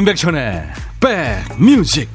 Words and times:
임백천의 0.00 0.66
백뮤직. 0.98 2.08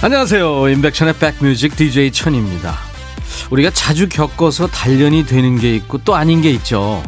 안녕하세요. 0.00 0.68
임백천의 0.68 1.14
백뮤직 1.14 1.74
DJ 1.74 2.12
천입니다. 2.12 2.76
우리가 3.50 3.70
자주 3.70 4.08
겪어서 4.08 4.68
단련이 4.68 5.26
되는 5.26 5.58
게 5.58 5.74
있고 5.74 5.98
또 6.04 6.14
아닌 6.14 6.40
게 6.40 6.50
있죠 6.52 7.02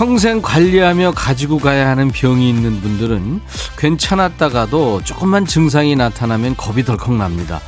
평생 0.00 0.40
관리하며 0.40 1.10
가지고 1.10 1.58
가야 1.58 1.90
하는 1.90 2.08
병이 2.08 2.48
있는 2.48 2.80
분들은 2.80 3.42
괜찮았다가도 3.76 5.02
조금만 5.04 5.44
증상이 5.44 5.94
나타나면 5.94 6.56
겁이 6.56 6.86
덜컥 6.86 7.16
납니다. 7.16 7.60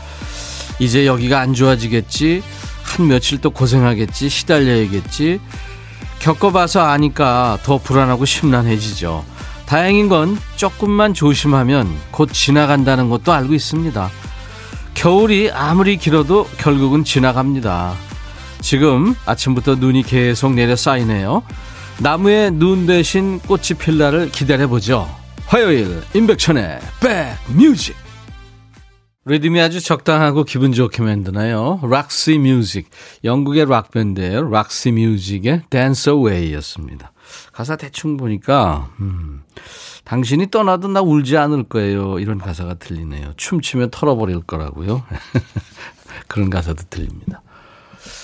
이제 0.78 1.04
여기가 1.04 1.40
안 1.40 1.52
좋아지겠지, 1.52 2.42
한 2.84 3.08
며칠 3.08 3.38
또 3.42 3.50
고생하겠지, 3.50 4.30
시달려야겠지. 4.30 5.40
겪어봐서 6.20 6.80
아니까 6.80 7.58
더 7.64 7.76
불안하고 7.76 8.24
심란해지죠. 8.24 9.26
다행인 9.66 10.08
건 10.08 10.38
조금만 10.56 11.12
조심하면 11.12 11.94
곧 12.12 12.32
지나간다는 12.32 13.10
것도 13.10 13.34
알고 13.34 13.52
있습니다. 13.52 14.10
겨울이 14.94 15.50
아무리 15.50 15.98
길어도 15.98 16.48
결국은 16.56 17.04
지나갑니다. 17.04 17.92
지금 18.62 19.14
아침부터 19.26 19.74
눈이 19.74 20.04
계속 20.04 20.54
내려 20.54 20.76
쌓이네요. 20.76 21.42
나무에 22.02 22.50
눈 22.50 22.84
대신 22.84 23.38
꽃이 23.38 23.78
필 23.78 23.96
날을 23.96 24.32
기다려보죠. 24.32 25.08
화요일 25.46 26.02
임백천의 26.16 26.80
백뮤직 27.00 27.94
리듬이 29.24 29.60
아주 29.60 29.80
적당하고 29.80 30.42
기분 30.42 30.72
좋게 30.72 31.00
만드나요? 31.00 31.78
Roxy 31.84 32.38
Music 32.38 32.90
영국의 33.22 33.66
락밴드예요. 33.66 34.50
Roxy 34.50 34.90
Music의 34.90 35.62
Dance 35.70 36.12
Away였습니다. 36.12 37.12
가사 37.52 37.76
대충 37.76 38.16
보니까 38.16 38.90
음, 38.98 39.44
당신이 40.02 40.50
떠나도 40.50 40.88
나 40.88 41.02
울지 41.02 41.36
않을 41.36 41.68
거예요. 41.68 42.18
이런 42.18 42.38
가사가 42.38 42.74
들리네요. 42.74 43.34
춤추면 43.36 43.90
털어버릴 43.92 44.40
거라고요. 44.40 45.04
그런 46.26 46.50
가사도 46.50 46.82
들립니다. 46.90 47.42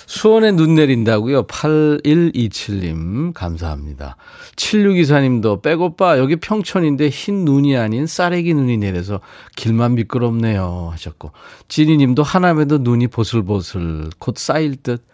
수원에 0.08 0.52
눈 0.52 0.74
내린다고요? 0.74 1.46
8127님, 1.48 3.34
감사합니다. 3.34 4.16
7624님도, 4.56 5.60
백오빠, 5.60 6.18
여기 6.18 6.36
평촌인데 6.36 7.10
흰 7.10 7.44
눈이 7.44 7.76
아닌 7.76 8.06
쌀래기 8.06 8.54
눈이 8.54 8.78
내려서 8.78 9.20
길만 9.54 9.96
미끄럽네요. 9.96 10.88
하셨고, 10.92 11.32
지니님도 11.68 12.22
하남에도 12.22 12.78
눈이 12.78 13.08
보슬보슬, 13.08 14.08
곧 14.18 14.38
쌓일 14.38 14.76
듯. 14.76 15.04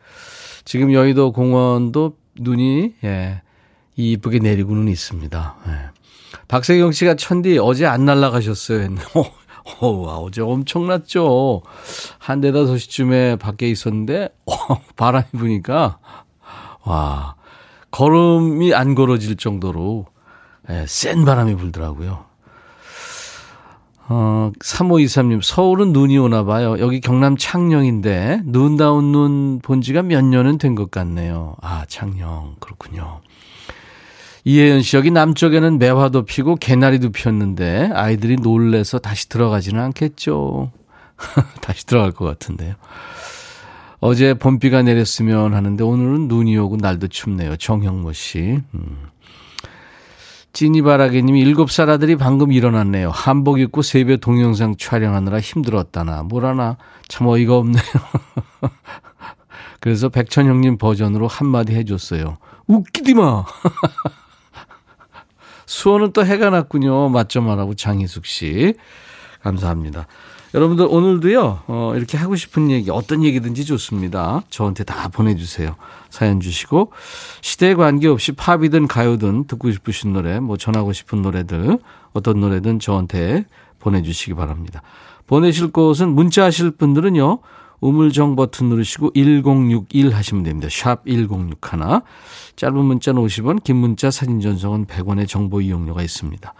지금 0.64 0.92
여의도 0.92 1.32
공원도 1.32 2.16
눈이, 2.38 2.94
예, 3.02 3.42
이쁘게 3.96 4.38
내리고는 4.38 4.86
있습니다. 4.86 5.56
예. 5.66 5.72
박세경 6.46 6.92
씨가 6.92 7.16
천디 7.16 7.58
어제 7.58 7.84
안 7.84 8.04
날라가셨어요. 8.04 8.78
했는데, 8.78 9.02
어, 9.80 9.88
어제 10.24 10.42
엄청났죠. 10.42 11.62
한 12.18 12.40
네다섯 12.40 12.78
시쯤에 12.78 13.36
밖에 13.36 13.68
있었는데, 13.70 14.28
어, 14.46 14.52
바람이 14.96 15.24
부니까, 15.32 15.98
와, 16.84 17.36
걸음이 17.90 18.74
안 18.74 18.94
걸어질 18.94 19.36
정도로, 19.36 20.06
예, 20.70 20.84
센 20.86 21.24
바람이 21.24 21.54
불더라고요. 21.56 22.24
어, 24.06 24.52
3523님, 24.62 25.40
서울은 25.42 25.92
눈이 25.94 26.18
오나 26.18 26.44
봐요. 26.44 26.78
여기 26.78 27.00
경남 27.00 27.36
창녕인데, 27.38 28.42
눈다운 28.44 29.12
눈 29.12 29.60
본 29.62 29.80
지가 29.80 30.02
몇 30.02 30.22
년은 30.22 30.58
된 30.58 30.74
것 30.74 30.90
같네요. 30.90 31.56
아, 31.62 31.86
창녕. 31.88 32.56
그렇군요. 32.60 33.20
이혜연 34.44 34.82
씨, 34.82 34.96
여기 34.96 35.10
남쪽에는 35.10 35.78
매화도 35.78 36.26
피고 36.26 36.54
개나리도 36.56 37.12
피었는데 37.12 37.90
아이들이 37.94 38.36
놀래서 38.36 38.98
다시 38.98 39.28
들어가지는 39.30 39.82
않겠죠. 39.82 40.70
다시 41.62 41.86
들어갈 41.86 42.12
것 42.12 42.26
같은데요. 42.26 42.74
어제 44.00 44.34
봄비가 44.34 44.82
내렸으면 44.82 45.54
하는데 45.54 45.82
오늘은 45.82 46.28
눈이 46.28 46.58
오고 46.58 46.76
날도 46.76 47.08
춥네요. 47.08 47.56
정형모 47.56 48.12
씨. 48.12 48.60
음. 48.74 49.08
찐이바라기님이 50.52 51.40
일곱 51.40 51.70
살 51.70 51.88
아들이 51.88 52.14
방금 52.14 52.52
일어났네요. 52.52 53.10
한복 53.10 53.60
입고 53.60 53.80
세배 53.80 54.18
동영상 54.18 54.76
촬영하느라 54.76 55.40
힘들었다나 55.40 56.22
뭐라나 56.22 56.76
참 57.08 57.26
어이가 57.26 57.56
없네요. 57.56 57.82
그래서 59.80 60.10
백천 60.10 60.46
형님 60.46 60.76
버전으로 60.76 61.26
한마디 61.26 61.74
해줬어요. 61.74 62.36
웃기디 62.66 63.14
마. 63.14 63.44
수원은 65.74 66.12
또 66.12 66.24
해가 66.24 66.50
났군요. 66.50 67.08
맞점하라고 67.08 67.74
장희숙 67.74 68.26
씨. 68.26 68.74
감사합니다. 69.42 70.06
여러분들 70.54 70.86
오늘도요, 70.88 71.62
어, 71.66 71.92
이렇게 71.96 72.16
하고 72.16 72.36
싶은 72.36 72.70
얘기, 72.70 72.92
어떤 72.92 73.24
얘기든지 73.24 73.64
좋습니다. 73.64 74.42
저한테 74.50 74.84
다 74.84 75.08
보내주세요. 75.08 75.74
사연 76.10 76.38
주시고, 76.38 76.92
시대에 77.40 77.74
관계없이 77.74 78.32
팝이든 78.32 78.86
가요든 78.86 79.48
듣고 79.48 79.72
싶으신 79.72 80.12
노래, 80.12 80.38
뭐 80.38 80.56
전하고 80.56 80.92
싶은 80.92 81.22
노래들, 81.22 81.80
어떤 82.12 82.38
노래든 82.38 82.78
저한테 82.78 83.44
보내주시기 83.80 84.34
바랍니다. 84.34 84.80
보내실 85.26 85.72
곳은 85.72 86.08
문자 86.08 86.44
하실 86.44 86.70
분들은요, 86.70 87.40
우물정 87.80 88.36
버튼 88.36 88.68
누르시고 88.68 89.12
1061 89.14 90.14
하시면 90.14 90.44
됩니다. 90.44 90.68
샵 90.70 91.04
1061. 91.06 92.00
짧은 92.56 92.76
문자는 92.76 93.22
50원, 93.22 93.62
긴 93.62 93.76
문자 93.76 94.10
사진 94.10 94.40
전송은 94.40 94.86
100원의 94.86 95.28
정보 95.28 95.60
이용료가 95.60 96.02
있습니다. 96.02 96.54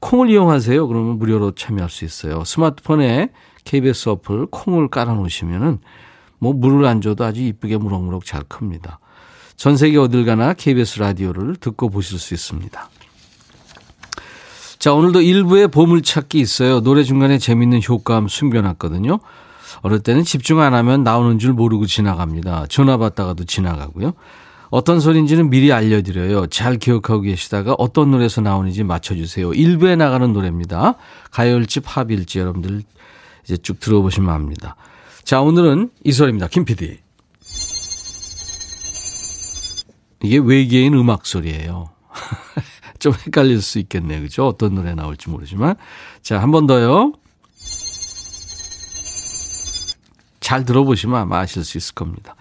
콩을 0.00 0.30
이용하세요. 0.30 0.86
그러면 0.86 1.18
무료로 1.18 1.52
참여할 1.52 1.88
수 1.90 2.04
있어요. 2.04 2.44
스마트폰에 2.44 3.30
KBS 3.64 4.10
어플 4.10 4.46
콩을 4.50 4.88
깔아놓으시면은 4.88 5.78
뭐 6.38 6.52
물을 6.52 6.84
안 6.84 7.00
줘도 7.00 7.24
아주 7.24 7.40
이쁘게 7.42 7.78
무럭무럭 7.78 8.24
잘 8.24 8.42
큽니다. 8.42 8.98
전 9.56 9.76
세계 9.76 9.98
어딜 9.98 10.24
가나 10.24 10.52
KBS 10.52 10.98
라디오를 10.98 11.56
듣고 11.56 11.88
보실 11.88 12.18
수 12.18 12.34
있습니다. 12.34 12.90
자, 14.78 14.92
오늘도 14.92 15.22
일부에 15.22 15.66
보물찾기 15.68 16.38
있어요. 16.38 16.82
노래 16.82 17.04
중간에 17.04 17.38
재밌는 17.38 17.80
효과음 17.88 18.28
숨겨놨거든요. 18.28 19.20
어릴 19.84 20.00
때는 20.00 20.24
집중 20.24 20.60
안 20.60 20.72
하면 20.72 21.02
나오는 21.04 21.38
줄 21.38 21.52
모르고 21.52 21.84
지나갑니다. 21.84 22.66
전화 22.70 22.96
받다가도 22.96 23.44
지나가고요. 23.44 24.14
어떤 24.70 24.98
소리인지는 24.98 25.50
미리 25.50 25.74
알려드려요. 25.74 26.46
잘 26.46 26.78
기억하고 26.78 27.20
계시다가 27.20 27.74
어떤 27.76 28.10
노래에서 28.10 28.40
나오는지 28.40 28.82
맞춰주세요. 28.82 29.50
1부에 29.50 29.98
나가는 29.98 30.32
노래입니다. 30.32 30.94
가요일지 31.30 31.80
팝일지 31.80 32.38
여러분들 32.38 32.82
이제 33.44 33.58
쭉 33.58 33.78
들어보시면 33.78 34.30
압니다. 34.34 34.74
자, 35.22 35.42
오늘은 35.42 35.90
이 36.02 36.12
소리입니다. 36.12 36.48
김 36.48 36.64
PD. 36.64 37.00
이게 40.22 40.38
외계인 40.38 40.94
음악 40.94 41.26
소리예요. 41.26 41.90
좀 42.98 43.12
헷갈릴 43.12 43.60
수 43.60 43.78
있겠네요. 43.80 44.22
그죠? 44.22 44.46
어떤 44.46 44.74
노래 44.74 44.94
나올지 44.94 45.28
모르지만. 45.28 45.76
자, 46.22 46.40
한 46.40 46.50
번 46.50 46.66
더요. 46.66 47.12
잘 50.54 50.64
들어보시면 50.64 51.20
아마 51.20 51.40
아실 51.40 51.64
수 51.64 51.78
있을 51.78 51.94
겁니다. 51.94 52.36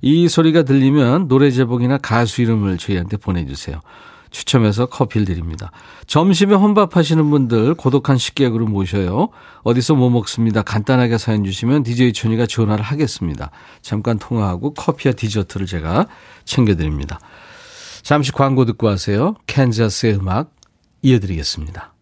이 0.00 0.28
소리가 0.28 0.62
들리면 0.62 1.28
노래 1.28 1.50
제목이나 1.50 1.98
가수 1.98 2.40
이름을 2.40 2.78
저희한테 2.78 3.18
보내주세요. 3.18 3.80
추첨해서 4.30 4.86
커피를 4.86 5.26
드립니다. 5.26 5.70
점심에 6.06 6.54
혼밥 6.54 6.96
하시는 6.96 7.28
분들 7.30 7.74
고독한 7.74 8.16
식객으로 8.16 8.66
모셔요. 8.66 9.28
어디서 9.64 9.96
뭐 9.96 10.08
먹습니다. 10.08 10.62
간단하게 10.62 11.18
사연 11.18 11.44
주시면 11.44 11.82
DJ 11.82 12.14
천이가 12.14 12.46
전화를 12.46 12.82
하겠습니다. 12.82 13.50
잠깐 13.82 14.18
통화하고 14.18 14.72
커피와 14.72 15.12
디저트를 15.12 15.66
제가 15.66 16.06
챙겨드립니다. 16.44 17.20
잠시 18.02 18.32
광고 18.32 18.64
듣고 18.64 18.88
하세요. 18.88 19.34
캔자스의 19.46 20.14
음악 20.14 20.54
이어드리겠습니다. 21.02 21.97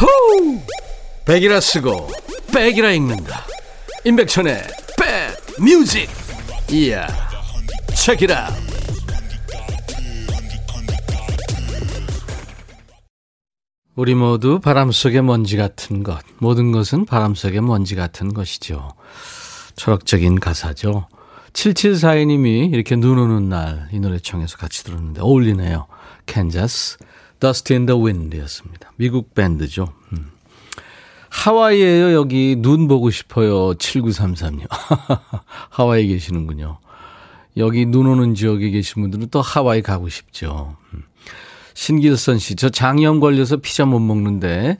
호우! 0.00 0.60
백이라 1.24 1.60
쓰고 1.60 2.08
백이라 2.54 2.92
읽는다. 2.92 3.44
임백천의 4.04 4.62
백 4.98 5.62
뮤직. 5.62 6.08
이야. 6.70 7.06
책이라. 7.94 8.48
우리 13.96 14.14
모두 14.14 14.60
바람 14.60 14.92
속의 14.92 15.22
먼지 15.22 15.56
같은 15.56 16.04
것. 16.04 16.20
모든 16.38 16.70
것은 16.70 17.04
바람 17.04 17.34
속의 17.34 17.60
먼지 17.62 17.96
같은 17.96 18.32
것이죠. 18.32 18.90
철학적인 19.74 20.38
가사죠. 20.38 21.08
7742님이 21.52 22.72
이렇게 22.72 22.94
눈 22.94 23.18
오는 23.18 23.48
날 23.48 23.88
이 23.92 23.98
노래 23.98 24.18
청해서 24.18 24.56
같이 24.56 24.84
들었는데 24.84 25.20
어울리네요. 25.20 25.86
캔자스, 26.26 26.98
Dust 27.40 27.72
in 27.72 27.86
the 27.86 28.00
Wind였습니다. 28.00 28.92
미국 28.96 29.34
밴드죠. 29.34 29.92
음. 30.12 30.30
하와이에요. 31.30 32.12
여기 32.12 32.56
눈 32.58 32.88
보고 32.88 33.10
싶어요. 33.10 33.74
7933님. 33.74 34.66
하와이 35.70 36.08
계시는군요. 36.08 36.78
여기 37.56 37.86
눈 37.86 38.06
오는 38.06 38.34
지역에 38.34 38.70
계신 38.70 39.02
분들은 39.02 39.28
또 39.30 39.40
하와이 39.40 39.82
가고 39.82 40.08
싶죠. 40.08 40.76
음. 40.94 41.02
신길선 41.74 42.38
씨, 42.38 42.56
저 42.56 42.68
장염 42.68 43.20
걸려서 43.20 43.58
피자 43.58 43.84
못 43.84 44.00
먹는데 44.00 44.78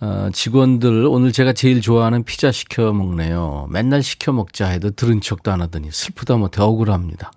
어, 0.00 0.28
직원들 0.32 1.06
오늘 1.06 1.32
제가 1.32 1.52
제일 1.52 1.80
좋아하는 1.80 2.22
피자 2.22 2.52
시켜 2.52 2.92
먹네요. 2.92 3.66
맨날 3.70 4.02
시켜 4.02 4.32
먹자 4.32 4.68
해도 4.68 4.90
들은 4.90 5.20
척도 5.20 5.50
안 5.50 5.62
하더니 5.62 5.90
슬프다 5.90 6.36
못해 6.36 6.62
억울합니다. 6.62 7.32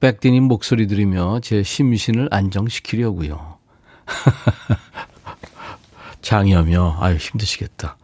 백, 0.00 0.20
백디님 0.20 0.44
목소리 0.44 0.86
들으며 0.86 1.40
제 1.40 1.62
심신을 1.62 2.28
안정시키려고요. 2.30 3.58
장염이요. 6.22 6.96
아유 6.98 7.16
힘드시겠다. 7.16 7.96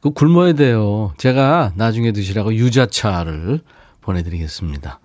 그 0.00 0.10
굶어야 0.10 0.54
돼요. 0.54 1.12
제가 1.18 1.72
나중에 1.76 2.12
드시라고 2.12 2.54
유자차를 2.54 3.60
보내드리겠습니다. 4.00 5.00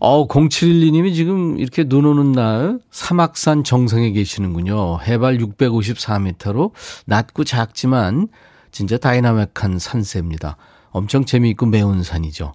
어, 0.00 0.26
0712님이 0.28 1.14
지금 1.14 1.58
이렇게 1.58 1.84
눈 1.84 2.06
오는 2.06 2.32
날 2.32 2.78
삼악산 2.90 3.64
정상에 3.64 4.12
계시는군요. 4.12 5.00
해발 5.02 5.38
654m로 5.38 6.72
낮고 7.06 7.44
작지만 7.44 8.28
진짜 8.70 8.96
다이나믹한 8.96 9.78
산세입니다. 9.78 10.56
엄청 10.90 11.24
재미있고 11.24 11.66
매운 11.66 12.02
산이죠. 12.02 12.52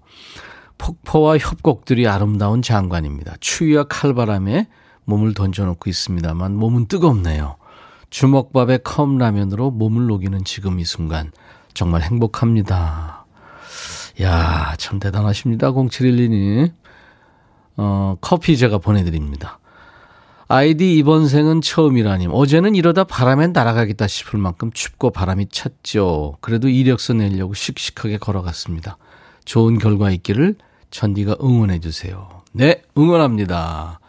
폭포와 0.83 1.37
협곡들이 1.37 2.09
아름다운 2.09 2.61
장관입니다. 2.61 3.35
추위와 3.39 3.85
칼바람에 3.85 4.67
몸을 5.05 5.33
던져놓고 5.33 5.89
있습니다만 5.89 6.57
몸은 6.57 6.87
뜨겁네요. 6.87 7.55
주먹밥에 8.09 8.79
컵라면으로 8.79 9.71
몸을 9.71 10.07
녹이는 10.07 10.43
지금 10.43 10.81
이 10.81 10.83
순간 10.83 11.31
정말 11.73 12.01
행복합니다. 12.01 13.25
야, 14.21 14.75
참 14.77 14.99
대단하십니다. 14.99 15.71
0712님. 15.71 16.73
어, 17.77 18.17
커피 18.19 18.57
제가 18.57 18.77
보내드립니다. 18.77 19.59
아이디 20.49 20.97
이번 20.97 21.29
생은 21.29 21.61
처음이라님. 21.61 22.31
어제는 22.33 22.75
이러다 22.75 23.05
바람에 23.05 23.47
날아가겠다 23.47 24.07
싶을 24.07 24.37
만큼 24.37 24.69
춥고 24.73 25.11
바람이 25.11 25.47
찼죠. 25.47 26.37
그래도 26.41 26.67
이력서 26.67 27.13
내려고 27.13 27.53
씩씩하게 27.53 28.17
걸어갔습니다. 28.17 28.97
좋은 29.45 29.79
결과 29.79 30.11
있기를 30.11 30.57
천디가 30.93 31.37
응원해 31.41 31.79
주세요. 31.79 32.43
네, 32.51 32.83
응원합니다. 32.95 33.99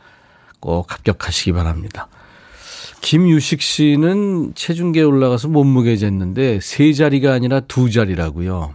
꼭 0.61 0.93
합격하시기 0.93 1.53
바랍니다. 1.53 2.09
김유식 3.01 3.63
씨는 3.63 4.53
체중계에 4.55 5.03
올라가서 5.03 5.49
몸무게 5.49 5.95
쟀는데 5.95 6.61
세 6.61 6.93
자리가 6.93 7.33
아니라 7.33 7.61
두 7.61 7.91
자리라고요. 7.91 8.75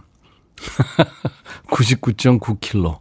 99.9kg. 1.70 2.98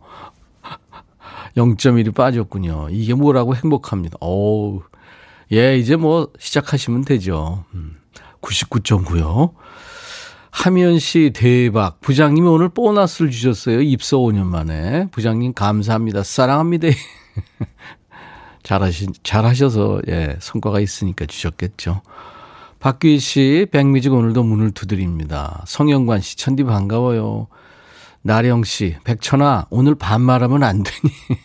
0.1이 1.58 2.14
빠졌군요. 2.14 2.90
이게 2.92 3.16
뭐라고 3.16 3.56
행복합니다. 3.56 4.18
어우, 4.22 4.84
예, 5.52 5.76
이제 5.78 5.96
뭐 5.96 6.32
시작하시면 6.38 7.06
되죠. 7.06 7.66
99.9요. 8.42 9.54
음, 10.50 10.52
하미연 10.52 11.00
씨 11.00 11.32
대박. 11.34 12.02
부장님이 12.02 12.48
오늘 12.48 12.70
보너스를 12.70 13.32
주셨어요. 13.32 13.82
입사 13.82 14.18
5년 14.18 14.46
만에. 14.46 15.08
부장님 15.12 15.54
감사합니다. 15.54 16.24
사랑합니다. 16.24 16.88
잘하시, 18.64 19.08
잘하셔서, 19.24 20.02
예, 20.10 20.36
성과가 20.40 20.80
있으니까 20.80 21.26
주셨겠죠. 21.26 22.02
박규희 22.80 23.20
씨, 23.20 23.68
백미직 23.72 24.14
오늘도 24.14 24.44
문을 24.44 24.72
두드립니다. 24.72 25.64
성영관 25.66 26.22
씨, 26.22 26.38
천디 26.38 26.64
반가워요. 26.66 27.48
나령 28.22 28.64
씨, 28.64 28.96
백천아, 29.06 29.68
오늘 29.70 29.96
반말하면 29.96 30.64
안 30.64 30.84
되니? 30.84 31.14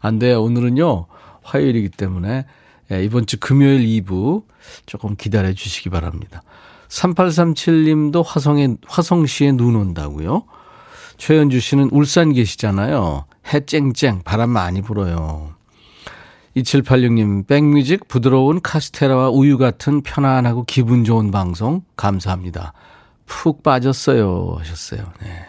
안 0.00 0.18
돼요. 0.18 0.42
오늘은요, 0.42 1.06
화요일이기 1.42 1.90
때문에, 1.90 2.46
예, 2.90 3.04
이번 3.04 3.26
주 3.26 3.38
금요일 3.38 3.86
2부 3.86 4.44
조금 4.86 5.16
기다려 5.16 5.52
주시기 5.52 5.90
바랍니다. 5.90 6.42
3837님도 6.88 8.24
화성에, 8.26 8.76
화성시에 8.86 9.52
눈 9.52 9.76
온다고요? 9.76 10.44
최현주 11.16 11.60
씨는 11.60 11.90
울산 11.92 12.32
계시잖아요. 12.32 13.26
해 13.52 13.64
쨍쨍, 13.64 14.22
바람 14.24 14.50
많이 14.50 14.82
불어요. 14.82 15.54
2786님, 16.56 17.46
백뮤직 17.46 18.08
부드러운 18.08 18.60
카스테라와 18.60 19.30
우유 19.30 19.58
같은 19.58 20.02
편안하고 20.02 20.64
기분 20.64 21.04
좋은 21.04 21.30
방송 21.30 21.82
감사합니다. 21.96 22.72
푹 23.26 23.62
빠졌어요 23.62 24.56
하셨어요. 24.58 25.12
네. 25.22 25.46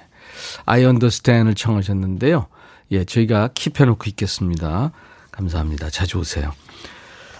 I 0.65 0.83
understand을 0.83 1.55
청하셨는데요. 1.55 2.47
예, 2.91 3.05
저희가 3.05 3.49
킵해놓고 3.49 4.07
있겠습니다. 4.07 4.91
감사합니다. 5.31 5.89
자주 5.89 6.19
오세요. 6.19 6.51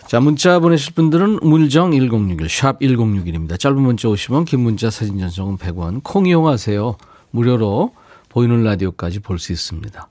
자, 0.09 0.19
문자 0.19 0.57
보내실 0.57 0.95
분들은 0.95 1.41
물정 1.44 1.91
1061, 1.91 2.50
샵 2.50 2.79
1061입니다. 2.79 3.59
짧은 3.59 3.79
문자 3.79 4.07
50원, 4.07 4.44
긴 4.44 4.61
문자 4.61 4.89
사진 4.89 5.19
전송은 5.19 5.57
100원. 5.57 6.01
콩 6.03 6.25
이용하세요. 6.25 6.97
무료로 7.29 7.94
보이는 8.29 8.63
라디오까지 8.63 9.19
볼 9.19 9.38
수 9.38 9.51
있습니다. 9.51 10.09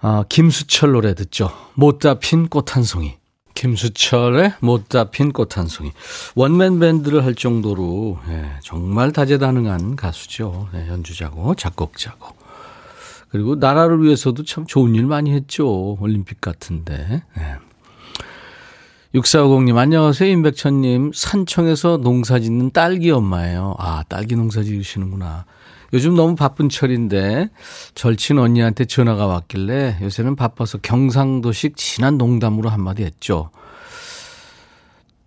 아, 0.00 0.24
김수철 0.30 0.92
노래 0.92 1.14
듣죠. 1.14 1.50
못다 1.74 2.14
핀 2.14 2.48
꽃 2.48 2.72
한 2.72 2.82
송이. 2.82 3.18
김수철의 3.52 4.54
못다 4.60 5.10
핀 5.10 5.32
꽃 5.34 5.58
한 5.58 5.66
송이. 5.66 5.92
원맨 6.34 6.78
밴드를 6.78 7.22
할 7.26 7.34
정도로 7.34 8.20
예, 8.30 8.52
정말 8.62 9.12
다재다능한 9.12 9.96
가수죠. 9.96 10.70
예, 10.72 10.88
연주자고 10.88 11.56
작곡자고. 11.56 12.34
그리고 13.28 13.56
나라를 13.56 14.02
위해서도 14.02 14.44
참 14.44 14.64
좋은 14.64 14.94
일 14.94 15.04
많이 15.04 15.30
했죠. 15.34 15.98
올림픽 16.00 16.40
같은데. 16.40 17.22
예. 17.38 17.69
6450님, 19.14 19.76
안녕하세요. 19.76 20.30
임백천님. 20.30 21.10
산청에서 21.12 21.96
농사 21.96 22.38
짓는 22.38 22.70
딸기 22.70 23.10
엄마예요. 23.10 23.74
아, 23.78 24.04
딸기 24.08 24.36
농사 24.36 24.62
지으시는구나. 24.62 25.46
요즘 25.92 26.14
너무 26.14 26.36
바쁜 26.36 26.68
철인데 26.68 27.50
절친 27.96 28.38
언니한테 28.38 28.84
전화가 28.84 29.26
왔길래 29.26 29.98
요새는 30.00 30.36
바빠서 30.36 30.78
경상도식 30.78 31.76
진한 31.76 32.18
농담으로 32.18 32.68
한마디 32.68 33.02
했죠. 33.02 33.50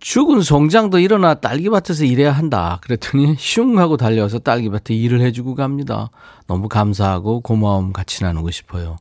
죽은 0.00 0.40
송장도 0.40 0.98
일어나 0.98 1.34
딸기밭에서 1.34 2.06
일해야 2.06 2.32
한다. 2.32 2.78
그랬더니 2.82 3.36
슝 3.38 3.78
하고 3.78 3.98
달려와서 3.98 4.38
딸기밭에 4.38 4.94
일을 4.94 5.20
해주고 5.20 5.56
갑니다. 5.56 6.08
너무 6.46 6.70
감사하고 6.70 7.42
고마움 7.42 7.92
같이 7.92 8.24
나누고 8.24 8.50
싶어요. 8.50 8.96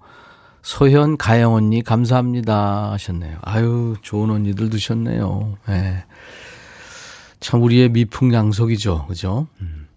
소현, 0.64 1.18
가영 1.18 1.54
언니 1.54 1.84
감사합니다 1.84 2.92
하셨네요. 2.94 3.38
아유 3.42 3.96
좋은 4.02 4.32
언니들 4.32 4.70
두셨네요. 4.70 5.58
네. 5.68 6.06
참 7.42 7.62
우리의 7.62 7.90
미풍양속이죠. 7.90 9.06
그죠? 9.08 9.48
음. 9.60 9.88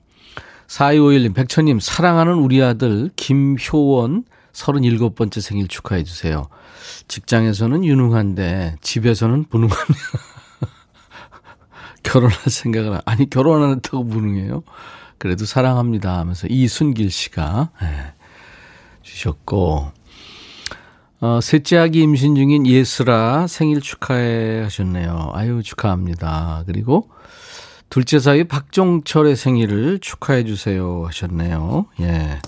4251님, 0.66 1.34
백천님, 1.34 1.78
사랑하는 1.78 2.34
우리 2.34 2.60
아들 2.60 3.10
김효원 3.14 4.24
37번째 4.52 5.40
생일 5.40 5.68
축하해 5.68 6.02
주세요. 6.02 6.48
직장에서는 7.06 7.84
유능한데 7.84 8.76
집에서는 8.80 9.44
무능합니다. 9.48 9.86
결혼할 12.02 12.36
생각을, 12.36 13.00
아니, 13.04 13.30
결혼 13.30 13.62
안 13.62 13.70
했다고 13.76 14.02
무능해요? 14.02 14.64
그래도 15.18 15.44
사랑합니다 15.44 16.18
하면서 16.18 16.48
이순길 16.48 17.12
씨가 17.12 17.70
네, 17.80 18.14
주셨고, 19.02 19.92
어, 21.20 21.40
셋째 21.42 21.78
아기 21.78 22.02
임신 22.02 22.34
중인 22.34 22.66
예슬아 22.66 23.46
생일 23.46 23.80
축하해 23.80 24.62
하셨네요. 24.62 25.30
아유, 25.32 25.62
축하합니다. 25.62 26.64
그리고 26.66 27.08
둘째 27.88 28.18
사위 28.18 28.44
박종철의 28.44 29.36
생일을 29.36 29.98
축하해 30.00 30.44
주세요 30.44 31.04
하셨네요. 31.06 31.86
예. 32.00 32.40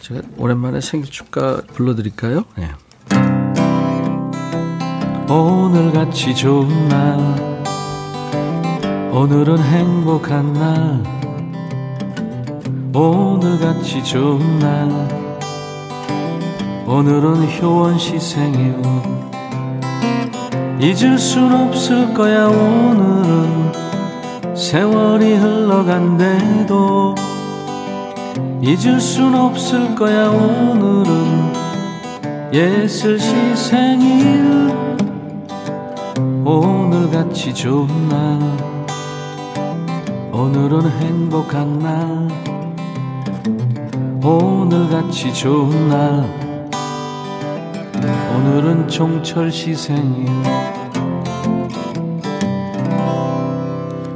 제가 0.00 0.22
오랜만에 0.38 0.80
생일 0.80 1.06
축하 1.06 1.60
불러드릴까요? 1.74 2.44
예. 2.58 2.70
오늘 5.32 5.92
같이 5.92 6.34
좋은 6.34 6.88
날 6.88 7.18
오늘은 9.12 9.58
행복한 9.58 10.52
날 10.52 11.02
오늘 12.94 13.58
같이 13.58 14.02
좋은 14.02 14.58
날 14.58 15.29
오늘은 16.90 17.48
효원 17.62 17.96
씨 18.00 18.18
생일 18.18 18.74
잊을 20.80 21.16
순 21.20 21.52
없을 21.52 22.12
거야 22.12 22.48
오늘은. 22.48 23.72
세월이 24.56 25.36
흘러간대도 25.36 27.14
잊을 28.60 29.00
순 29.00 29.36
없을 29.36 29.94
거야 29.94 30.30
오늘은. 30.30 31.52
예슬 32.52 33.20
시 33.20 33.36
생일 33.54 34.68
오늘같이 36.44 37.54
좋은 37.54 37.86
날. 38.08 38.40
오늘은 40.32 40.90
행복한 40.90 41.78
날. 41.78 42.28
오늘같이 44.24 45.32
좋은 45.32 45.88
날 45.88 46.39
오늘은 48.42 48.88
종철 48.88 49.52
시생일 49.52 50.26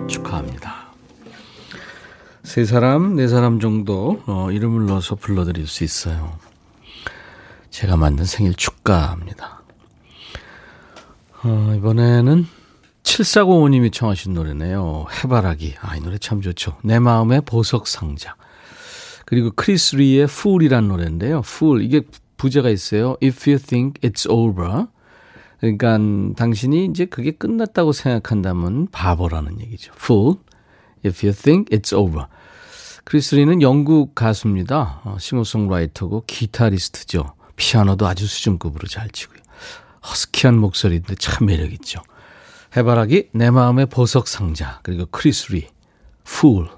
축하합니다 0.09 0.87
세 2.43 2.65
사람 2.65 3.17
네 3.17 3.29
사람 3.29 3.61
정도 3.61 4.23
어, 4.27 4.51
이름을 4.51 4.87
넣어서 4.87 5.15
불러드릴 5.15 5.67
수 5.67 5.85
있어요 5.85 6.39
제가 7.69 7.99
만든 7.99 8.25
생일 8.25 8.55
축가입니다 8.55 9.63
어, 11.43 11.75
이번에는 11.77 12.47
7405님이 13.03 13.93
청하신 13.93 14.33
노래네요. 14.33 15.05
해바라기. 15.13 15.75
아, 15.83 15.95
이 15.95 16.01
노래 16.01 16.17
참 16.17 16.41
좋죠. 16.41 16.79
내 16.83 16.99
마음의 16.99 17.43
보석 17.43 17.87
상자. 17.87 18.35
그리고 19.27 19.51
크리스 19.55 19.97
리의 19.97 20.23
Fool이란 20.25 20.89
노래인데요. 20.89 21.43
Fool. 21.45 21.83
이게 21.83 22.01
부제가 22.45 22.69
있어요. 22.69 23.17
If 23.23 23.49
you 23.49 23.59
think 23.59 24.01
it's 24.03 24.31
over. 24.31 24.87
그러니까 25.61 25.99
당신이 26.37 26.85
이제 26.87 27.07
그게 27.07 27.31
끝났다고 27.31 27.93
생각한다면 27.93 28.89
바보라는 28.93 29.63
얘기죠. 29.63 29.93
Fool. 29.97 30.37
If 31.07 31.27
you 31.27 31.35
think 31.35 31.77
it's 31.77 31.97
over. 31.97 32.27
크리스 33.05 33.35
리는 33.35 33.63
영국 33.63 34.15
가수입니다. 34.15 35.01
어, 35.05 35.17
싱어송라이터고 35.19 36.25
기타리스트죠. 36.27 37.35
피아노도 37.57 38.07
아주 38.07 38.27
수준급으로 38.27 38.89
잘 38.89 39.09
치고요. 39.09 39.41
허스키한 40.07 40.59
목소리인데 40.59 41.15
참 41.15 41.47
매력있죠. 41.47 42.01
해바라기 42.77 43.31
내 43.33 43.51
마음의 43.51 43.87
보석 43.87 44.29
상자 44.29 44.81
그리고 44.83 45.07
크리스리 45.11 45.69
Fool 46.27 46.69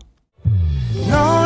너의 1.10 1.45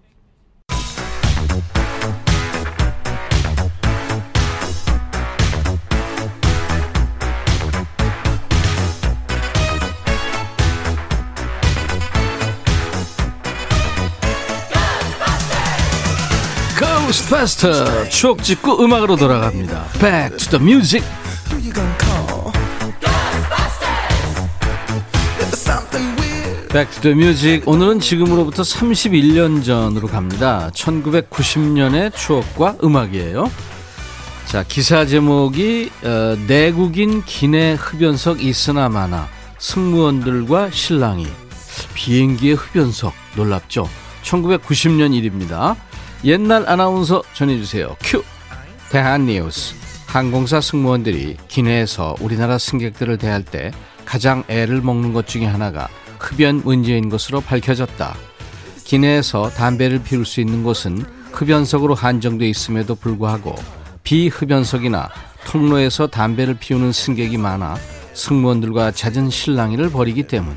고스트바스터 17.31 18.09
추억 18.09 18.43
짓고 18.43 18.83
음악으로 18.83 19.15
돌아갑니다. 19.15 19.85
Back 19.99 20.37
to 20.37 20.59
the 20.59 20.61
music. 20.61 21.07
The 27.01 27.15
music. 27.15 27.63
오늘은 27.65 28.01
지금으로부터 28.01 28.63
31년 28.63 29.63
전으로 29.63 30.07
갑니다. 30.07 30.69
1990년의 30.73 32.13
추억과 32.13 32.75
음악이에요. 32.83 33.49
자, 34.45 34.63
기사 34.67 35.05
제목이 35.05 35.89
어, 36.03 36.37
내국인 36.47 37.23
기내 37.23 37.73
흡연석 37.73 38.43
있으나 38.43 38.89
마나 38.89 39.27
승무원들과 39.57 40.71
신랑이 40.71 41.27
비행기의 41.93 42.55
흡연석 42.55 43.13
놀랍죠? 43.35 43.89
1990년 44.23 45.13
일입니다. 45.13 45.77
옛날 46.23 46.69
아나운서 46.69 47.23
전해주세요. 47.33 47.95
큐. 47.99 48.23
대한뉴스. 48.91 49.75
항공사 50.05 50.61
승무원들이 50.61 51.37
기내에서 51.47 52.15
우리나라 52.19 52.57
승객들을 52.57 53.17
대할 53.17 53.43
때 53.43 53.71
가장 54.05 54.43
애를 54.47 54.81
먹는 54.81 55.13
것 55.13 55.25
중에 55.25 55.45
하나가 55.45 55.87
흡연 56.19 56.61
문제인 56.63 57.09
것으로 57.09 57.41
밝혀졌다. 57.41 58.15
기내에서 58.83 59.49
담배를 59.49 60.03
피울 60.03 60.25
수 60.25 60.41
있는 60.41 60.63
곳은 60.63 61.03
흡연석으로 61.31 61.95
한정돼 61.95 62.47
있음에도 62.49 62.93
불구하고 62.93 63.55
비흡연석이나 64.03 65.09
통로에서 65.45 66.07
담배를 66.07 66.55
피우는 66.59 66.91
승객이 66.91 67.37
많아 67.37 67.77
승무원들과 68.13 68.91
잦은 68.91 69.29
실랑이를 69.29 69.89
벌이기 69.89 70.23
때문. 70.23 70.55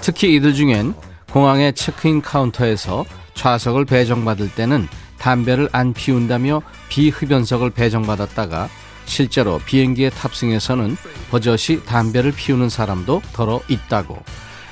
특히 0.00 0.34
이들 0.34 0.54
중엔 0.54 0.94
공항의 1.30 1.74
체크인 1.74 2.22
카운터에서 2.22 3.04
좌석을 3.36 3.84
배정받을 3.84 4.50
때는 4.50 4.88
담배를 5.18 5.68
안 5.72 5.92
피운다며 5.92 6.62
비흡연석을 6.88 7.70
배정받았다가 7.70 8.68
실제로 9.04 9.60
비행기에 9.64 10.10
탑승해서는 10.10 10.96
버젓이 11.30 11.84
담배를 11.84 12.32
피우는 12.32 12.68
사람도 12.68 13.22
더러 13.32 13.60
있다고. 13.68 14.22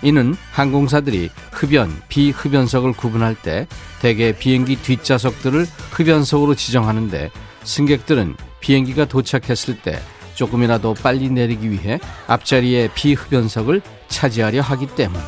이는 0.03 0.35
항공사들이 0.53 1.31
흡연, 1.53 2.03
비흡연석을 2.09 2.93
구분할 2.93 3.35
때 3.35 3.67
대개 4.01 4.37
비행기 4.37 4.77
뒷좌석들을 4.77 5.67
흡연석으로 5.93 6.55
지정하는데 6.55 7.31
승객들은 7.63 8.37
비행기가 8.61 9.07
도착했을 9.07 9.81
때 9.81 9.99
조금이라도 10.35 10.95
빨리 10.95 11.31
내리기 11.31 11.71
위해 11.71 11.99
앞자리에 12.27 12.91
비흡연석을 12.95 13.81
차지하려 14.09 14.61
하기 14.63 14.89
때문. 14.89 15.21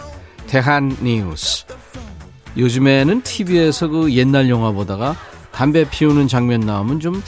대한 0.47 0.97
뉴스. 1.01 1.65
요즘에는 2.57 3.23
TV에서 3.23 3.89
그 3.89 4.13
옛날 4.15 4.49
영화 4.49 4.73
보다가 4.73 5.17
담배 5.53 5.89
피우는 5.89 6.29
장면 6.29 6.61
나오면 6.61 7.01
좀 7.01 7.23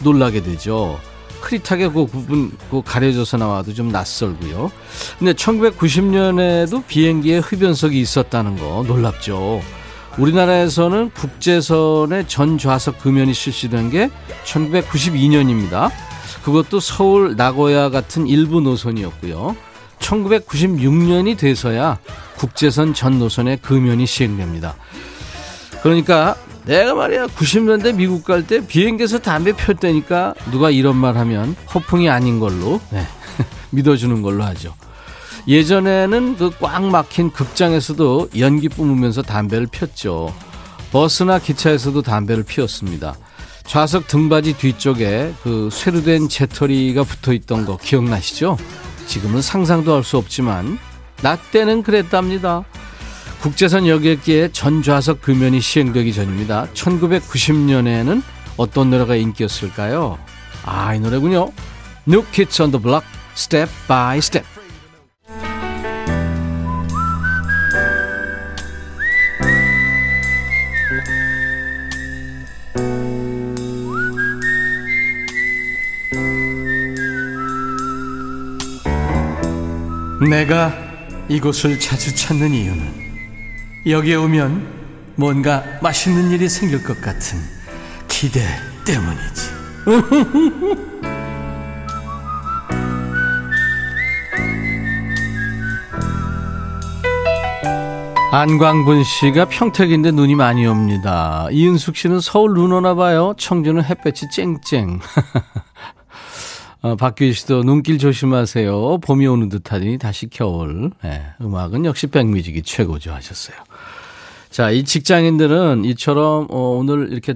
놀라게 0.00 0.42
되죠. 0.42 0.98
흐릿하게 1.40 1.88
그 1.88 2.06
부분 2.06 2.52
그 2.70 2.82
가려져서 2.82 3.36
나와도 3.36 3.74
좀 3.74 3.88
낯설고요. 3.90 4.70
근데 5.18 5.32
1990년에도 5.34 6.86
비행기에 6.86 7.38
흡연석이 7.38 8.00
있었다는 8.00 8.56
거 8.56 8.84
놀랍죠. 8.86 9.60
우리나라에서는 10.16 11.10
국제선의 11.10 12.28
전 12.28 12.56
좌석 12.56 13.00
금연이 13.00 13.34
실시된 13.34 13.90
게 13.90 14.10
1992년입니다. 14.44 15.90
그것도 16.44 16.80
서울, 16.80 17.36
나고야 17.36 17.90
같은 17.90 18.26
일부 18.26 18.60
노선이었고요. 18.60 19.56
1996년이 20.04 21.36
돼서야 21.38 21.98
국제선 22.36 22.94
전 22.94 23.18
노선의 23.18 23.58
금연이 23.58 24.06
시행됩니다. 24.06 24.74
그러니까 25.82 26.36
내가 26.64 26.94
말이야 26.94 27.26
90년대 27.26 27.94
미국 27.94 28.24
갈 28.24 28.42
때 28.46 28.66
비행기에서 28.66 29.18
담배 29.18 29.52
폈다니까 29.52 30.34
누가 30.50 30.70
이런 30.70 30.96
말 30.96 31.16
하면 31.16 31.54
허풍이 31.74 32.08
아닌 32.08 32.40
걸로 32.40 32.80
네. 32.90 33.06
믿어주는 33.70 34.22
걸로 34.22 34.44
하죠. 34.44 34.74
예전에는 35.46 36.36
그 36.36 36.50
꽉 36.60 36.84
막힌 36.84 37.30
극장에서도 37.30 38.30
연기 38.38 38.68
뿜으면서 38.68 39.20
담배를 39.22 39.66
폈죠. 39.70 40.32
버스나 40.90 41.38
기차에서도 41.38 42.00
담배를 42.02 42.44
피웠습니다. 42.44 43.14
좌석 43.66 44.06
등받이 44.08 44.54
뒤쪽에 44.54 45.34
그 45.42 45.68
쇠로된 45.72 46.28
재터리가 46.28 47.02
붙어 47.04 47.32
있던 47.32 47.66
거 47.66 47.76
기억나시죠? 47.76 48.56
지금은 49.06 49.42
상상도 49.42 49.94
할 49.94 50.02
수 50.04 50.16
없지만 50.18 50.78
나 51.22 51.36
때는 51.36 51.82
그랬답니다. 51.82 52.64
국제선 53.40 53.86
여객기의 53.86 54.52
전좌석 54.52 55.20
금연이 55.22 55.60
시행되기 55.60 56.12
전입니다. 56.14 56.66
1990년에는 56.74 58.22
어떤 58.56 58.90
노래가 58.90 59.16
인기였을까요? 59.16 60.18
아, 60.64 60.94
이 60.94 61.00
노래군요. 61.00 61.50
New 62.08 62.24
Kids 62.32 62.62
on 62.62 62.70
the 62.70 62.82
Block, 62.82 63.06
Step 63.36 63.70
by 63.88 64.18
Step. 64.18 64.46
내가 80.28 80.72
이곳을 81.28 81.78
자주 81.78 82.14
찾는 82.14 82.52
이유는 82.52 83.04
여기에 83.86 84.14
오면 84.16 84.66
뭔가 85.16 85.64
맛있는 85.82 86.30
일이 86.30 86.48
생길 86.48 86.82
것 86.82 87.00
같은 87.00 87.38
기대 88.08 88.40
때문이지. 88.84 89.50
안광분 98.32 99.04
씨가 99.04 99.44
평택인데 99.44 100.10
눈이 100.10 100.34
많이 100.34 100.66
옵니다. 100.66 101.46
이은숙 101.52 101.96
씨는 101.96 102.18
서울 102.18 102.54
눈 102.54 102.72
오나 102.72 102.96
봐요. 102.96 103.34
청주는 103.38 103.84
햇볕이 103.84 104.28
쨍쨍. 104.28 104.98
어, 106.84 106.96
박규희 106.96 107.32
씨도 107.32 107.62
눈길 107.62 107.96
조심하세요. 107.96 108.98
봄이 108.98 109.26
오는 109.26 109.48
듯하니 109.48 109.96
다시 109.96 110.28
겨울. 110.28 110.90
네, 111.02 111.22
음악은 111.40 111.86
역시 111.86 112.08
백뮤직이 112.08 112.60
최고죠 112.60 113.10
하셨어요. 113.10 113.56
자, 114.50 114.70
이 114.70 114.84
직장인들은 114.84 115.86
이처럼 115.86 116.46
어, 116.50 116.76
오늘 116.78 117.10
이렇게 117.10 117.32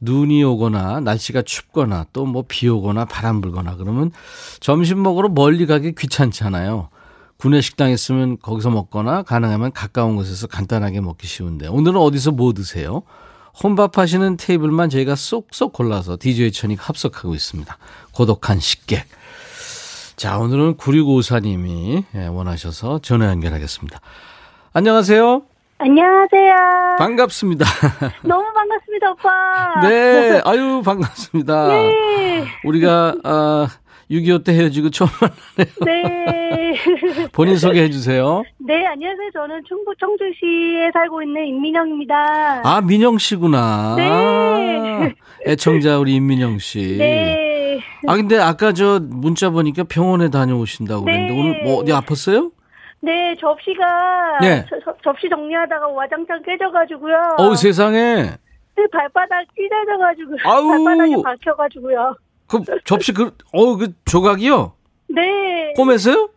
눈이 0.00 0.44
오거나 0.44 1.00
날씨가 1.00 1.42
춥거나 1.42 2.06
또 2.12 2.26
뭐 2.26 2.44
비 2.46 2.68
오거나 2.68 3.06
바람 3.06 3.40
불거나 3.40 3.74
그러면 3.74 4.12
점심 4.60 5.02
먹으러 5.02 5.30
멀리 5.30 5.66
가기 5.66 5.96
귀찮잖아요. 5.98 6.88
구내 7.38 7.60
식당 7.62 7.90
있으면 7.90 8.38
거기서 8.38 8.70
먹거나 8.70 9.24
가능하면 9.24 9.72
가까운 9.72 10.14
곳에서 10.14 10.46
간단하게 10.46 11.00
먹기 11.00 11.26
쉬운데 11.26 11.66
오늘은 11.66 11.98
어디서 12.00 12.30
뭐 12.30 12.52
드세요? 12.52 13.02
혼밥 13.62 13.98
하시는 13.98 14.36
테이블만 14.36 14.90
저희가 14.90 15.14
쏙쏙 15.14 15.72
골라서 15.72 16.16
DJ 16.18 16.52
천이 16.52 16.76
합석하고 16.78 17.34
있습니다. 17.34 17.76
고독한 18.12 18.60
식객. 18.60 19.06
자, 20.16 20.38
오늘은 20.38 20.76
9654님이 20.76 22.04
예, 22.14 22.26
원하셔서 22.26 23.00
전화 23.00 23.28
연결하겠습니다. 23.28 24.00
안녕하세요. 24.72 25.42
안녕하세요. 25.78 26.96
반갑습니다. 26.98 27.64
너무 28.24 28.44
반갑습니다, 28.54 29.10
오빠. 29.12 29.80
네, 29.88 30.40
아유, 30.44 30.82
반갑습니다. 30.82 31.68
네. 31.68 32.46
우리가, 32.64 33.16
아, 33.24 33.68
6.25 34.10 34.44
때 34.44 34.52
헤어지고 34.52 34.90
처음 34.90 35.08
만나네요. 35.20 35.74
네. 35.84 36.74
본인 37.32 37.56
소개해 37.56 37.90
주세요. 37.90 38.42
네, 38.58 38.86
안녕하세요. 38.86 39.30
저는 39.32 39.62
충북 39.66 39.98
청주시에 39.98 40.90
살고 40.92 41.22
있는 41.22 41.46
임민영입니다. 41.46 42.62
아, 42.64 42.80
민영 42.82 43.18
씨구나. 43.18 43.94
네. 43.96 45.14
애청자 45.46 45.98
우리 45.98 46.14
임민영 46.16 46.58
씨. 46.58 46.96
네. 46.98 47.80
아, 48.06 48.14
근데 48.16 48.38
아까 48.38 48.72
저 48.72 49.00
문자 49.02 49.50
보니까 49.50 49.84
병원에 49.84 50.28
다녀오신다고 50.30 51.04
그랬는데 51.04 51.32
네. 51.34 51.40
오늘 51.40 51.62
뭐 51.64 51.78
어디 51.80 51.92
아팠어요? 51.92 52.52
네, 53.00 53.34
접시가 53.40 54.38
네. 54.40 54.64
저- 54.68 54.78
저- 54.84 54.96
접시 55.02 55.28
정리하다가 55.28 55.88
와장창 55.88 56.42
깨져가지고요. 56.44 57.14
어우, 57.38 57.54
세상에. 57.56 58.14
네, 58.76 58.86
발바닥 58.92 59.44
찢어져가지고 59.56 60.36
아우. 60.44 60.68
발바닥에 60.84 61.22
박혀가지고요. 61.22 62.16
그 62.48 62.60
접시 62.84 63.12
그, 63.12 63.36
어우, 63.52 63.76
그 63.78 63.92
조각이요? 64.04 64.72
네. 65.08 65.72
꼬매세요? 65.74 66.28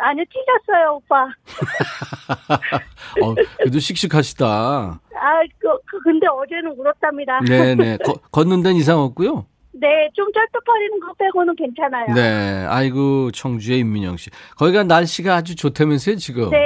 아니요, 0.00 0.24
찢었어요, 0.32 0.94
오빠. 0.96 1.26
어, 3.22 3.34
그래도 3.58 3.78
씩씩하시다. 3.78 4.46
아, 4.46 5.40
그, 5.58 5.68
그- 5.86 6.00
근데 6.04 6.26
어제는 6.28 6.72
울었답니다. 6.78 7.40
네네. 7.40 7.98
거- 8.04 8.14
걷는 8.30 8.62
데는 8.62 8.76
이상 8.76 9.00
없고요. 9.00 9.46
네, 9.72 10.08
좀 10.14 10.26
쩔뚝거리는 10.32 11.00
거 11.00 11.12
빼고는 11.18 11.54
괜찮아요. 11.56 12.14
네. 12.14 12.64
아이고, 12.68 13.30
청주의 13.32 13.80
임민영 13.80 14.16
씨. 14.16 14.30
거기가 14.56 14.82
날씨가 14.84 15.34
아주 15.36 15.54
좋다면서요, 15.56 16.16
지금? 16.16 16.50
네, 16.50 16.58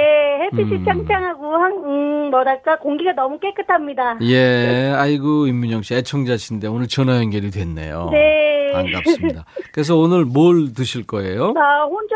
햇빛이 0.51 0.77
음. 0.77 0.85
짱짱하고, 0.85 1.55
한, 1.55 1.71
음, 1.85 2.29
뭐랄까, 2.31 2.79
공기가 2.79 3.13
너무 3.13 3.39
깨끗합니다. 3.39 4.17
예, 4.21 4.91
아이고, 4.95 5.45
임민영 5.47 5.81
씨 5.83 5.93
애청자신데 5.95 6.67
오늘 6.67 6.87
전화 6.87 7.17
연결이 7.17 7.51
됐네요. 7.51 8.09
네. 8.11 8.52
반갑습니다. 8.73 9.45
그래서 9.71 9.95
오늘 9.97 10.25
뭘 10.25 10.73
드실 10.73 11.05
거예요? 11.05 11.51
나 11.53 11.83
혼자 11.85 12.15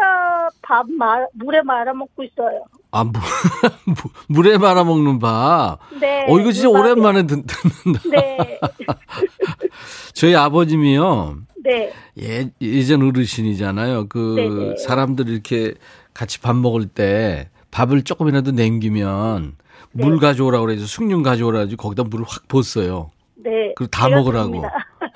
밥 0.62 0.90
말, 0.90 1.28
물에 1.34 1.62
말아 1.62 1.94
먹고 1.94 2.24
있어요. 2.24 2.64
아, 2.92 3.04
물, 3.04 3.14
물에 4.28 4.58
말아 4.58 4.84
먹는 4.84 5.20
밥. 5.20 5.80
네. 6.00 6.26
어, 6.30 6.40
이거 6.40 6.52
진짜. 6.52 6.70
오랜만에 6.70 7.26
듣, 7.28 7.44
듣는다. 7.46 8.02
네. 8.12 8.60
저희 10.14 10.36
아버님이요. 10.36 11.38
네. 11.64 11.92
예, 12.22 12.50
예전 12.62 13.04
어르신이잖아요. 13.04 14.08
그 14.08 14.36
네네. 14.38 14.76
사람들 14.78 15.28
이렇게 15.30 15.74
같이 16.14 16.40
밥 16.40 16.56
먹을 16.56 16.88
때 16.88 17.50
밥을 17.72 18.04
조금이라도 18.04 18.52
남기면 18.52 19.56
물 19.92 20.14
네. 20.14 20.20
가져오라고 20.20 20.66
그래서 20.66 20.86
숭늉 20.86 21.24
가져오라 21.24 21.60
그래서 21.60 21.76
거기다 21.76 22.04
물을 22.04 22.26
확 22.28 22.48
붓어요. 22.48 23.12
네. 23.36 23.74
그리고 23.76 23.90
다 23.92 24.08
먹으라고. 24.10 24.64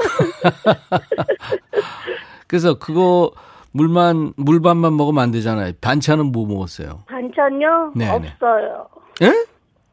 그래서 2.47 2.77
그거 2.77 3.31
물만 3.71 4.33
물밥만 4.35 4.95
먹으면 4.97 5.23
안 5.23 5.31
되잖아요. 5.31 5.73
반찬은 5.81 6.31
뭐 6.31 6.45
먹었어요? 6.45 7.03
반찬요? 7.07 7.93
네네. 7.95 8.11
없어요. 8.11 8.87
예? 9.21 9.45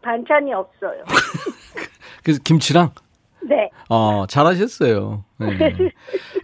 반찬이 0.03 0.53
없어요. 0.53 1.05
그래서 2.25 2.41
김치랑 2.43 2.91
네. 3.41 3.71
어 3.89 4.27
잘하셨어요. 4.29 5.25
네. 5.39 5.77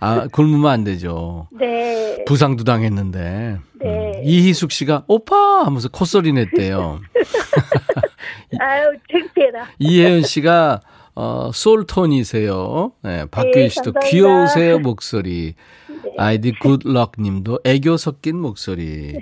아 0.01 0.29
굶으면 0.31 0.71
안 0.71 0.85
되죠. 0.85 1.49
네. 1.51 2.25
부상도 2.27 2.63
당했는데 2.65 3.59
네. 3.81 3.87
음, 3.87 4.13
이희숙 4.23 4.71
씨가 4.71 5.05
오빠 5.09 5.65
하면서 5.65 5.89
콧소리 5.89 6.33
냈대요. 6.33 7.01
아유, 8.61 8.93
창피해라. 9.11 9.67
이혜연 9.79 10.23
씨가 10.23 10.81
어, 11.15 11.51
솔톤이세요. 11.53 12.93
네, 13.03 13.27
박규희 13.27 13.53
네, 13.55 13.69
씨도 13.69 13.93
감사합니다. 13.93 14.11
귀여우세요 14.11 14.79
목소리. 14.81 15.55
네. 16.03 16.11
아이디 16.19 16.53
굿럭 16.53 17.13
님도 17.19 17.61
애교 17.65 17.97
섞인 17.97 18.39
목소리. 18.41 19.21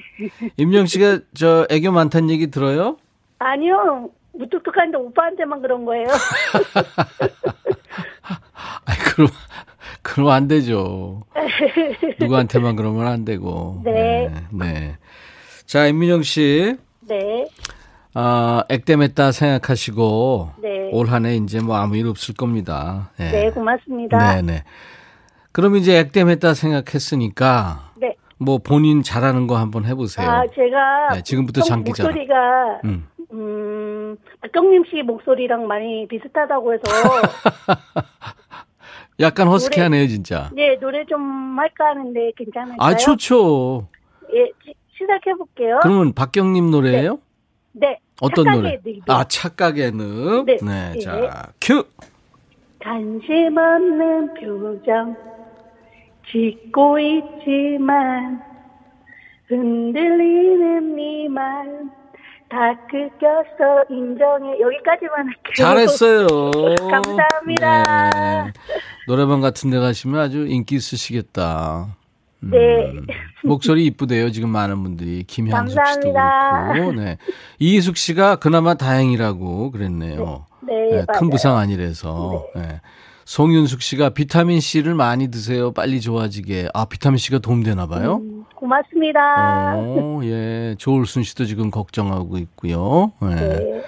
임영 0.57 0.87
씨가 0.87 1.20
저 1.35 1.66
애교 1.70 1.92
많다는 1.92 2.31
얘기 2.31 2.50
들어요? 2.50 2.96
아니요. 3.38 4.11
무뚝뚝한데 4.33 4.96
오빠한테만 4.96 5.61
그런 5.61 5.85
거예요. 5.85 6.07
아, 8.85 8.94
그럼 9.14 9.28
그럼 10.00 10.28
안 10.31 10.48
되죠. 10.48 11.22
누구한테만 12.18 12.76
그러면 12.76 13.07
안 13.07 13.24
되고. 13.24 13.83
네. 13.85 14.28
네. 14.28 14.42
네. 14.50 14.96
자, 15.66 15.87
임민영 15.87 16.22
씨. 16.22 16.76
네. 17.00 17.46
아, 18.14 18.62
액땜했다 18.68 19.33
생각하시고 19.33 20.51
네. 20.62 20.90
올 20.92 21.07
한해 21.09 21.37
이제 21.37 21.61
뭐 21.61 21.77
아무 21.77 21.96
일 21.96 22.07
없을 22.07 22.35
겁니다. 22.35 23.11
네. 23.18 23.31
네, 23.31 23.51
고맙습니다. 23.51 24.35
네, 24.37 24.42
네. 24.42 24.64
그럼 25.53 25.77
이제 25.77 25.98
액땜했다 25.98 26.53
생각했으니까 26.55 27.92
네. 27.96 28.16
뭐 28.38 28.59
본인 28.59 29.03
잘하는 29.03 29.46
거 29.46 29.57
한번 29.57 29.85
해보세요. 29.87 30.29
아, 30.29 30.42
제가 30.55 31.14
네, 31.14 31.22
지금부터 31.22 31.62
성- 31.62 31.79
장기자랑. 31.85 32.11
목소리가 32.12 32.81
음. 32.85 33.09
음, 33.33 34.16
박경림 34.42 34.85
씨 34.90 35.03
목소리랑 35.03 35.66
많이 35.66 36.07
비슷하다고 36.07 36.75
해서 36.75 36.83
약간 39.20 39.48
허스키하네요, 39.48 40.07
진짜. 40.09 40.51
네, 40.55 40.77
노래 40.81 41.05
좀 41.07 41.59
할까 41.59 41.87
하는데 41.90 42.33
괜찮을까요? 42.37 42.77
아, 42.81 42.94
좋죠. 42.96 43.88
예, 44.35 44.51
시- 44.64 44.75
시작해 44.98 45.33
볼게요. 45.35 45.79
그러면 45.83 46.12
박경님 46.12 46.70
노래예요? 46.70 47.18
네. 47.72 47.98
어떤 48.20 48.44
노래? 48.44 48.79
늙음. 48.85 49.01
아, 49.09 49.25
착각의 49.25 49.92
늪. 49.92 50.44
네. 50.46 50.59
네, 50.62 50.92
네. 50.94 51.01
자, 51.01 51.53
큐. 51.61 51.85
관심 52.81 53.57
없는 53.57 54.35
표정 54.35 55.16
짓고 56.31 56.98
있지만 56.98 58.42
흔들리는 59.46 60.96
네말다 60.96 62.87
끄겼어 62.90 63.85
인정해 63.90 64.59
여기까지만 64.61 65.27
할게요. 65.29 65.55
잘했어요. 65.57 66.27
감사합니다. 66.90 68.11
네. 68.46 68.53
노래방 69.07 69.40
같은 69.40 69.70
데 69.70 69.79
가시면 69.79 70.20
아주 70.20 70.46
인기 70.48 70.77
있으시겠다. 70.77 71.96
음, 72.44 72.51
네. 72.51 72.92
목소리 73.44 73.87
이쁘대요. 73.87 74.31
지금 74.31 74.48
많은 74.50 74.83
분들이 74.83 75.24
김향숙 75.24 75.78
씨도. 75.87 76.12
그렇고. 76.12 76.92
네. 76.92 77.18
이희숙 77.59 77.96
씨가 77.96 78.37
그나마 78.37 78.74
다행이라고 78.74 79.70
그랬네요. 79.70 80.46
네, 80.62 80.74
네, 80.74 80.90
큰 80.90 81.05
맞아요. 81.07 81.31
부상 81.31 81.57
아니라서. 81.57 82.46
네. 82.55 82.81
송윤숙 83.24 83.83
씨가 83.83 84.11
비타민 84.11 84.61
C를 84.61 84.94
많이 84.94 85.28
드세요. 85.31 85.72
빨리 85.72 86.00
좋아지게. 86.00 86.68
아, 86.74 86.85
비타민 86.85 87.18
C가 87.18 87.38
도움되나 87.38 87.87
봐요? 87.87 88.16
음, 88.16 88.44
고맙습니다. 88.55 89.74
어, 89.76 90.20
예. 90.24 90.74
조울순 90.78 91.22
씨도 91.22 91.44
지금 91.44 91.70
걱정하고 91.70 92.38
있고요. 92.38 93.12
네. 93.22 93.35
네. 93.35 93.83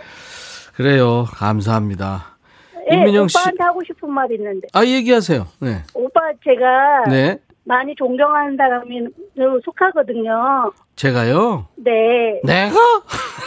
그래요. 0.75 1.27
감사합니다. 1.29 2.37
예, 2.91 2.97
임민영 2.97 3.29
씨. 3.29 3.39
오빠한테 3.39 3.63
하고 3.65 3.81
싶은 3.87 4.11
말 4.11 4.31
있는데 4.33 4.69
아, 4.73 4.85
얘기하세요. 4.85 5.47
네. 5.61 5.83
오빠 5.95 6.21
제가 6.45 7.05
네. 7.11 7.39
많이 7.65 7.95
존경하는 7.97 8.57
사람으로 8.57 9.61
속하거든요. 9.65 10.73
제가요? 10.97 11.67
네. 11.77 12.41
내가? 12.45 12.75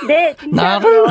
네, 0.08 0.34
진짜로요. 0.39 1.06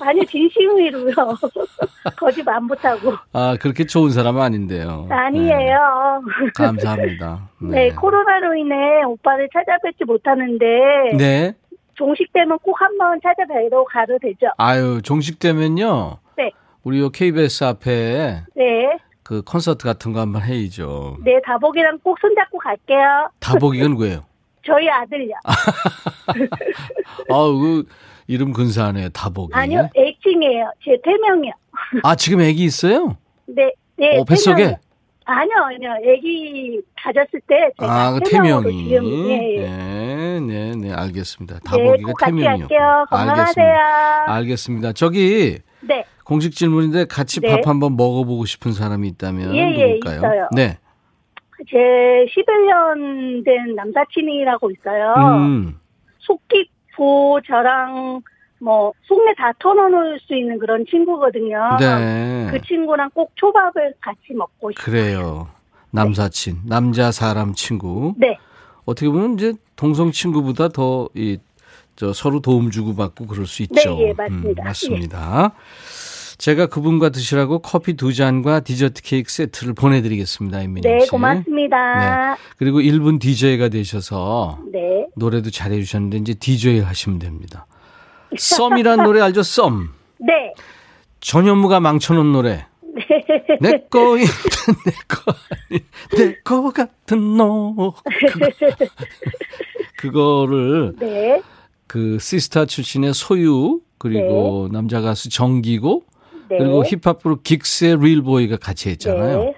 아니, 0.00 0.26
진심으로요. 0.26 1.14
거짓말 2.18 2.56
안 2.56 2.64
못하고. 2.64 3.12
아, 3.32 3.56
그렇게 3.60 3.84
좋은 3.84 4.10
사람은 4.10 4.40
아닌데요. 4.40 5.06
아니에요. 5.10 6.22
네. 6.44 6.50
감사합니다. 6.54 7.48
네. 7.62 7.90
코로나로 7.92 8.54
인해 8.54 9.02
오빠를 9.04 9.48
찾아뵙지 9.52 10.04
못하는데. 10.04 10.66
네. 11.16 11.54
종식 11.94 12.32
되면 12.32 12.58
꼭 12.58 12.78
한번 12.80 13.18
찾아뵈러 13.22 13.84
가도 13.84 14.18
되죠? 14.20 14.46
아유, 14.58 15.00
종식 15.02 15.38
되면요. 15.38 16.18
네. 16.36 16.50
우리 16.84 17.00
요 17.00 17.10
KBS 17.10 17.64
앞에. 17.64 18.42
네. 18.54 18.98
그 19.26 19.42
콘서트 19.42 19.84
같은 19.84 20.12
거 20.12 20.20
한번 20.20 20.40
해야죠. 20.42 21.16
네, 21.24 21.32
다복이랑 21.44 21.98
꼭 21.98 22.16
손잡고 22.20 22.58
갈게요. 22.58 23.28
다복이건 23.40 23.90
누구예요? 23.98 24.20
저희 24.64 24.88
아들요. 24.88 25.34
아우, 27.28 27.58
그 27.58 27.84
이름 28.28 28.52
근사하네요. 28.52 29.08
다복이. 29.08 29.50
아니요, 29.52 29.88
애칭이에요. 29.96 30.70
제 30.84 30.96
태명이요. 31.02 31.52
아, 32.04 32.14
지금 32.14 32.40
애기 32.40 32.62
있어요? 32.62 33.16
네, 33.46 33.72
네. 33.96 34.16
어, 34.16 34.22
뱃속에? 34.24 34.76
아니요, 35.24 35.54
아니요. 35.74 35.90
애기 36.04 36.80
가졌을 37.02 37.40
때 37.48 37.68
제가 37.80 38.06
아, 38.06 38.12
그 38.12 38.20
태명이. 38.30 38.88
지금 38.88 39.28
예, 39.28 39.56
예. 39.56 39.66
네, 39.66 40.40
네, 40.40 40.72
네, 40.76 40.92
알겠습니다. 40.92 41.54
네, 41.54 41.60
다복이가 41.64 42.06
꼭 42.12 42.14
같이 42.14 42.32
태명이요. 42.32 42.68
알겠습니다. 43.10 44.32
알겠습니다. 44.34 44.92
저기 44.92 45.58
네, 45.86 46.04
공식 46.24 46.54
질문인데 46.54 47.06
같이 47.06 47.40
네. 47.40 47.48
밥 47.50 47.66
한번 47.68 47.96
먹어보고 47.96 48.44
싶은 48.44 48.72
사람이 48.72 49.06
있다면 49.08 49.54
예, 49.54 49.60
예, 49.60 49.86
누굴까요? 49.94 50.16
있어요. 50.18 50.48
네. 50.52 50.78
제 51.68 51.76
11년 51.76 53.44
된 53.44 53.74
남사친이라고 53.74 54.70
있어요. 54.72 55.14
음. 55.38 55.78
속 56.18 56.42
깊고 56.48 57.40
저랑 57.46 58.20
뭐 58.58 58.92
속내 59.02 59.34
다 59.36 59.52
털어놓을 59.58 60.18
수 60.20 60.34
있는 60.34 60.58
그런 60.58 60.84
친구거든요. 60.88 61.76
네. 61.80 62.48
그 62.50 62.60
친구랑 62.62 63.10
꼭 63.14 63.32
초밥을 63.36 63.94
같이 64.00 64.34
먹고 64.34 64.72
싶어요. 64.72 64.84
그래요. 64.84 65.48
남사친, 65.92 66.62
남자 66.66 67.10
사람 67.10 67.54
친구. 67.54 68.14
네, 68.18 68.36
어떻게 68.84 69.08
보면 69.08 69.34
이제 69.34 69.54
동성 69.76 70.10
친구보다 70.10 70.68
더 70.68 71.08
이 71.14 71.38
저 71.96 72.12
서로 72.12 72.40
도움 72.40 72.70
주고 72.70 72.94
받고 72.94 73.26
그럴 73.26 73.46
수 73.46 73.62
있죠. 73.62 73.96
네, 73.96 74.08
예, 74.08 74.12
맞습니다. 74.12 74.62
음, 74.62 74.64
맞습니다. 74.64 75.52
제가 76.38 76.66
그분과 76.66 77.08
드시라고 77.08 77.60
커피 77.60 77.94
두 77.94 78.12
잔과 78.12 78.60
디저트 78.60 79.02
케이크 79.02 79.32
세트를 79.32 79.72
보내드리겠습니다, 79.72 80.62
임민영 80.62 80.98
네, 80.98 81.04
씨. 81.04 81.10
고맙습니다. 81.10 82.36
그리고 82.58 82.80
1분 82.80 83.18
DJ가 83.18 83.70
되셔서 83.70 84.58
네. 84.70 85.06
노래도 85.16 85.50
잘해 85.50 85.80
주셨는데 85.80 86.18
이제 86.18 86.34
DJ 86.34 86.80
하시면 86.80 87.18
됩니다. 87.18 87.66
썸이란 88.36 89.02
노래 89.02 89.22
알죠? 89.22 89.42
썸. 89.42 89.88
네. 90.18 90.52
전현무가 91.20 91.80
망쳐놓은 91.80 92.32
노래. 92.32 92.66
내 93.60 93.72
거인 93.90 94.24
내거 94.86 95.32
아닌 95.50 95.80
내거 96.16 96.70
같은 96.70 97.36
너. 97.36 97.74
그거, 97.74 98.48
그거를 99.96 100.94
네. 100.98 101.42
그 101.86 102.18
시스타 102.18 102.66
출신의 102.66 103.14
소유 103.14 103.80
그리고 103.98 104.68
남자 104.72 105.00
가수 105.00 105.30
정기고 105.30 106.02
네. 106.48 106.58
그리고 106.58 106.84
힙합 106.84 107.22
그룹 107.22 107.42
긱스의 107.42 107.98
릴보이가 108.00 108.56
같이 108.58 108.90
했잖아요. 108.90 109.38
네. 109.38 109.54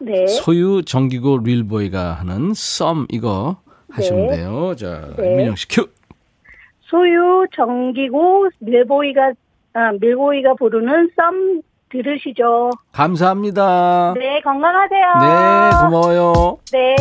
네. 0.00 0.26
소유 0.26 0.82
정기고 0.84 1.38
릴보이가 1.38 2.14
하는 2.14 2.52
썸 2.54 3.06
이거 3.10 3.58
하시면 3.90 4.26
네. 4.28 4.36
돼요. 4.36 4.74
자, 4.76 5.08
네. 5.16 5.36
민영 5.36 5.54
씨 5.54 5.68
큐. 5.68 5.88
소유 6.82 7.46
정기고 7.54 8.48
릴보이가 8.58 9.32
아, 9.74 9.92
릴보이가 10.00 10.54
부르는 10.54 11.10
썸 11.16 11.62
들으시죠. 11.90 12.70
감사합니다. 12.92 14.14
네, 14.18 14.40
건강하세요. 14.40 15.06
네, 15.20 15.70
고마워요. 15.84 16.58
네. 16.72 16.96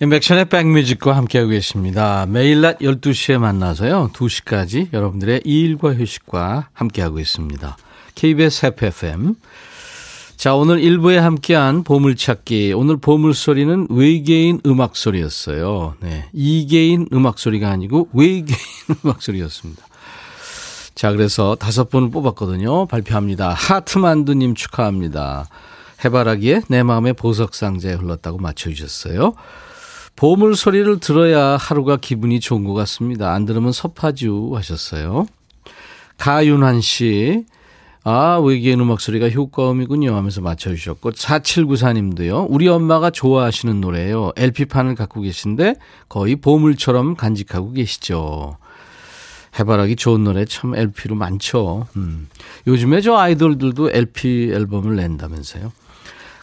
인백션의 0.00 0.44
백뮤직과 0.44 1.16
함께하고 1.16 1.50
계십니다. 1.50 2.24
매일 2.28 2.60
낮 2.60 2.78
12시에 2.78 3.36
만나서요. 3.38 4.10
2시까지 4.12 4.92
여러분들의 4.92 5.40
일과 5.44 5.92
휴식과 5.92 6.68
함께하고 6.72 7.18
있습니다. 7.18 7.76
KBS 8.14 8.66
해피 8.66 8.86
FM. 8.86 9.34
자, 10.36 10.54
오늘 10.54 10.78
1부에 10.78 11.16
함께한 11.16 11.82
보물찾기. 11.82 12.74
오늘 12.76 12.96
보물소리는 12.98 13.88
외계인 13.90 14.60
음악소리였어요. 14.64 15.96
네. 15.98 16.28
이계인 16.32 17.08
음악소리가 17.12 17.68
아니고 17.68 18.08
외계인 18.12 18.56
음악소리였습니다. 19.04 19.84
자, 20.94 21.10
그래서 21.10 21.56
다섯 21.56 21.90
분을 21.90 22.10
뽑았거든요. 22.12 22.86
발표합니다. 22.86 23.48
하트만두님 23.50 24.54
축하합니다. 24.54 25.48
해바라기에 26.04 26.62
내 26.68 26.84
마음의 26.84 27.14
보석상자에 27.14 27.94
흘렀다고 27.94 28.38
맞춰주셨어요. 28.38 29.34
보물 30.18 30.56
소리를 30.56 30.98
들어야 30.98 31.56
하루가 31.56 31.96
기분이 31.96 32.40
좋은 32.40 32.64
것 32.64 32.74
같습니다. 32.74 33.32
안 33.32 33.44
들으면 33.44 33.70
섭하죠 33.70 34.50
하셨어요. 34.52 35.28
가윤환 36.16 36.80
씨, 36.80 37.44
아, 38.02 38.36
외계인 38.38 38.80
음악 38.80 39.00
소리가 39.00 39.28
효과음이군요 39.28 40.16
하면서 40.16 40.40
맞춰주셨고, 40.40 41.12
4794님도요, 41.12 42.46
우리 42.48 42.66
엄마가 42.66 43.10
좋아하시는 43.10 43.80
노래예요. 43.80 44.32
LP판을 44.34 44.96
갖고 44.96 45.20
계신데 45.20 45.76
거의 46.08 46.34
보물처럼 46.34 47.14
간직하고 47.14 47.70
계시죠. 47.70 48.56
해바라기 49.56 49.94
좋은 49.94 50.24
노래 50.24 50.44
참 50.46 50.74
LP로 50.74 51.14
많죠. 51.14 51.86
음. 51.94 52.28
요즘에 52.66 53.02
저 53.02 53.14
아이돌들도 53.14 53.92
LP 53.92 54.50
앨범을 54.52 54.96
낸다면서요. 54.96 55.70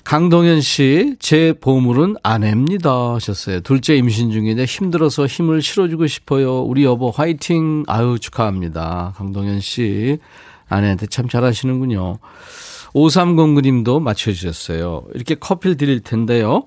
강동현 0.06 0.62
씨, 0.62 1.16
제 1.18 1.52
보물은 1.60 2.18
아내입니다. 2.22 3.16
하셨어요. 3.16 3.62
둘째 3.62 3.96
임신 3.96 4.30
중인데 4.32 4.66
힘들어서 4.66 5.26
힘을 5.26 5.64
실어주고 5.64 6.06
싶어요. 6.06 6.62
우리 6.62 6.84
여보 6.84 7.10
화이팅. 7.10 7.86
아유, 7.88 8.20
축하합니다. 8.22 9.14
강동현 9.18 9.62
씨. 9.62 10.20
아내한테 10.70 11.08
참 11.08 11.28
잘하시는군요. 11.28 12.20
5309님도 12.94 14.00
맞춰주셨어요. 14.00 15.06
이렇게 15.16 15.34
커피를 15.34 15.76
드릴 15.76 16.02
텐데요. 16.02 16.66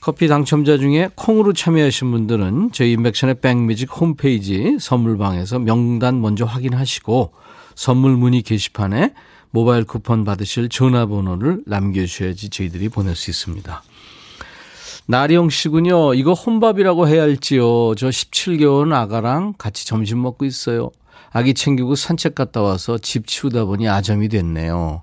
커피 0.00 0.28
당첨자 0.28 0.76
중에 0.76 1.08
콩으로 1.14 1.54
참여하신 1.54 2.10
분들은 2.10 2.70
저희 2.74 2.92
인백션의 2.92 3.40
백뮤직 3.40 3.98
홈페이지 3.98 4.76
선물방에서 4.78 5.58
명단 5.58 6.20
먼저 6.20 6.44
확인하시고 6.44 7.32
선물 7.74 8.18
문의 8.18 8.42
게시판에 8.42 9.14
모바일 9.50 9.84
쿠폰 9.84 10.24
받으실 10.24 10.68
전화번호를 10.68 11.62
남겨주셔야지 11.66 12.50
저희들이 12.50 12.88
보낼 12.88 13.14
수 13.16 13.30
있습니다. 13.30 13.82
나령 15.06 15.48
씨군요. 15.48 16.12
이거 16.14 16.34
혼밥이라고 16.34 17.08
해야 17.08 17.22
할지요. 17.22 17.94
저 17.96 18.08
17개월 18.08 18.92
아가랑 18.92 19.54
같이 19.56 19.86
점심 19.86 20.20
먹고 20.20 20.44
있어요. 20.44 20.90
아기 21.30 21.54
챙기고 21.54 21.94
산책 21.94 22.34
갔다 22.34 22.60
와서 22.62 22.98
집 22.98 23.26
치우다 23.26 23.64
보니 23.64 23.88
아점이 23.88 24.28
됐네요. 24.28 25.02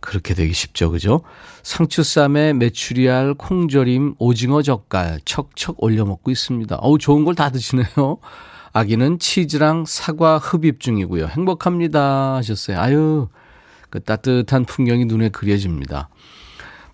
그렇게 0.00 0.34
되기 0.34 0.52
쉽죠, 0.54 0.90
그죠? 0.90 1.20
상추쌈에 1.62 2.54
메추리알, 2.54 3.34
콩절임, 3.34 4.14
오징어 4.18 4.62
젓갈 4.62 5.20
척척 5.26 5.82
올려 5.82 6.04
먹고 6.06 6.30
있습니다. 6.30 6.76
어우, 6.76 6.98
좋은 6.98 7.24
걸 7.24 7.34
다 7.34 7.50
드시네요. 7.50 8.18
아기는 8.72 9.18
치즈랑 9.18 9.84
사과 9.86 10.38
흡입 10.38 10.80
중이고요. 10.80 11.26
행복합니다. 11.26 12.36
하셨어요. 12.36 12.78
아유, 12.78 13.28
그 13.90 14.00
따뜻한 14.02 14.64
풍경이 14.64 15.04
눈에 15.06 15.28
그려집니다. 15.28 16.08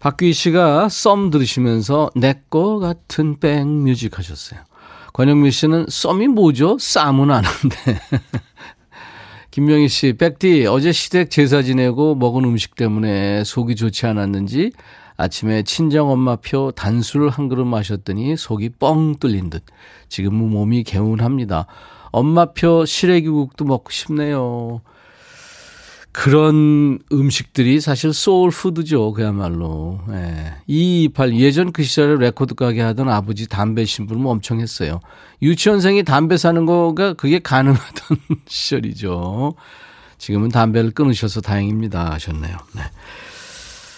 박규희 0.00 0.32
씨가 0.32 0.88
썸 0.88 1.30
들으시면서 1.30 2.10
내 2.16 2.42
거 2.50 2.78
같은 2.78 3.38
백뮤직 3.40 4.18
하셨어요. 4.18 4.60
권영미 5.14 5.50
씨는 5.50 5.86
썸이 5.88 6.28
뭐죠? 6.28 6.76
쌈은 6.78 7.30
아는데. 7.30 8.00
김명희 9.50 9.88
씨, 9.88 10.12
백디, 10.12 10.66
어제 10.66 10.92
시댁 10.92 11.30
제사 11.30 11.62
지내고 11.62 12.14
먹은 12.14 12.44
음식 12.44 12.74
때문에 12.74 13.42
속이 13.44 13.74
좋지 13.74 14.04
않았는지 14.06 14.72
아침에 15.16 15.62
친정엄마표 15.62 16.72
단술 16.72 17.30
한 17.30 17.48
그릇 17.48 17.64
마셨더니 17.64 18.36
속이 18.36 18.70
뻥 18.78 19.16
뚫린 19.18 19.48
듯. 19.48 19.64
지금은 20.10 20.50
몸이 20.50 20.84
개운합니다. 20.84 21.66
엄마표 22.12 22.84
시래기국도 22.84 23.64
먹고 23.64 23.90
싶네요. 23.90 24.82
그런 26.16 26.98
음식들이 27.12 27.78
사실 27.78 28.14
soul 28.14 28.50
food죠, 28.50 29.12
그야말로. 29.12 30.00
예. 30.12 30.54
228, 30.66 31.36
예전 31.36 31.72
그 31.72 31.82
시절에 31.82 32.16
레코드 32.16 32.54
가게 32.54 32.80
하던 32.80 33.10
아버지 33.10 33.46
담배 33.46 33.84
심부름 33.84 34.24
엄청 34.24 34.58
했어요. 34.58 35.00
유치원생이 35.42 36.04
담배 36.04 36.38
사는 36.38 36.64
거가 36.64 37.12
그게 37.12 37.38
가능하던 37.38 38.16
시절이죠. 38.48 39.56
지금은 40.16 40.48
담배를 40.48 40.92
끊으셔서 40.92 41.42
다행입니다. 41.42 42.14
하셨네요. 42.14 42.56
네. 42.74 42.82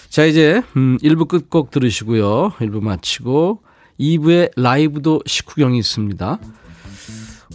자, 0.08 0.24
이제, 0.24 0.60
음, 0.76 0.98
1부 1.00 1.28
끝곡 1.28 1.70
들으시고요. 1.70 2.50
1부 2.58 2.82
마치고, 2.82 3.62
2부에 4.00 4.50
라이브도 4.56 5.22
식후경이 5.24 5.78
있습니다. 5.78 6.40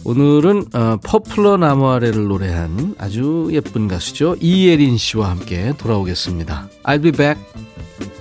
오늘은 0.06 0.66
어, 0.74 0.96
퍼플러 1.02 1.56
나무 1.56 1.88
아래를 1.90 2.24
노래한 2.24 2.96
아주 2.98 3.48
예쁜 3.52 3.88
가수죠. 3.88 4.36
이예린 4.40 4.98
씨와 4.98 5.30
함께 5.30 5.72
돌아오겠습니다. 5.78 6.68
I'll 6.84 7.02
be 7.02 7.10
back. 7.10 7.42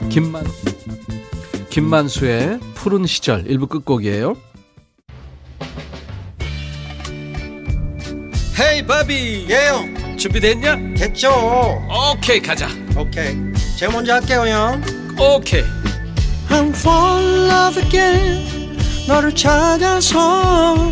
김만, 0.10 0.46
김만수의 1.70 2.60
푸른 2.76 3.06
시절 3.06 3.44
1부 3.44 3.68
끝곡이에요. 3.68 4.36
헤이 8.60 8.86
바비 8.86 9.48
예영 9.50 10.18
준비됐냐? 10.18 10.94
됐죠 10.96 11.32
오케이 12.14 12.40
가자 12.40 12.68
오케이 12.96 13.36
제가 13.78 13.92
먼저 13.92 14.14
할게요 14.14 14.46
형 14.48 14.82
오케이 15.20 15.64
I'm 16.50 16.70
fall 16.70 17.24
in 17.24 17.50
love 17.50 17.84
again 17.84 18.78
너를 19.08 19.34
찾아서 19.34 20.92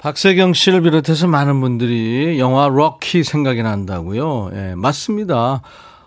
박세경 0.00 0.54
씨를 0.54 0.80
비롯해서 0.80 1.26
많은 1.26 1.60
분들이 1.60 2.38
영화 2.38 2.68
럭키 2.68 3.22
생각이 3.22 3.62
난다고요. 3.62 4.50
예, 4.54 4.74
맞습니다. 4.74 5.60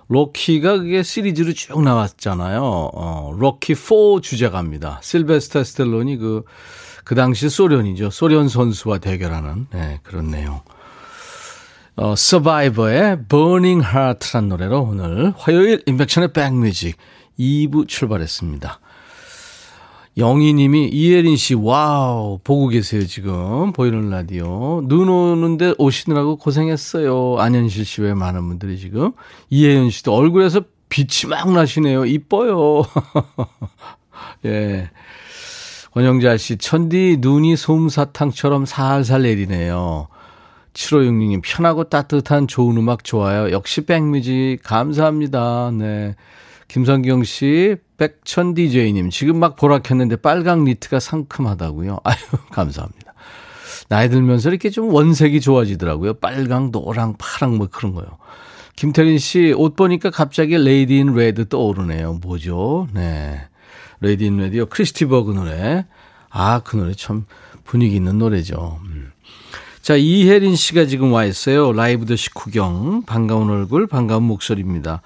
럭키가 0.09 0.79
그게 0.79 1.03
시리즈로 1.03 1.53
쭉 1.53 1.83
나왔잖아요. 1.83 2.59
어, 2.63 3.35
럭키 3.37 3.75
4 3.75 4.19
주제가입니다. 4.23 4.99
실베스터 5.03 5.63
스텔론이 5.63 6.17
그, 6.17 6.43
그 7.03 7.13
당시 7.13 7.49
소련이죠. 7.49 8.09
소련 8.09 8.49
선수와 8.49 8.97
대결하는, 8.97 9.67
네, 9.71 9.99
그런 10.01 10.31
내용. 10.31 10.61
어, 11.95 12.15
서바이버의 12.15 13.27
Burning 13.29 13.85
Heart란 13.85 14.49
노래로 14.49 14.81
오늘 14.81 15.33
화요일 15.37 15.83
인백션의 15.85 16.33
백뮤직 16.33 16.97
2부 17.37 17.87
출발했습니다. 17.87 18.79
영희님이 20.17 20.89
이예린 20.89 21.37
씨, 21.37 21.55
와우, 21.55 22.39
보고 22.43 22.67
계세요, 22.67 23.05
지금. 23.07 23.73
보이는 23.73 24.09
라디오. 24.11 24.81
눈 24.85 25.09
오는데 25.09 25.73
오시느라고 25.77 26.35
고생했어요. 26.37 27.37
안현실 27.39 27.83
씨 27.85 28.01
외 28.01 28.13
많은 28.13 28.47
분들이 28.47 28.77
지금. 28.77 29.11
이예린 29.49 29.89
씨도 29.89 30.13
얼굴에서 30.13 30.61
빛이 30.89 31.29
막 31.29 31.51
나시네요. 31.51 32.05
이뻐요. 32.05 32.83
예. 34.45 34.89
원영자 35.95 36.37
씨, 36.37 36.57
천디 36.57 37.17
눈이 37.19 37.55
솜사탕처럼 37.55 38.65
살살 38.65 39.23
내리네요. 39.23 40.07
7566님, 40.73 41.41
편하고 41.43 41.85
따뜻한 41.85 42.47
좋은 42.47 42.77
음악 42.77 43.03
좋아요. 43.03 43.51
역시 43.51 43.81
백뮤직, 43.81 44.59
감사합니다. 44.63 45.71
네. 45.71 46.15
김성경 46.73 47.23
씨, 47.23 47.75
백천 47.99 48.55
DJ님, 48.55 49.11
지금 49.11 49.37
막 49.37 49.55
보라 49.55 49.83
켰는데 49.83 50.15
빨강 50.15 50.63
니트가 50.63 50.99
상큼하다고요. 50.99 51.99
아유, 52.03 52.17
감사합니다. 52.49 53.13
나이 53.89 54.09
들면서 54.09 54.49
이렇게 54.49 54.71
좀 54.71 54.91
원색이 54.91 55.39
좋아지더라고요. 55.39 56.15
빨강, 56.15 56.71
노랑, 56.71 57.17
파랑 57.19 57.57
뭐 57.57 57.67
그런 57.71 57.93
거요. 57.93 58.07
김태린 58.75 59.19
씨, 59.19 59.53
옷 59.55 59.75
보니까 59.75 60.09
갑자기 60.09 60.57
Lady 60.57 60.97
in 60.97 61.13
Red 61.13 61.47
떠오르네요. 61.47 62.13
뭐죠? 62.23 62.87
네. 62.91 63.39
Lady 64.01 64.25
in 64.25 64.37
Red요. 64.37 64.65
크리스 64.65 64.97
디 64.97 65.05
버그 65.05 65.31
노래. 65.31 65.85
아, 66.31 66.61
그 66.63 66.75
노래 66.75 66.95
참 66.95 67.25
분위기 67.65 67.97
있는 67.97 68.17
노래죠. 68.17 68.79
음. 68.85 69.11
자, 69.83 69.95
이예린 69.95 70.55
씨가 70.55 70.85
지금 70.85 71.13
와 71.13 71.25
있어요. 71.25 71.71
라이브도 71.71 72.15
식후경. 72.15 73.03
반가운 73.05 73.51
얼굴, 73.51 73.85
반가운 73.85 74.23
목소리입니다. 74.23 75.03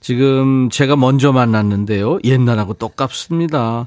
지금 0.00 0.70
제가 0.70 0.96
먼저 0.96 1.32
만났는데요. 1.32 2.18
옛날하고 2.24 2.74
똑같습니다. 2.74 3.86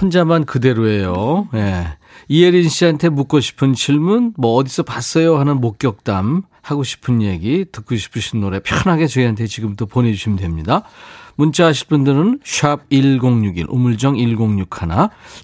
혼자만 0.00 0.44
그대로예요. 0.46 1.48
예. 1.54 1.86
이혜린 2.28 2.68
씨한테 2.68 3.08
묻고 3.08 3.40
싶은 3.40 3.74
질문, 3.74 4.32
뭐 4.36 4.54
어디서 4.54 4.84
봤어요 4.84 5.38
하는 5.38 5.60
목격담, 5.60 6.42
하고 6.62 6.84
싶은 6.84 7.22
얘기, 7.22 7.64
듣고 7.70 7.96
싶으신 7.96 8.40
노래 8.40 8.60
편하게 8.60 9.06
저희한테 9.06 9.46
지금부터 9.46 9.86
보내주시면 9.86 10.38
됩니다. 10.38 10.82
문자 11.36 11.66
하실 11.66 11.88
분들은 11.88 12.40
샵 12.44 12.88
1061, 12.90 13.66
우물정 13.68 14.16
1061, 14.16 14.68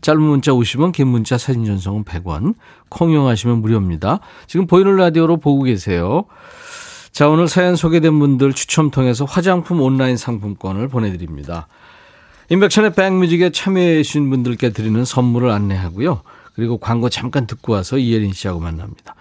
짧은 0.03 0.21
문자 0.21 0.53
50원, 0.53 0.93
긴 0.93 1.09
문자 1.09 1.39
사진 1.39 1.65
전송은 1.65 2.05
100원, 2.05 2.55
콩 2.89 3.11
이용하시면 3.11 3.63
무료입니다. 3.63 4.21
지금 4.47 4.67
보이는 4.67 4.95
라디오로 4.95 5.39
보고 5.39 5.63
계세요. 5.63 6.25
자, 7.17 7.31
오늘 7.31 7.49
사연 7.49 7.77
소개된 7.77 8.19
분들 8.19 8.53
추첨 8.53 8.91
통해서 8.91 9.25
화장품 9.25 9.81
온라인 9.81 10.19
상품권을 10.19 10.89
보내드립니다. 10.89 11.67
임백천의 12.51 12.93
백뮤직에 12.93 13.53
참여해 13.53 14.03
주신 14.03 14.29
분들께 14.29 14.69
드리는 14.69 15.03
선물을 15.03 15.49
안내하고요. 15.49 16.21
그리고 16.53 16.77
광고 16.77 17.09
잠깐 17.09 17.47
듣고 17.47 17.73
와서 17.73 17.97
이예린 17.97 18.35
씨하고 18.35 18.61
만납니다. 18.61 19.15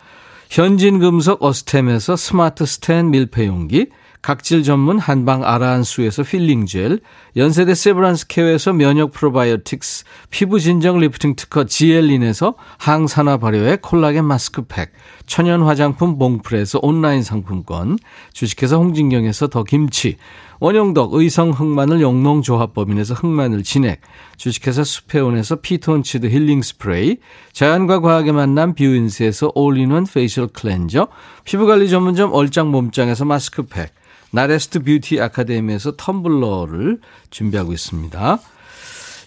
현진금속 0.50 1.44
어스템에서 1.44 2.16
스마트 2.16 2.66
스탠 2.66 3.10
밀폐용기, 3.12 3.88
각질 4.26 4.64
전문 4.64 4.98
한방 4.98 5.44
아라한수에서 5.44 6.24
peeling 6.24 6.72
gel, 6.72 7.00
연세대 7.36 7.76
세브란스 7.76 8.26
케어에서 8.26 8.74
면역 8.74 9.12
프로바이오틱스, 9.12 10.06
피부 10.32 10.60
진정 10.60 11.00
리프팅 11.00 11.36
특허 11.36 11.66
지엘린에서 11.66 12.56
항산화 12.80 13.38
발효의 13.38 13.80
콜라겐 13.84 14.26
마스크팩, 14.26 14.94
천연 15.28 15.62
화장품 15.62 16.18
봉프에서 16.18 16.80
온라인 16.82 17.22
상품권, 17.22 18.00
주식회사 18.34 18.78
홍진경에서 18.78 19.50
더 19.50 19.64
김치, 19.64 20.18
원용덕 20.60 21.14
의성 21.14 21.52
흑마늘 21.52 22.02
영농조합법인에서 22.02 23.14
흑마늘 23.14 23.64
진액, 23.64 24.02
주식회사 24.38 24.84
수페온에서 24.84 25.58
피톤치드 25.58 26.28
힐링 26.28 26.62
스프레이, 26.62 27.18
자연과 27.54 28.00
과학의 28.00 28.34
만남 28.34 28.74
뷰인스에서 28.74 29.52
all-in-one 29.56 30.06
facial 30.06 30.48
cleanser, 30.48 31.08
피부관리 31.44 31.90
전문점 31.90 32.34
얼짱 32.34 32.72
몸짱에서 32.72 33.26
마스크팩, 33.26 33.94
나레스트 34.32 34.84
뷰티 34.84 35.22
아카데미에서 35.22 35.94
텀블러를 35.94 37.00
준비하고 37.30 37.74
있습니다. 37.74 38.40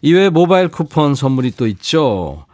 이외에 0.02 0.30
모바일 0.30 0.68
쿠폰 0.68 1.14
선물이 1.14 1.52
또 1.56 1.66
있죠. 1.66 2.44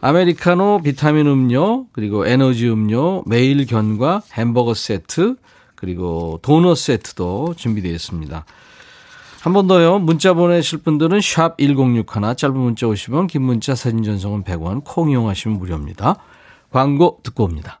아메리카노 0.00 0.80
비타민 0.84 1.26
음료, 1.26 1.86
그리고 1.92 2.26
에너지 2.26 2.68
음료, 2.68 3.22
매일 3.26 3.66
견과, 3.66 4.22
햄버거 4.34 4.74
세트, 4.74 5.36
그리고 5.74 6.38
도넛 6.42 6.76
세트도 6.78 7.54
준비되어 7.56 7.92
있습니다. 7.92 8.44
한 9.42 9.52
번 9.52 9.66
더요. 9.66 9.98
문자 9.98 10.32
보내실 10.32 10.78
분들은 10.78 11.20
샵 11.20 11.58
1061, 11.58 12.34
짧은 12.36 12.56
문자 12.56 12.86
50원, 12.86 13.28
긴 13.28 13.42
문자 13.42 13.74
사진 13.74 14.02
전송은 14.02 14.42
100원, 14.44 14.82
콩 14.84 15.10
이용하시면 15.10 15.58
무료입니다. 15.58 16.16
광고 16.70 17.20
듣고 17.22 17.44
옵니다. 17.44 17.80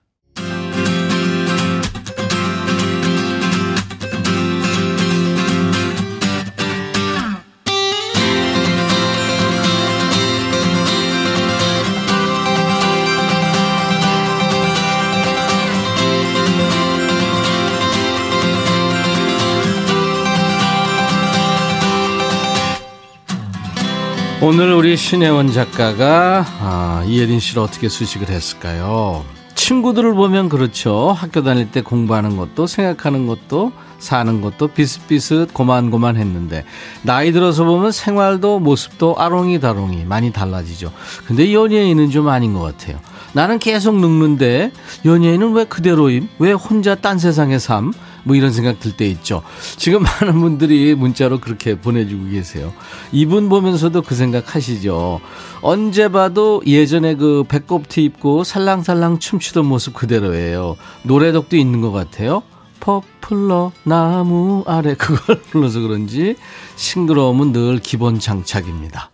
오늘 24.46 24.74
우리 24.74 24.94
신혜원 24.94 25.52
작가가 25.52 26.44
아, 26.60 27.02
이예린 27.06 27.40
씨를 27.40 27.62
어떻게 27.62 27.88
수식을 27.88 28.28
했을까요? 28.28 29.24
친구들을 29.54 30.12
보면 30.12 30.50
그렇죠. 30.50 31.12
학교 31.16 31.42
다닐 31.42 31.70
때 31.70 31.80
공부하는 31.80 32.36
것도 32.36 32.66
생각하는 32.66 33.26
것도 33.26 33.72
사는 33.98 34.42
것도 34.42 34.68
비슷비슷 34.68 35.54
고만고만 35.54 36.18
했는데 36.18 36.66
나이 37.00 37.32
들어서 37.32 37.64
보면 37.64 37.90
생활도 37.90 38.58
모습도 38.58 39.16
아롱이다롱이 39.16 40.04
많이 40.04 40.30
달라지죠. 40.30 40.92
근데 41.26 41.54
연예인은 41.54 42.10
좀 42.10 42.28
아닌 42.28 42.52
것 42.52 42.60
같아요. 42.60 42.98
나는 43.32 43.58
계속 43.58 43.96
늙는데 43.98 44.72
연예인은 45.06 45.54
왜 45.54 45.64
그대로임? 45.64 46.28
왜 46.38 46.52
혼자 46.52 46.94
딴 46.94 47.18
세상의 47.18 47.60
삶? 47.60 47.94
뭐 48.24 48.34
이런 48.36 48.52
생각 48.52 48.80
들 48.80 48.96
때 48.96 49.06
있죠. 49.08 49.42
지금 49.76 50.02
많은 50.20 50.40
분들이 50.40 50.94
문자로 50.94 51.40
그렇게 51.40 51.78
보내주고 51.78 52.30
계세요. 52.30 52.72
이분 53.12 53.48
보면서도 53.48 54.02
그 54.02 54.14
생각 54.14 54.54
하시죠. 54.54 55.20
언제 55.62 56.08
봐도 56.08 56.62
예전에 56.66 57.14
그 57.16 57.44
배꼽티 57.48 58.02
입고 58.04 58.44
살랑살랑 58.44 59.18
춤추던 59.20 59.66
모습 59.66 59.94
그대로예요. 59.94 60.76
노래덕도 61.02 61.56
있는 61.56 61.80
것 61.80 61.92
같아요. 61.92 62.42
퍼플러 62.80 63.72
나무 63.84 64.62
아래 64.66 64.94
그걸 64.94 65.40
불러서 65.50 65.80
그런지 65.80 66.36
싱그러움은 66.76 67.52
늘 67.52 67.78
기본 67.78 68.20
장착입니다. 68.20 69.10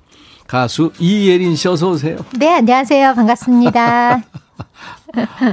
가수 0.48 0.90
이예린 0.98 1.54
씨 1.54 1.68
어서 1.68 1.90
오세요. 1.90 2.16
네, 2.36 2.48
안녕하세요. 2.54 3.14
반갑습니다. 3.14 4.22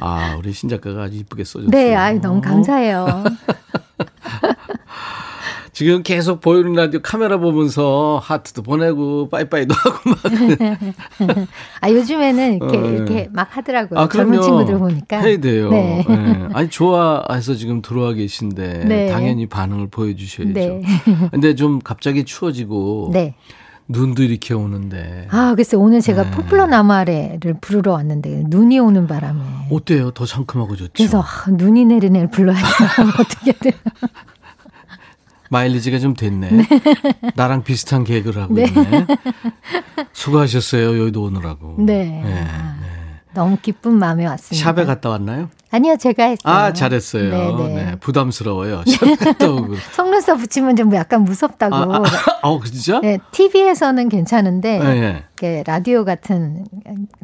아, 0.01 0.35
우리 0.37 0.53
신작가가 0.53 1.03
아주 1.03 1.17
이쁘게 1.17 1.43
써줬어요. 1.43 1.69
네, 1.71 1.95
아유, 1.95 2.19
너무 2.21 2.41
감사해요. 2.41 3.23
지금 5.77 6.01
계속 6.01 6.41
보이는 6.41 6.73
라디오 6.73 7.01
카메라 7.03 7.37
보면서 7.37 8.19
하트도 8.23 8.63
보내고 8.63 9.29
빠이빠이도 9.29 9.75
하고 9.75 10.09
막. 10.09 10.17
아 11.81 11.91
요즘에는 11.91 12.55
이렇게 12.55 12.77
어, 12.77 12.81
네. 12.81 12.87
이렇게 12.89 13.29
막 13.31 13.55
하더라고요. 13.55 13.99
아, 13.99 14.09
젊은. 14.09 14.41
친구들 14.41 14.79
보니까. 14.79 15.19
해야 15.19 15.37
돼요. 15.39 15.69
네. 15.69 16.03
네. 16.07 16.47
아니 16.53 16.69
좋아해서 16.69 17.53
지금 17.53 17.83
들어와 17.83 18.13
계신데 18.13 18.85
네. 18.85 19.07
당연히 19.11 19.45
반응을 19.45 19.89
보여주셔야죠. 19.91 20.53
네. 20.53 20.81
근데 21.29 21.53
좀 21.53 21.77
갑자기 21.77 22.25
추워지고 22.25 23.11
네. 23.13 23.35
눈도 23.89 24.23
이렇게 24.23 24.53
오는데 24.53 25.27
아, 25.31 25.53
글쎄 25.55 25.77
오늘 25.77 26.01
제가 26.01 26.23
네. 26.23 26.31
포플러 26.31 26.67
나무 26.67 26.91
아래를 26.93 27.55
부르러 27.61 27.93
왔는데 27.93 28.43
눈이 28.47 28.79
오는 28.79 29.07
바람에. 29.07 29.39
어때요? 29.71 30.11
더 30.11 30.25
상큼하고 30.25 30.75
좋죠. 30.75 30.91
그래서 30.95 31.21
아, 31.21 31.49
눈이 31.49 31.85
내리는 31.85 32.15
애를 32.17 32.29
불러야 32.29 32.57
되나 32.57 33.09
어떻게든. 33.19 33.71
마일리지가 35.49 35.99
좀 35.99 36.13
됐네. 36.13 36.49
나랑 37.35 37.63
비슷한 37.63 38.03
계획을 38.03 38.37
하고 38.37 38.53
네. 38.53 38.65
있네. 38.65 39.07
수고하셨어요. 40.11 40.99
여의도 40.99 41.23
오느라고. 41.23 41.75
네. 41.79 42.21
네. 42.23 42.47
너무 43.33 43.57
기쁜 43.61 43.97
마음에 43.97 44.25
왔습니다. 44.25 44.73
샵에 44.73 44.83
갔다 44.85 45.09
왔나요? 45.09 45.49
아니요, 45.69 45.97
제가 45.97 46.23
했어요. 46.23 46.53
아, 46.53 46.71
잘했어요. 46.71 47.29
네, 47.29 47.67
네, 47.67 47.75
네. 47.75 47.95
부담스러워요. 47.99 48.83
속눈썹 49.93 50.39
붙이면 50.39 50.75
좀 50.77 50.93
약간 50.95 51.23
무섭다고. 51.23 51.75
아, 51.75 52.03
아, 52.41 52.47
어, 52.47 52.61
진짜? 52.63 53.01
네, 53.01 53.19
TV에서는 53.31 54.07
괜찮은데 54.07 54.79
네, 54.79 54.99
네. 54.99 55.23
이렇게 55.41 55.63
라디오 55.67 56.05
같은 56.05 56.65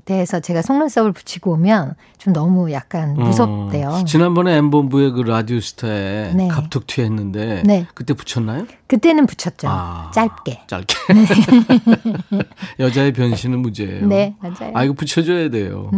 데에서 0.05 0.41
제가 0.41 0.61
속눈썹을 0.61 1.13
붙이고 1.13 1.53
오면 1.53 1.95
좀 2.17 2.33
너무 2.33 2.71
약간 2.71 3.13
무섭대요. 3.13 3.87
어, 3.87 4.03
지난번에 4.03 4.57
엠본부의 4.57 5.11
그 5.11 5.21
라디오 5.21 5.59
스타에 5.61 6.33
네. 6.33 6.47
갑툭튀 6.49 7.01
했는데 7.01 7.63
네. 7.65 7.87
그때 7.93 8.13
붙였나요? 8.13 8.67
그때는 8.87 9.25
붙였죠. 9.25 9.67
아, 9.69 10.11
짧게. 10.13 10.63
짧게. 10.67 10.95
여자의 12.79 13.13
변신은 13.13 13.59
무죄예요. 13.59 14.07
네, 14.07 14.35
맞아요. 14.41 14.71
아, 14.73 14.83
이거 14.83 14.93
붙여줘야 14.93 15.49
돼요. 15.49 15.89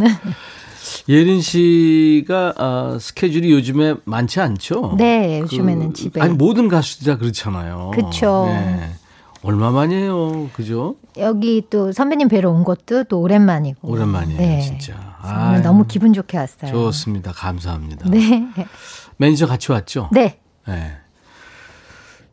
예린 1.08 1.40
씨가 1.40 2.54
아, 2.56 2.98
스케줄이 3.00 3.50
요즘에 3.52 3.94
많지 4.04 4.40
않죠? 4.40 4.94
네, 4.98 5.40
요즘에는 5.40 5.88
그, 5.88 5.92
집에. 5.94 6.20
아니 6.20 6.34
모든 6.34 6.68
가수들이 6.68 7.10
다 7.10 7.18
그렇잖아요. 7.18 7.92
그쵸. 7.94 8.46
네. 8.48 8.90
얼마만이에요, 9.42 10.50
그죠? 10.52 10.96
여기 11.18 11.62
또 11.70 11.92
선배님 11.92 12.28
뵈러 12.28 12.50
온 12.50 12.64
것도 12.64 13.04
또 13.04 13.20
오랜만이고. 13.20 13.88
오랜만이에요, 13.88 14.40
네. 14.40 14.60
진짜. 14.60 14.94
아유, 15.22 15.62
너무 15.62 15.86
기분 15.86 16.12
좋게 16.12 16.36
왔어요. 16.36 16.70
좋습니다. 16.72 17.32
감사합니다. 17.32 18.08
네. 18.10 18.48
매니저 19.18 19.46
같이 19.46 19.70
왔죠? 19.72 20.08
네. 20.12 20.38
네. 20.66 20.96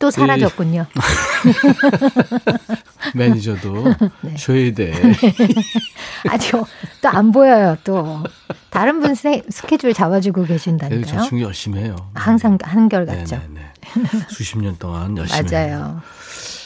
또 0.03 0.11
사라졌군요. 0.11 0.85
매니저도 3.15 3.93
네. 4.21 4.35
줘야 4.35 4.73
돼. 4.73 4.91
아니요. 6.27 6.65
또 7.01 7.07
안 7.09 7.31
보여요, 7.31 7.77
또. 7.85 8.21
다른 8.69 8.99
분 8.99 9.15
스- 9.15 9.43
스케줄 9.49 9.93
잡아주고 9.93 10.43
계신다니까요. 10.43 11.05
저 11.05 11.21
친구 11.21 11.41
열심히 11.45 11.79
해요. 11.83 11.95
항상 12.15 12.57
한결같죠. 12.61 13.37
네네네. 13.37 13.61
수십 14.29 14.57
년 14.59 14.75
동안 14.77 15.15
열심히. 15.17 15.55
해요. 15.55 15.79
맞아요. 15.79 16.01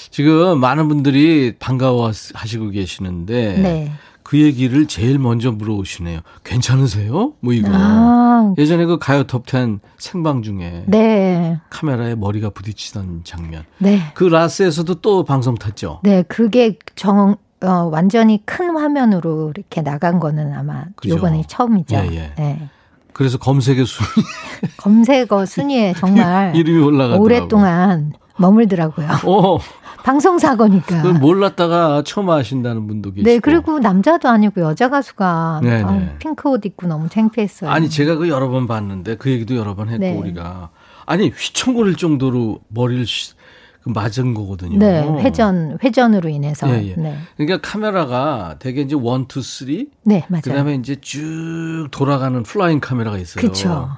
지금 0.09 0.59
많은 0.59 0.87
분들이 0.87 1.53
반가워하시고 1.59 2.71
계시는데 2.71 3.57
네. 3.59 3.91
그 4.27 4.41
얘기를 4.41 4.87
제일 4.87 5.19
먼저 5.19 5.53
물어오시네요. 5.53 6.19
괜찮으세요? 6.43 7.31
뭐 7.39 7.53
이거. 7.53 7.69
아, 7.71 8.53
예전에 8.57 8.83
그 8.83 8.97
가요 8.97 9.23
톱10 9.23 9.79
생방 9.97 10.41
중에 10.41 10.83
네. 10.87 11.57
카메라에 11.69 12.15
머리가 12.15 12.49
부딪히던 12.49 13.21
장면. 13.23 13.63
네. 13.77 14.01
그 14.15 14.25
라스에서도 14.25 14.95
또 14.95 15.23
방송 15.23 15.55
탔죠. 15.55 16.01
네, 16.03 16.23
그게 16.23 16.77
정, 16.97 17.37
어, 17.63 17.69
완전히 17.89 18.45
큰 18.45 18.75
화면으로 18.75 19.53
이렇게 19.55 19.81
나간 19.81 20.19
거는 20.19 20.53
아마 20.53 20.83
그죠. 20.97 21.15
요번이 21.15 21.45
처음이죠. 21.47 21.95
예, 21.95 22.09
예. 22.11 22.33
네. 22.37 22.69
그래서 23.13 23.37
검색의 23.37 23.85
순위 23.85 24.27
검색어 24.75 25.45
순위에 25.45 25.93
정말. 25.93 26.53
오랫동안 27.17 28.11
머물더라고요. 28.37 29.07
어, 29.25 29.57
방송사고니까. 30.03 31.13
몰랐다가 31.19 32.03
처음 32.05 32.29
아신다는 32.29 32.87
분도 32.87 33.11
계시고. 33.11 33.29
네, 33.29 33.39
그리고 33.39 33.79
남자도 33.79 34.29
아니고 34.29 34.61
여자 34.61 34.89
가수가 34.89 35.61
네, 35.63 35.83
아, 35.83 35.91
네. 35.91 36.15
핑크 36.19 36.49
옷 36.49 36.65
입고 36.65 36.87
너무 36.87 37.09
창피했어요. 37.09 37.69
아니 37.69 37.89
제가 37.89 38.15
그 38.15 38.29
여러 38.29 38.47
번 38.49 38.67
봤는데 38.67 39.17
그 39.17 39.29
얘기도 39.29 39.55
여러 39.55 39.75
번 39.75 39.89
했고 39.89 39.99
네. 39.99 40.15
우리가 40.17 40.69
아니 41.05 41.29
휘청거릴 41.29 41.95
정도로 41.97 42.61
머리를 42.69 43.05
쉬- 43.05 43.33
그 43.81 43.89
맞은 43.89 44.33
거거든요. 44.33 44.79
네, 44.79 45.01
회전 45.23 45.77
회전으로 45.83 46.27
인해서. 46.29 46.67
예, 46.69 46.87
예. 46.89 46.95
네. 46.95 47.17
그러니까 47.37 47.59
카메라가 47.69 48.55
되게 48.59 48.81
이제 48.81 48.95
one, 48.95 49.27
two, 49.27 49.41
three 49.41 49.89
네, 50.03 50.25
맞아요. 50.29 50.41
그다음에 50.43 50.75
이제 50.75 50.95
쭉 51.01 51.87
돌아가는 51.91 52.41
flying 52.43 52.79
카메라가 52.79 53.17
있어요. 53.17 53.41
그렇죠. 53.41 53.89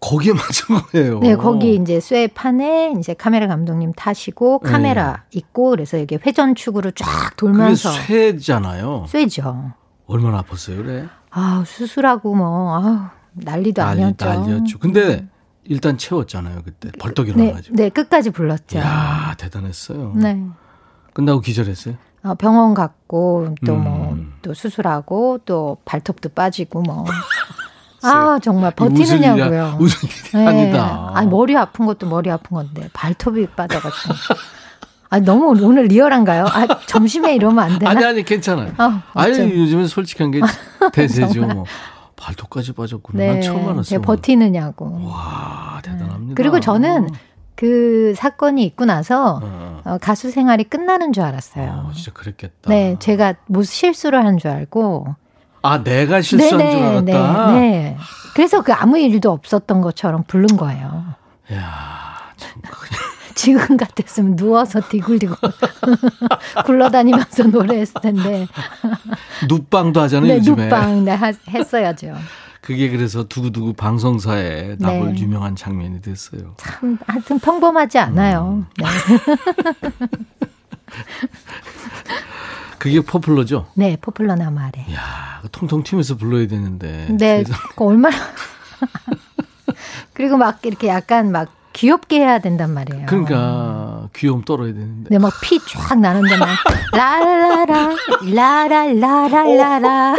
거기에 0.00 0.32
맞은 0.32 0.90
거예요. 0.92 1.20
네, 1.20 1.36
거기 1.36 1.74
이제 1.74 2.00
쇠판에 2.00 2.94
이제 2.98 3.12
카메라 3.14 3.46
감독님 3.46 3.92
타시고 3.92 4.60
카메라 4.60 5.24
있고 5.32 5.70
그래서 5.70 5.98
이게 5.98 6.18
회전축으로 6.24 6.92
쫙 6.92 7.04
네. 7.04 7.24
그게 7.24 7.36
돌면서 7.36 7.90
쇠잖아요. 7.92 9.04
쇠죠. 9.08 9.72
얼마나 10.06 10.42
아팠어요, 10.42 10.78
그래? 10.78 11.06
아, 11.30 11.62
수술하고 11.66 12.34
뭐 12.34 12.76
아, 12.76 13.12
난리도 13.34 13.82
난리, 13.82 14.02
아니었죠. 14.02 14.24
난리였죠. 14.24 14.78
근데 14.78 15.28
일단 15.64 15.98
채웠잖아요, 15.98 16.62
그때. 16.64 16.90
벌떡 16.98 17.26
네, 17.26 17.32
일어나가지고. 17.32 17.76
네, 17.76 17.88
끝까지 17.90 18.30
불렀죠. 18.30 18.78
이야, 18.78 19.34
대단했어요. 19.38 20.14
네. 20.16 20.42
끝나고 21.12 21.40
기절했어요. 21.40 21.94
어, 22.22 22.34
병원 22.34 22.74
갔고 22.74 23.54
또뭐 23.64 24.12
음. 24.12 24.34
또 24.42 24.52
수술하고 24.52 25.38
또 25.44 25.78
발톱도 25.84 26.30
빠지고 26.30 26.82
뭐. 26.82 27.04
아 28.02 28.38
정말 28.42 28.70
버티느냐고요. 28.72 29.76
웃을 29.78 30.08
일이 30.34 30.46
아니다. 30.46 31.10
아니 31.14 31.28
머리 31.28 31.56
아픈 31.56 31.86
것도 31.86 32.06
머리 32.08 32.30
아픈 32.30 32.54
건데 32.56 32.88
발톱이 32.92 33.46
빠져가지고. 33.56 34.14
아 35.10 35.18
너무 35.18 35.48
오늘 35.60 35.84
리얼한가요? 35.86 36.44
아 36.46 36.66
점심에 36.86 37.34
이러면 37.34 37.58
안 37.64 37.78
되나? 37.78 37.90
아니, 37.90 38.04
아니, 38.04 38.22
괜찮아요. 38.24 38.72
아, 38.78 39.02
아니. 39.14 39.38
요즘은 39.38 39.88
솔직한 39.88 40.30
게 40.30 40.40
대세죠. 40.92 41.46
뭐. 41.46 41.64
발톱까지 42.16 42.72
빠졌구나. 42.74 43.24
난 43.24 43.40
처음 43.40 43.64
알았어요. 43.68 43.98
네, 43.98 44.04
버티느냐고. 44.04 45.00
와, 45.06 45.80
대단합니다. 45.82 46.34
그리고 46.36 46.60
저는 46.60 47.08
그 47.56 48.12
사건이 48.16 48.62
있고 48.64 48.84
나서 48.84 49.40
어, 49.42 49.80
어, 49.84 49.98
가수 50.00 50.30
생활이 50.30 50.64
끝나는 50.64 51.12
줄 51.12 51.24
알았어요. 51.24 51.86
어, 51.88 51.92
진짜 51.94 52.12
그랬겠다. 52.12 52.68
네, 52.70 52.96
제가 53.00 53.34
뭐 53.46 53.62
실수를 53.62 54.24
한 54.24 54.38
줄 54.38 54.50
알고. 54.50 55.16
아, 55.62 55.82
내가 55.82 56.22
실수한 56.22 56.70
줄 56.70 56.82
알았다. 56.82 57.52
네, 57.52 57.60
네. 57.60 57.96
그래서 58.34 58.62
그 58.62 58.72
아무 58.72 58.98
일도 58.98 59.30
없었던 59.30 59.80
것처럼 59.80 60.24
부른 60.26 60.56
거예요. 60.56 61.14
야, 61.52 62.32
참 62.36 62.62
지금 63.34 63.76
같았으면 63.76 64.36
누워서 64.36 64.80
디굴디굴 64.88 65.36
굴러다니면서 66.66 67.44
노래했을 67.44 68.00
텐데. 68.02 68.46
눕방도 69.48 70.00
하잖아요, 70.02 70.28
네, 70.32 70.38
요즘에. 70.38 70.64
눕방 70.64 71.04
네, 71.04 71.12
하- 71.12 71.32
했어야죠. 71.48 72.14
그게 72.60 72.90
그래서 72.90 73.24
두고두고 73.24 73.72
방송사에 73.72 74.76
나볼 74.78 75.14
네. 75.14 75.20
유명한 75.22 75.56
장면이 75.56 76.02
됐어요. 76.02 76.54
참 76.58 76.98
하여튼 77.06 77.38
평범하지 77.38 77.98
않아요. 77.98 78.66
네. 78.76 78.84
그게 82.80 83.00
포플러죠? 83.00 83.66
네, 83.74 83.96
포플러 84.00 84.34
나마래. 84.36 84.86
야, 84.94 85.42
통통 85.52 85.82
튀면서 85.82 86.16
불러야 86.16 86.46
되는데. 86.48 87.08
네. 87.10 87.44
그 87.76 87.84
얼마나 87.84 88.16
그리고 90.14 90.36
막 90.38 90.64
이렇게 90.64 90.88
약간 90.88 91.30
막 91.30 91.48
귀엽게 91.74 92.18
해야 92.20 92.38
된단 92.40 92.72
말이에요. 92.74 93.06
그러니까 93.06 94.08
귀여움 94.16 94.42
떨어야 94.42 94.72
되는데. 94.72 95.10
네, 95.10 95.18
막 95.18 95.30
피 95.42 95.60
쫙 95.68 96.00
나는데 96.00 96.36
막 96.38 96.48
라라라 96.92 97.90
라라라라라라 98.32 100.14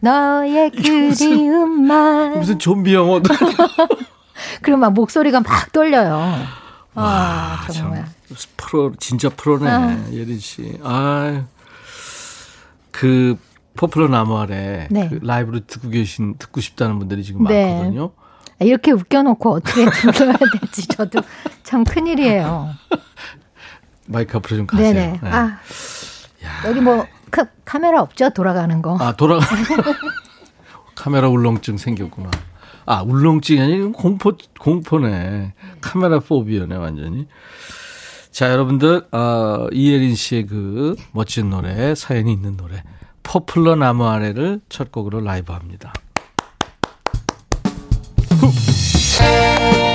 너의 0.00 0.70
그리움만 0.76 2.38
무슨 2.38 2.58
좀비 2.58 2.94
영화도 2.94 3.34
그리고 4.62 4.78
막 4.78 4.92
목소리가 4.92 5.40
막 5.40 5.72
떨려요. 5.72 6.14
아, 6.94 7.00
와, 7.00 7.58
정말. 7.72 8.04
참 8.04 8.36
프로 8.56 8.92
진짜 8.98 9.28
프로네 9.30 9.70
아. 9.70 9.96
예린 10.12 10.38
씨. 10.38 10.78
아, 10.84 11.42
그 12.92 13.36
포플러 13.74 14.06
나무 14.08 14.38
아래 14.38 14.86
네. 14.90 15.08
그 15.08 15.18
라이브로 15.22 15.60
듣고 15.66 15.88
계신 15.88 16.36
듣고 16.38 16.60
싶다는 16.60 16.98
분들이 16.98 17.24
지금 17.24 17.44
네. 17.44 17.66
많거든요. 17.72 18.12
이렇게 18.60 18.92
웃겨놓고 18.92 19.50
어떻게 19.50 19.84
불러야 19.86 20.36
될지 20.60 20.86
저도 20.86 21.20
참 21.64 21.82
큰일이에요. 21.82 22.68
마이크 24.06 24.36
앞으로 24.36 24.58
좀 24.58 24.66
가세요. 24.66 24.92
네네. 24.92 25.20
네. 25.22 25.28
아, 25.30 25.58
여기 26.66 26.80
뭐 26.80 27.06
카, 27.30 27.46
카메라 27.64 28.02
없죠? 28.02 28.30
돌아가는 28.30 28.82
거. 28.82 28.96
아 29.00 29.16
돌아가 29.16 29.44
카메라 30.94 31.28
울렁증 31.28 31.78
생겼구나. 31.78 32.30
아 32.84 33.02
울렁증이 33.02 33.60
아니라 33.60 33.88
공포 33.92 34.36
공포네. 34.60 35.54
카메라 35.80 36.20
phobia네 36.20 36.76
완전히. 36.76 37.26
자 38.32 38.50
여러분들 38.50 39.08
어, 39.12 39.68
이예린 39.72 40.14
씨의 40.14 40.46
그 40.46 40.96
멋진 41.12 41.50
노래 41.50 41.94
사연이 41.94 42.32
있는 42.32 42.56
노래 42.56 42.82
포플러 43.22 43.76
나무 43.76 44.06
아래를 44.06 44.60
첫 44.70 44.90
곡으로 44.90 45.20
라이브 45.20 45.52
합니다. 45.52 45.92
포 48.40 49.91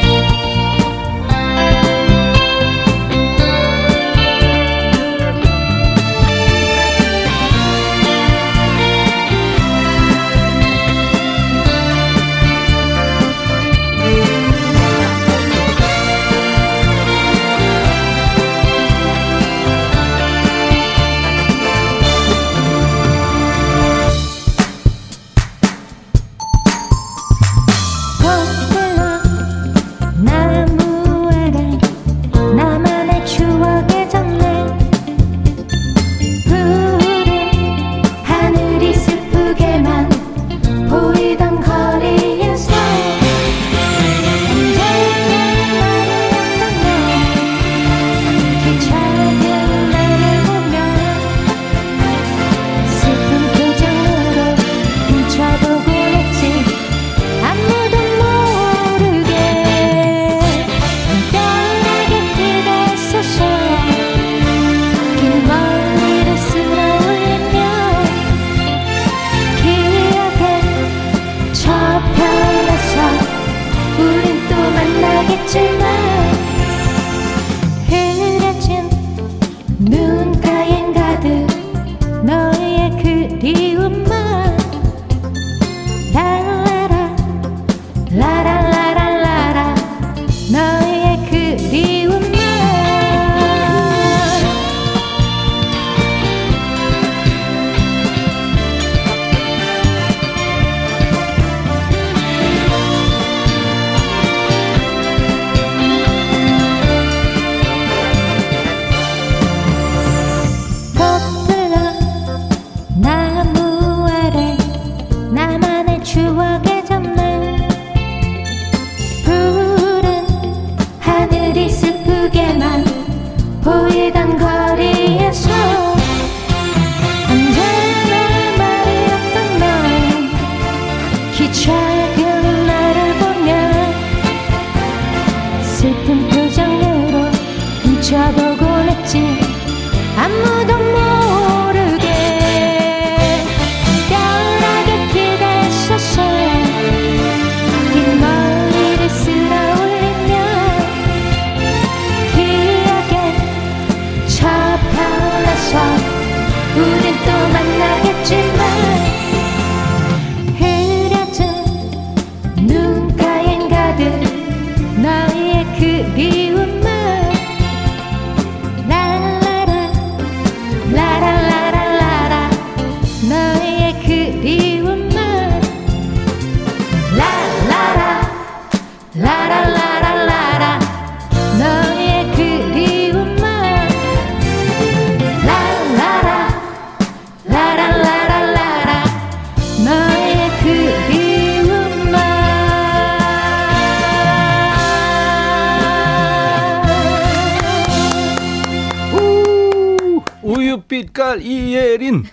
예린 201.88 202.24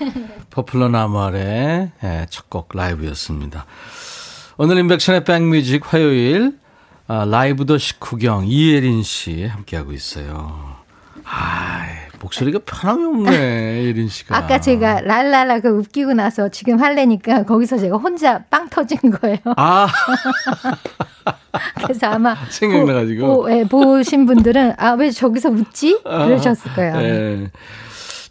포플러 0.51 0.89
나무 0.89 1.21
아래 1.21 1.93
예, 2.03 2.27
첫곡 2.29 2.71
라이브였습니다. 2.75 3.67
오늘 4.57 4.79
임백천의 4.79 5.25
백뮤직 5.25 5.83
화요일 5.93 6.59
아, 7.07 7.25
라이브도 7.25 7.77
식후경 7.79 8.47
이예린 8.47 9.03
씨 9.03 9.45
함께하고 9.47 9.93
있어요. 9.93 10.75
아 11.25 11.87
목소리가 12.21 12.61
변함이 12.65 13.05
없네 13.05 13.85
예린 13.85 14.09
씨가. 14.09 14.37
아까 14.37 14.61
제가 14.61 15.03
랄랄라 15.03 15.61
그 15.61 15.69
웃기고 15.69 16.15
나서 16.15 16.49
지금 16.49 16.81
할래니까 16.81 17.45
거기서 17.45 17.79
제가 17.79 17.97
혼자 17.97 18.41
빵 18.51 18.69
터진 18.69 18.99
거예요. 19.11 19.39
아 19.57 19.87
그래서 21.83 22.07
아마 22.09 22.35
생각나가지고. 22.51 23.27
보, 23.27 23.43
보, 23.43 23.51
예, 23.53 23.65
보신 23.65 24.27
분들은 24.27 24.75
아 24.79 24.95
왜 24.95 25.11
저기서 25.11 25.51
웃지? 25.51 26.01
그러셨을 26.03 26.73
거예요. 26.75 26.95
예. 26.97 27.51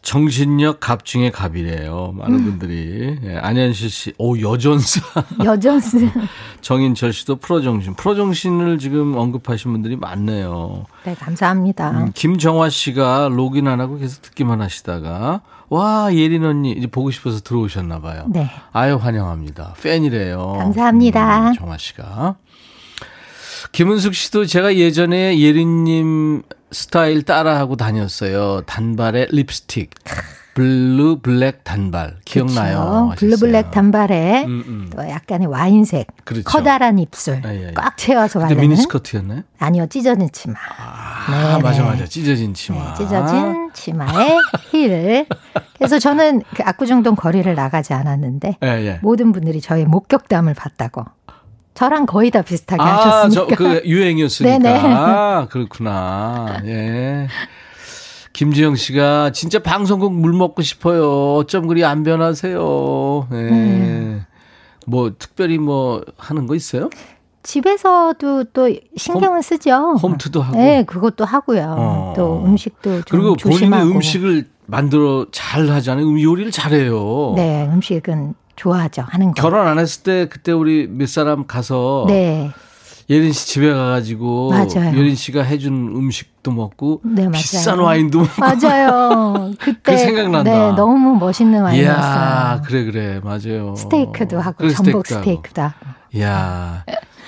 정신력 0.04 0.82
갑 0.82 1.06
중에 1.06 1.32
갑이래요. 1.32 2.14
많은 2.18 2.40
음. 2.40 2.44
분들이. 2.44 3.18
예, 3.24 3.38
안현실 3.38 3.90
씨, 3.90 4.14
오, 4.18 4.38
여전사. 4.38 5.02
여전스. 5.44 6.10
정인철 6.62 7.14
씨도 7.14 7.38
프로정신. 7.38 7.94
프로정신을 7.96 8.80
지금 8.80 9.16
언급하신 9.16 9.72
분들이 9.72 9.96
많네요. 9.96 10.86
네, 11.06 11.16
감사합니다. 11.16 11.92
음, 11.92 12.12
김정화 12.14 12.70
씨가 12.70 13.30
로그인 13.32 13.68
안 13.70 13.80
하고 13.80 13.98
계속 13.98 14.22
듣기만 14.24 14.62
하시다가, 14.62 15.42
와, 15.70 16.14
예린 16.14 16.44
언니, 16.44 16.74
이제 16.74 16.86
보고 16.86 17.10
싶어서 17.10 17.40
들어오셨나 17.40 18.02
봐요. 18.02 18.26
네. 18.28 18.50
아유, 18.74 18.98
환영합니다. 18.98 19.76
팬이래요. 19.82 20.58
감사합니다. 20.60 21.50
음, 21.50 21.54
정화 21.54 21.78
씨가. 21.78 22.36
김은숙 23.72 24.14
씨도 24.14 24.46
제가 24.46 24.76
예전에 24.76 25.40
예린님 25.40 26.44
스타일 26.74 27.24
따라하고 27.24 27.76
다녔어요. 27.76 28.62
단발의 28.66 29.28
립스틱. 29.32 29.92
블루 30.56 31.22
블랙 31.24 31.64
단발 31.64 32.18
기억나요? 32.26 33.10
그쵸? 33.14 33.26
블루 33.26 33.38
블랙 33.40 33.72
단발에 33.72 34.44
음, 34.46 34.64
음. 34.68 34.90
또 34.96 35.02
약간의 35.10 35.48
와인색, 35.48 36.06
그렇죠. 36.26 36.44
커다란 36.44 37.00
입술, 37.00 37.42
예, 37.44 37.50
예, 37.50 37.68
예. 37.70 37.72
꽉 37.74 37.98
채워서 37.98 38.40
바르는. 38.40 38.62
미니스커트였나요? 38.62 39.42
아니요, 39.58 39.88
찢어진 39.88 40.30
치마. 40.32 40.54
아, 40.78 41.56
네, 41.58 41.64
맞아 41.64 41.82
네. 41.82 41.90
맞아 41.90 42.06
찢어진 42.06 42.54
치마. 42.54 42.94
네, 42.94 42.94
찢어진 43.04 43.72
치마에 43.74 44.38
힐. 44.70 45.26
그래서 45.78 45.98
저는 45.98 46.44
그 46.56 46.62
압구정동 46.64 47.16
거리를 47.16 47.52
나가지 47.56 47.94
않았는데 47.94 48.58
예, 48.64 48.68
예. 48.68 49.00
모든 49.02 49.32
분들이 49.32 49.60
저의 49.60 49.86
목격담을 49.86 50.54
봤다고. 50.54 51.04
저랑 51.74 52.06
거의 52.06 52.30
다 52.32 52.42
비슷하게 52.42 52.82
아, 52.82 52.86
하셨으니까. 52.98 53.56
저 53.56 53.56
그 53.56 53.82
유행이었으니까. 53.86 54.58
네네. 54.60 54.94
아, 54.94 55.48
그렇구나. 55.50 56.62
예. 56.66 57.28
김지영 58.34 58.76
씨가 58.76 59.32
진짜 59.32 59.60
방송국 59.60 60.14
물 60.14 60.34
먹고 60.34 60.62
싶어요. 60.62 61.36
어쩜 61.36 61.68
그리 61.68 61.84
안 61.86 62.04
변하세요. 62.04 63.28
예. 63.32 63.36
음. 63.36 64.26
뭐 64.88 65.12
특별히 65.18 65.58
뭐 65.58 66.04
하는 66.18 66.48
거 66.48 66.56
있어요? 66.56 66.90
집에서도 67.44 68.46
또 68.54 68.70
신경을 68.96 69.44
쓰죠. 69.44 69.96
홈트도 70.02 70.42
하고. 70.42 70.58
네, 70.58 70.84
그것도 70.86 71.26
하고요. 71.26 71.76
어. 71.78 72.14
또 72.16 72.44
음식도 72.46 73.02
좀 73.04 73.04
그리고 73.10 73.36
조심하고. 73.36 73.82
본인이 73.84 73.96
음식을 73.96 74.48
만들어 74.66 75.26
잘 75.32 75.70
하잖아요. 75.70 76.06
음, 76.08 76.20
요리를 76.22 76.52
잘해요. 76.52 77.34
네, 77.36 77.66
음식은 77.72 78.34
좋아하죠. 78.68 79.04
하는 79.08 79.28
거. 79.28 79.34
결혼 79.34 79.68
안 79.68 79.78
했을 79.78 80.04
때 80.04 80.28
그때 80.30 80.52
우리 80.54 80.88
몇 80.88 81.10
사람 81.10 81.46
가서 81.46 82.06
네. 82.08 82.52
예린 83.10 83.34
씨 83.34 83.46
집에 83.48 83.74
가가지고 83.74 84.52
맞아요. 84.52 84.98
예린 84.98 85.14
씨가 85.16 85.44
해준 85.44 85.74
음식도 85.94 86.52
먹고 86.54 87.02
네. 87.04 87.30
비싼 87.32 87.80
와인도 87.80 88.20
먹고 88.20 88.32
맞아요. 88.40 89.52
그때 89.60 89.92
그 89.92 89.98
생각난다. 89.98 90.44
네, 90.50 90.76
너무 90.78 91.18
멋있는 91.18 91.62
와인이었어요. 91.62 92.62
그래 92.66 92.84
그래 92.86 93.20
맞아요. 93.22 93.76
스테이크도 93.76 94.40
하고 94.40 94.58
그래, 94.58 94.74
전복. 94.74 95.06
스테이크도 95.08 95.62
하고. 95.62 95.76
이야 96.14 96.86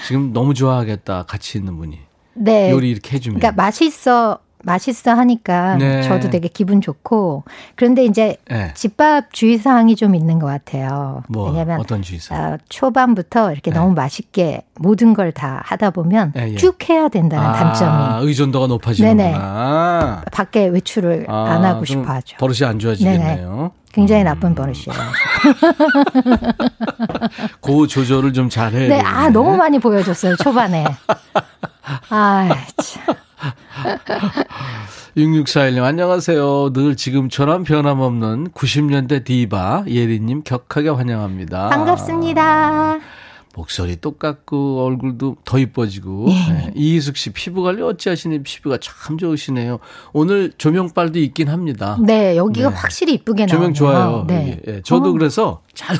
지금 0.08 0.32
너무 0.32 0.54
좋아하겠다 0.54 1.24
같이 1.24 1.58
있는 1.58 1.76
분이 1.78 2.00
네. 2.36 2.72
요리 2.72 2.90
이렇게 2.92 3.16
해주면. 3.18 3.40
그러니까 3.40 3.62
맛있어 3.62 4.40
맛있어 4.66 5.12
하니까 5.14 5.76
네. 5.76 6.02
저도 6.02 6.32
되게 6.32 6.48
기분 6.48 6.82
좋고 6.82 7.44
그런데 7.76 8.04
이제 8.04 8.38
네. 8.50 8.72
집밥 8.74 9.32
주의사항이 9.32 9.96
좀 9.96 10.16
있는 10.16 10.40
것 10.40 10.48
같아요. 10.48 11.22
뭐 11.30 11.50
왜냐하면 11.50 11.80
어떤 11.80 12.02
주의사? 12.02 12.36
어, 12.36 12.58
초반부터 12.70 13.52
이렇게 13.54 13.70
네. 13.72 13.78
너무 13.78 13.94
맛있게 13.94 14.64
모든 14.80 15.14
걸 15.14 15.36
다 15.36 15.62
하다 15.66 15.90
보면 15.90 16.32
예, 16.38 16.52
예. 16.52 16.56
쭉 16.56 16.78
해야 16.90 17.10
된다는 17.10 17.46
아, 17.46 17.52
단점이 17.54 18.26
의존도가 18.28 18.68
높아지는구나. 18.68 20.24
밖에 20.32 20.68
외출을 20.68 21.26
아, 21.28 21.46
안 21.50 21.66
하고 21.66 21.84
좀 21.84 22.04
싶어 22.04 22.14
하죠. 22.14 22.38
버릇이 22.38 22.60
안 22.64 22.80
좋아지겠네요. 22.80 23.72
굉장히 23.92 24.22
음. 24.24 24.26
나쁜 24.26 24.56
버릇이에요. 24.56 24.94
그 27.62 27.88
조절을 27.88 28.34
좀 28.34 28.50
잘해. 28.50 28.88
네, 28.88 29.02
아, 29.02 29.30
너무 29.30 29.56
많이 29.58 29.80
보여줬어요, 29.80 30.36
초반에. 30.38 30.86
아, 32.10 32.50
참. 32.78 33.16
6641님, 35.18 35.84
안녕하세요. 35.84 36.74
늘 36.74 36.96
지금처럼 36.96 37.64
변함없는 37.64 38.50
90년대 38.52 39.24
디바 39.24 39.86
예리님 39.88 40.44
격하게 40.44 40.90
환영합니다. 40.90 41.70
반갑습니다. 41.70 43.00
목소리 43.56 43.96
똑같고 43.96 44.84
얼굴도 44.84 45.38
더 45.46 45.58
이뻐지고 45.58 46.26
네. 46.28 46.72
이희숙 46.76 47.16
씨 47.16 47.32
피부 47.32 47.64
관리 47.64 47.82
어찌하시니 47.82 48.44
피부가 48.44 48.78
참 48.82 49.18
좋으시네요. 49.18 49.80
오늘 50.12 50.52
조명빨도 50.58 51.20
있긴 51.20 51.48
합니다. 51.48 51.98
네, 52.02 52.36
여기가 52.36 52.70
네. 52.70 52.76
확실히 52.76 53.14
이쁘게 53.14 53.46
나와요. 53.46 53.58
조명 53.58 53.74
좋아요. 53.74 54.26
네. 54.28 54.62
예, 54.68 54.82
저도 54.84 55.10
어. 55.10 55.12
그래서 55.14 55.62
잘 55.74 55.98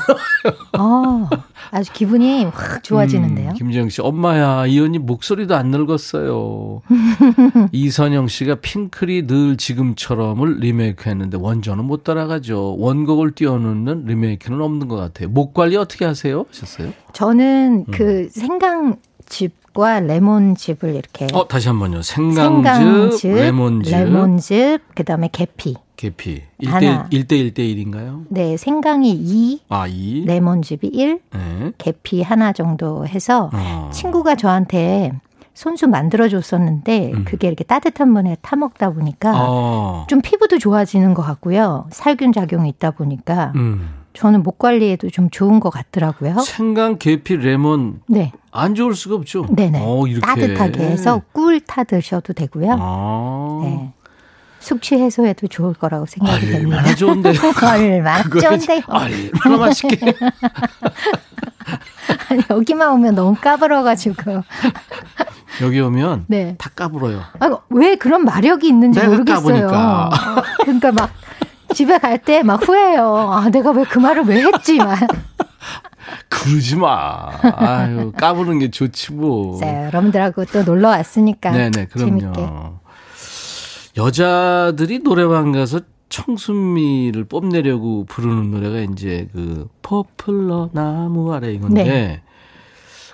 어, 0.78 1.28
아주 1.70 1.92
기분이 1.92 2.44
확 2.44 2.82
좋아지는데요. 2.82 3.50
음, 3.50 3.54
김지영 3.54 3.88
씨, 3.88 4.00
엄마야, 4.02 4.66
이 4.66 4.78
언니 4.80 4.98
목소리도 4.98 5.54
안 5.54 5.70
늙었어요. 5.70 6.82
이선영 7.72 8.28
씨가 8.28 8.56
핑클이 8.56 9.26
늘 9.26 9.56
지금처럼을 9.56 10.58
리메이크 10.60 11.08
했는데 11.08 11.38
원전은 11.40 11.84
못 11.84 12.04
따라가죠. 12.04 12.76
원곡을 12.78 13.32
띄워놓는 13.32 14.04
리메이크는 14.06 14.60
없는 14.60 14.88
것 14.88 14.96
같아요. 14.96 15.28
목 15.28 15.54
관리 15.54 15.76
어떻게 15.76 16.04
하세요? 16.04 16.44
하셨어요? 16.50 16.92
저는 17.16 17.86
음. 17.88 17.92
그 17.92 18.28
생강즙과 18.28 20.00
레몬즙을 20.00 20.94
이렇게 20.94 21.26
어, 21.32 21.48
다시 21.48 21.68
한 21.68 21.78
번요. 21.78 22.02
생강즙, 22.02 23.34
레몬즙, 23.34 23.90
레몬즙, 23.90 24.94
그다음에 24.94 25.30
계피. 25.32 25.76
계피. 25.96 26.42
하나. 26.66 27.08
1대 27.08 27.30
1대 27.30 27.54
1대 27.54 27.58
1인가요? 27.60 28.26
네, 28.28 28.58
생강이 28.58 29.12
2, 29.12 29.60
아, 29.70 29.86
2. 29.86 30.24
레몬즙이 30.26 30.90
1, 30.92 31.20
네. 31.32 31.72
계피 31.78 32.20
하나 32.20 32.52
정도 32.52 33.06
해서 33.06 33.48
어. 33.54 33.88
친구가 33.94 34.34
저한테 34.34 35.12
손수 35.54 35.88
만들어 35.88 36.28
줬었는데 36.28 37.12
음. 37.14 37.24
그게 37.24 37.48
이렇게 37.48 37.64
따뜻한 37.64 38.10
물에 38.10 38.36
타 38.42 38.56
먹다 38.56 38.90
보니까 38.90 39.32
어. 39.36 40.04
좀 40.06 40.20
피부도 40.20 40.58
좋아지는 40.58 41.14
것 41.14 41.22
같고요. 41.22 41.86
살균 41.90 42.32
작용이 42.32 42.68
있다 42.68 42.90
보니까 42.90 43.52
음. 43.56 44.04
저는 44.16 44.42
목 44.42 44.58
관리에도 44.58 45.10
좀 45.10 45.28
좋은 45.30 45.60
것 45.60 45.70
같더라고요. 45.70 46.38
생강, 46.40 46.98
계피, 46.98 47.36
레몬 47.36 48.00
네, 48.08 48.32
안 48.50 48.74
좋을 48.74 48.94
수가 48.94 49.14
없죠. 49.16 49.46
네네. 49.54 49.80
어, 49.82 50.06
이렇게. 50.06 50.26
따뜻하게 50.26 50.80
해서 50.84 51.20
꿀 51.32 51.60
타 51.60 51.84
드셔도 51.84 52.32
되고요. 52.32 52.76
아. 52.80 53.60
네. 53.64 53.92
숙취 54.58 54.96
해소에도 54.96 55.46
좋을 55.46 55.74
거라고 55.74 56.06
생각이 56.06 56.46
됩니다. 56.46 56.78
얼마나 56.78 56.94
좋은데요. 56.96 57.34
얼마나 57.70 58.22
그거 58.22 58.40
좋은데요. 58.40 58.80
얼마나 58.88 59.66
맛있게. 59.66 59.98
아니, 62.28 62.42
여기만 62.50 62.92
오면 62.94 63.14
너무 63.14 63.36
까불어가지고. 63.40 64.42
여기 65.62 65.80
오면 65.80 66.24
네. 66.28 66.54
다 66.58 66.70
까불어요. 66.74 67.20
아, 67.38 67.58
왜 67.70 67.96
그런 67.96 68.24
마력이 68.24 68.66
있는지 68.68 68.98
모르겠어요. 69.00 69.68
까보니까. 69.68 70.06
어, 70.08 70.42
그러니까 70.62 70.92
막 70.92 71.10
집에 71.76 71.98
갈 71.98 72.16
때 72.18 72.42
막 72.42 72.66
후회해요. 72.66 73.04
아, 73.32 73.50
내가 73.50 73.70
왜 73.70 73.84
그 73.84 73.98
말을 73.98 74.24
왜 74.24 74.42
했지? 74.42 74.78
막. 74.78 74.98
그러지 76.30 76.76
마. 76.76 77.28
아유, 77.56 78.12
까부는 78.16 78.60
게 78.60 78.70
좋지 78.70 79.12
뭐. 79.12 79.58
자, 79.58 79.86
여러분들하고 79.86 80.44
또 80.46 80.62
놀러 80.62 80.88
왔으니까 80.88 81.50
네네, 81.50 81.86
그럼요. 81.86 82.18
재밌게. 82.32 82.46
여자들이 83.96 85.00
노래방 85.00 85.52
가서 85.52 85.80
청순미를 86.08 87.24
뽐내려고 87.24 88.04
부르는 88.06 88.50
노래가 88.52 88.78
이제 88.92 89.28
그 89.32 89.68
포플러 89.82 90.70
나무 90.72 91.32
아래 91.34 91.52
이건데 91.52 91.82
네. 91.84 92.22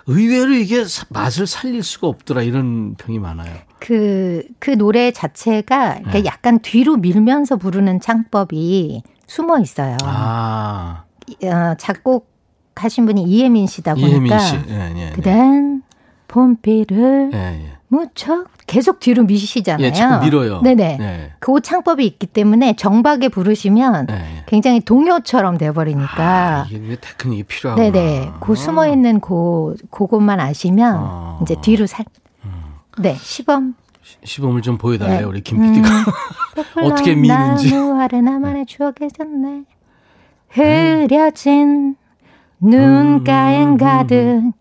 의외로 0.07 0.53
이게 0.53 0.84
사- 0.84 1.07
맛을 1.11 1.46
살릴 1.46 1.82
수가 1.82 2.09
없더라 2.09 2.42
이런 2.42 2.94
평이 2.96 3.18
많아요. 3.18 3.53
그, 3.78 4.42
그 4.59 4.70
노래 4.70 5.11
자체가 5.11 5.96
이렇게 5.96 6.22
네. 6.22 6.24
약간 6.24 6.59
뒤로 6.61 6.96
밀면서 6.96 7.57
부르는 7.57 8.00
창법이 8.00 9.03
숨어 9.26 9.59
있어요. 9.61 9.96
아, 10.05 11.05
어, 11.44 11.74
작곡 11.78 12.30
하신 12.74 13.07
분이 13.07 13.22
이혜민 13.24 13.66
씨다 13.66 13.94
보니까 13.94 14.09
이혜민 14.09 14.38
씨. 14.38 14.55
예, 14.68 14.92
예. 14.96 15.07
예. 15.09 15.11
그댄 15.12 15.82
봄비를 16.28 17.30
예, 17.34 17.38
예. 17.38 17.72
무척 17.93 18.49
계속 18.66 19.01
뒤로 19.01 19.22
미시잖아요. 19.24 19.86
예, 19.86 19.93
자꾸 19.93 20.24
밀어요. 20.24 20.62
네네. 20.62 20.97
네. 20.97 21.32
그 21.40 21.61
창법이 21.61 22.07
있기 22.07 22.26
때문에 22.26 22.74
정박에 22.74 23.28
부르시면 23.28 24.07
예, 24.09 24.14
예. 24.14 24.45
굉장히 24.47 24.80
동요처럼 24.80 25.59
돼버리니까. 25.59 26.16
아, 26.16 26.66
이게 26.70 26.78
왜 26.78 26.97
테크닉이 26.97 27.43
필요하구나. 27.43 27.90
네네. 27.90 28.30
그 28.40 28.55
숨어 28.55 28.88
있는 28.88 29.20
그 29.20 29.76
그것만 29.90 30.40
아시면 30.40 30.97
아. 30.99 31.38
이제 31.43 31.55
뒤로 31.61 31.86
살. 31.86 32.07
네 32.99 33.14
시범. 33.16 33.74
시범을 34.24 34.62
좀 34.62 34.78
보여달래요 34.78 35.18
네. 35.18 35.24
우리 35.24 35.40
김 35.43 35.61
PD가. 35.61 35.88
어떻게 36.84 37.14
미는지. 37.14 37.74
나무 37.74 38.01
아래 38.01 38.22
나만의 38.22 38.64
추억에 38.66 39.09
졌네. 39.14 39.64
흐려진 40.49 41.97
눈가엔 42.59 43.76
가득 43.76 44.53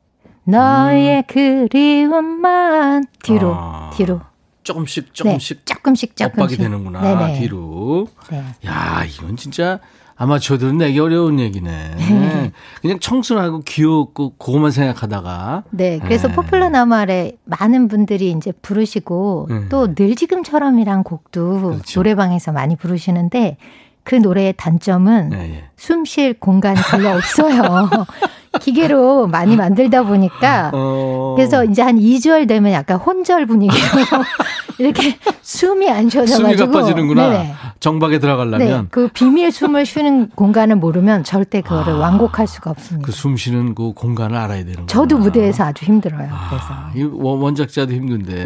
너의 0.44 1.24
그리움만 1.28 3.06
뒤로 3.24 3.54
아. 3.56 3.92
뒤로. 3.94 4.22
조금씩 4.64 5.14
조금씩 5.14 5.66
네, 5.66 5.66
조금씩 5.66 6.16
조금씩. 6.16 6.40
엇박이 6.40 6.58
되는구나 6.58 7.02
네네. 7.02 7.40
뒤로. 7.40 8.08
네. 8.30 8.44
야 8.66 9.04
이건 9.06 9.36
진짜 9.36 9.80
아마추어들은 10.16 10.78
내기 10.78 11.00
어려운 11.00 11.40
얘기네. 11.40 12.52
그냥 12.82 13.00
청순하고 13.00 13.62
귀엽고 13.62 14.36
그것만 14.38 14.70
생각하다가. 14.70 15.64
네, 15.72 15.98
그래서 15.98 16.28
네. 16.28 16.36
포플러 16.36 16.70
아래 16.94 17.32
많은 17.46 17.88
분들이 17.88 18.30
이제 18.30 18.52
부르시고 18.52 19.48
음. 19.50 19.68
또늘 19.70 20.16
지금처럼이란 20.16 21.04
곡도 21.04 21.62
그렇죠. 21.62 22.00
노래방에서 22.00 22.52
많이 22.52 22.76
부르시는데 22.76 23.58
그 24.04 24.16
노래의 24.16 24.54
단점은 24.58 25.30
네, 25.30 25.38
예. 25.56 25.64
숨쉴 25.76 26.36
공간이 26.36 26.80
별로 26.92 27.10
없어요. 27.10 27.90
기계로 28.60 29.28
많이 29.28 29.56
만들다 29.56 30.04
보니까 30.04 30.72
어. 30.74 31.34
그래서 31.38 31.64
이제 31.64 31.82
한 31.82 31.98
2절 31.98 32.48
되면 32.48 32.72
약간 32.74 32.98
혼절 32.98 33.46
분위기로 33.46 33.78
이렇게 34.78 35.18
숨이 35.42 35.90
안 35.90 36.10
쉬어져가지고 36.10 36.48
숨이 36.50 36.56
가빠지는구나. 36.58 37.30
네네. 37.30 37.54
정박에 37.80 38.20
들어가려면 38.20 38.60
네, 38.84 38.88
그 38.92 39.08
비밀 39.14 39.52
숨을 39.52 39.86
쉬는 39.86 40.30
공간을 40.36 40.76
모르면 40.76 41.24
절대 41.24 41.62
그거를 41.62 41.94
아. 41.94 41.98
완곡할 41.98 42.48
수가 42.48 42.72
없습니다. 42.72 43.06
그 43.06 43.12
숨 43.12 43.38
쉬는 43.38 43.74
그 43.76 43.94
공간을 43.94 44.36
알아야 44.36 44.60
되는 44.60 44.74
거예요. 44.74 44.86
저도 44.88 45.18
무대에서 45.18 45.66
아주 45.66 45.86
힘들어요. 45.86 46.30
그래서 46.50 46.66
아, 46.70 46.92
원작자도 46.94 47.94
힘든데. 47.94 48.46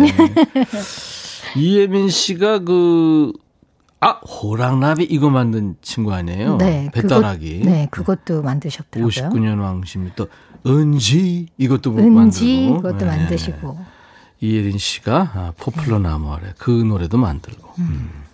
이예민 1.58 2.10
씨가 2.10 2.60
그, 2.60 3.32
아, 4.02 4.20
호랑나비 4.20 5.04
이거 5.06 5.30
만든 5.30 5.76
친구 5.82 6.14
아니에요? 6.14 6.58
네, 6.58 6.90
배따라기. 6.94 7.60
그것, 7.60 7.72
네, 7.72 7.88
그것도 7.92 8.44
만드셨더라고요. 8.44 9.10
59년 9.10 9.62
왕심이 9.62 10.12
또, 10.16 10.28
은지 10.68 11.48
이것도 11.58 11.92
은지 11.98 12.10
만들고. 12.10 12.82
그것도 12.82 12.98
네. 12.98 13.06
만드시고 13.06 13.78
이예린 14.42 14.78
씨가 14.78 15.32
아, 15.34 15.54
포플러 15.58 16.00
나무 16.00 16.34
아래 16.34 16.54
그 16.58 16.72
노래도 16.72 17.18
만들고. 17.18 17.74
음. 17.80 18.25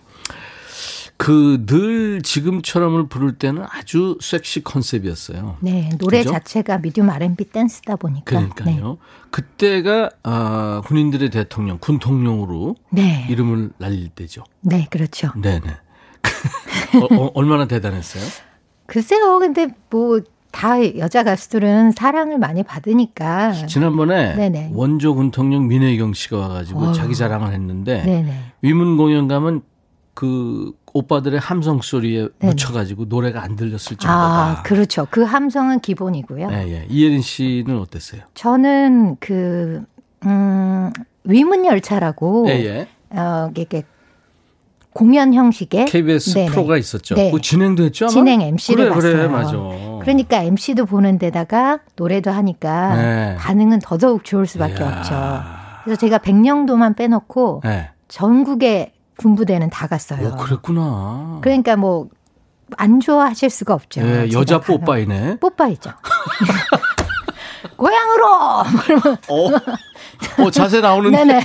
그 1.22 1.64
늘 1.66 2.20
지금처럼을 2.22 3.06
부를 3.06 3.38
때는 3.38 3.64
아주 3.70 4.18
섹시 4.20 4.64
컨셉이었어요. 4.64 5.56
네 5.60 5.88
노래 5.98 6.18
그죠? 6.18 6.32
자체가 6.32 6.78
미디움 6.78 7.10
R&B 7.10 7.44
댄스다 7.44 7.94
보니까 7.96 8.24
그러니까요. 8.24 8.98
그때가 9.30 10.10
아, 10.24 10.82
군인들의 10.84 11.30
대통령, 11.30 11.78
군통령으로 11.78 12.74
네, 12.90 13.02
네, 13.02 13.26
이름을 13.30 13.70
날릴 13.78 14.08
때죠. 14.08 14.42
네 14.62 14.88
그렇죠. 14.90 15.30
네 15.40 15.60
네. 15.60 15.70
어, 17.00 17.22
어, 17.22 17.30
얼마나 17.34 17.66
대단했어요? 17.66 18.24
글쎄요, 18.86 19.38
근데 19.38 19.68
뭐 19.90 20.20
다 20.52 20.76
여자 20.98 21.24
가수들은 21.24 21.92
사랑을 21.92 22.38
많이 22.38 22.62
받으니까. 22.62 23.52
지난번에 23.66 24.34
네네. 24.36 24.70
원조 24.74 25.14
군통령 25.14 25.66
민혜경 25.66 26.12
씨가 26.12 26.36
와가지고 26.36 26.80
어휴. 26.80 26.92
자기 26.92 27.16
자랑을 27.16 27.52
했는데 27.52 28.02
네네. 28.04 28.52
위문 28.60 28.96
공연 28.98 29.28
가면 29.28 29.62
그 30.14 30.72
오빠들의 30.94 31.40
함성 31.40 31.80
소리에 31.80 32.28
네네. 32.38 32.52
묻혀가지고 32.52 33.06
노래가 33.06 33.42
안 33.42 33.56
들렸을 33.56 33.96
정도다. 33.96 34.12
아, 34.58 34.62
그렇죠. 34.62 35.06
그 35.10 35.22
함성은 35.22 35.80
기본이고요. 35.80 36.48
예, 36.52 36.68
예. 36.68 36.86
이예린 36.88 37.22
씨는 37.22 37.78
어땠어요? 37.78 38.22
저는 38.34 39.16
그, 39.20 39.82
음, 40.24 40.92
위문 41.24 41.64
열차라고. 41.64 42.46
예, 42.48 42.52
예. 42.64 42.88
어, 43.18 43.50
이게 43.56 43.84
공연 44.92 45.32
형식의. 45.32 45.86
KBS 45.86 46.34
네네. 46.34 46.50
프로가 46.50 46.76
있었죠. 46.76 47.14
네. 47.14 47.30
그 47.30 47.40
진행도 47.40 47.84
했죠? 47.84 48.04
아마? 48.06 48.12
진행 48.12 48.42
MC를 48.42 48.90
그래, 48.90 49.12
그래, 49.12 49.28
봤어요. 49.28 49.68
맞아. 49.68 49.98
그러니까 50.02 50.42
MC도 50.42 50.84
보는 50.86 51.18
데다가 51.18 51.78
노래도 51.96 52.30
하니까 52.30 52.96
네. 52.96 53.36
반응은 53.38 53.78
더더욱 53.78 54.24
좋을 54.24 54.46
수밖에 54.46 54.82
이야. 54.82 54.98
없죠. 54.98 55.14
그래서 55.84 55.98
제가 56.00 56.18
백령도만 56.18 56.94
빼놓고 56.94 57.62
네. 57.64 57.90
전국의 58.08 58.92
군부대는 59.22 59.70
다 59.70 59.86
갔어요. 59.86 60.28
오, 60.28 60.36
그랬구나. 60.36 61.38
그러니까 61.42 61.76
뭐 61.76 62.08
안 62.76 63.00
좋아하실 63.00 63.50
수가 63.50 63.74
없죠. 63.74 64.00
예, 64.02 64.30
여자. 64.32 64.60
뽀빠이네. 64.60 65.38
뽀빠이죠. 65.38 65.92
고향으로. 67.76 68.26
그러면 68.84 69.18
어, 70.38 70.50
자세 70.50 70.80
나오는데. 70.80 71.24
네네. 71.24 71.40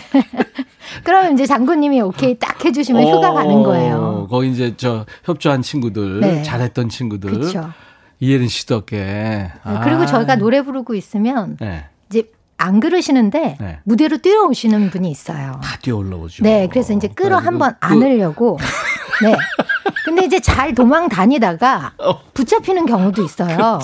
그러면 1.04 1.34
이제 1.34 1.46
장군님이 1.46 2.02
오케이 2.02 2.38
딱 2.38 2.64
해주시면 2.64 3.04
휴가 3.08 3.34
가는 3.34 3.64
거예요. 3.64 4.28
거기 4.30 4.50
이제 4.52 4.74
저 4.78 5.06
협조한 5.24 5.62
친구들, 5.62 6.22
네. 6.22 6.44
잘했던 6.44 6.90
친구들. 6.90 7.32
그렇죠. 7.32 7.72
이혜린 8.20 8.48
씨도. 8.48 8.84
아. 9.64 9.82
그리고 9.84 10.06
저희가 10.06 10.36
노래 10.38 10.62
부르고 10.62 10.96
있으면 10.96 11.58
네. 11.60 11.86
안 12.58 12.80
그러시는데 12.80 13.58
네. 13.60 13.80
무대로 13.84 14.18
뛰어오시는 14.18 14.89
분이 14.89 15.10
있어요. 15.12 15.60
다 15.64 15.78
뛰어 15.82 15.97
올라오죠. 15.97 16.43
네, 16.43 16.68
그래서 16.70 16.93
이제 16.93 17.08
끌어 17.08 17.38
한번 17.38 17.72
그- 17.72 17.78
안으려고. 17.88 18.58
네. 19.22 19.36
근데 20.05 20.26
이제 20.26 20.39
잘 20.39 20.74
도망 20.74 21.08
다니다가 21.10 21.93
어. 21.99 22.20
붙잡히는 22.34 22.86
경우도 22.86 23.24
있어요. 23.24 23.80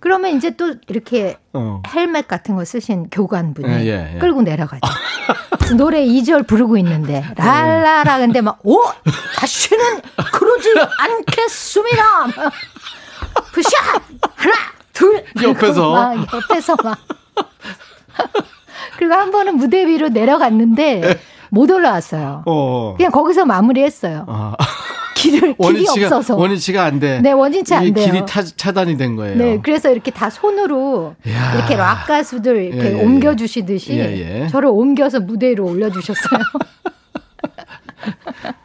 그러면 0.00 0.36
이제 0.36 0.50
또 0.56 0.74
이렇게 0.88 1.36
어. 1.52 1.80
헬멧 1.94 2.26
같은 2.26 2.56
거 2.56 2.64
쓰신 2.64 3.08
교관분이 3.10 3.68
예, 3.68 3.86
예, 3.86 4.14
예. 4.14 4.18
끌고 4.18 4.42
내려가죠. 4.42 4.80
노래 5.76 6.04
2절 6.04 6.46
부르고 6.46 6.76
있는데 6.78 7.24
랄라라 7.36 8.18
근데 8.18 8.40
막 8.40 8.58
오! 8.64 8.80
다시는 9.36 10.00
그러지 10.32 10.68
않겠습니다. 10.98 12.26
푸샷 13.52 13.72
하나 14.36 14.54
둘 14.92 15.24
옆에서. 15.40 15.92
막 15.92 16.26
옆에서 16.34 16.76
막 16.82 16.98
그리고 18.98 19.14
한 19.14 19.30
번은 19.30 19.56
무대 19.56 19.86
위로 19.86 20.08
내려갔는데 20.08 21.18
못 21.50 21.70
올라왔어요. 21.70 22.42
어. 22.46 22.94
그냥 22.96 23.12
거기서 23.12 23.44
마무리했어요. 23.44 24.24
아, 24.28 24.54
길을 25.16 25.40
길이 25.40 25.54
원위치가 25.58 26.06
없어서. 26.06 26.36
원위치가 26.36 26.84
안 26.84 26.98
돼. 26.98 27.20
네, 27.20 27.32
원위치 27.32 27.74
안이 27.74 27.92
돼요. 27.92 28.06
길이 28.06 28.24
타, 28.26 28.42
차단이 28.42 28.96
된 28.96 29.16
거예요. 29.16 29.36
네, 29.36 29.60
그래서 29.62 29.90
이렇게 29.90 30.10
다 30.10 30.30
손으로 30.30 31.14
이야. 31.26 31.54
이렇게 31.54 31.76
락 31.76 32.06
가수들 32.06 32.62
이렇게 32.62 32.90
예, 32.90 32.94
예, 32.94 32.98
예. 32.98 33.02
옮겨 33.02 33.36
주시듯이 33.36 33.92
예, 33.98 34.42
예. 34.42 34.48
저를 34.48 34.70
옮겨서 34.70 35.20
무대 35.20 35.50
위로 35.50 35.66
올려 35.66 35.90
주셨어요. 35.90 36.40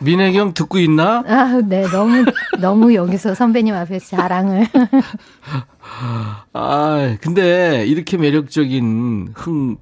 민혜경 0.00 0.54
듣고 0.54 0.78
있나? 0.78 1.22
아, 1.26 1.60
네, 1.64 1.86
너무 1.88 2.24
너무 2.60 2.94
여기서 2.94 3.34
선배님 3.34 3.74
앞에서 3.74 4.16
자랑을. 4.16 4.66
아, 6.52 7.16
근데 7.20 7.84
이렇게 7.86 8.16
매력적인 8.16 9.32
흥 9.34 9.76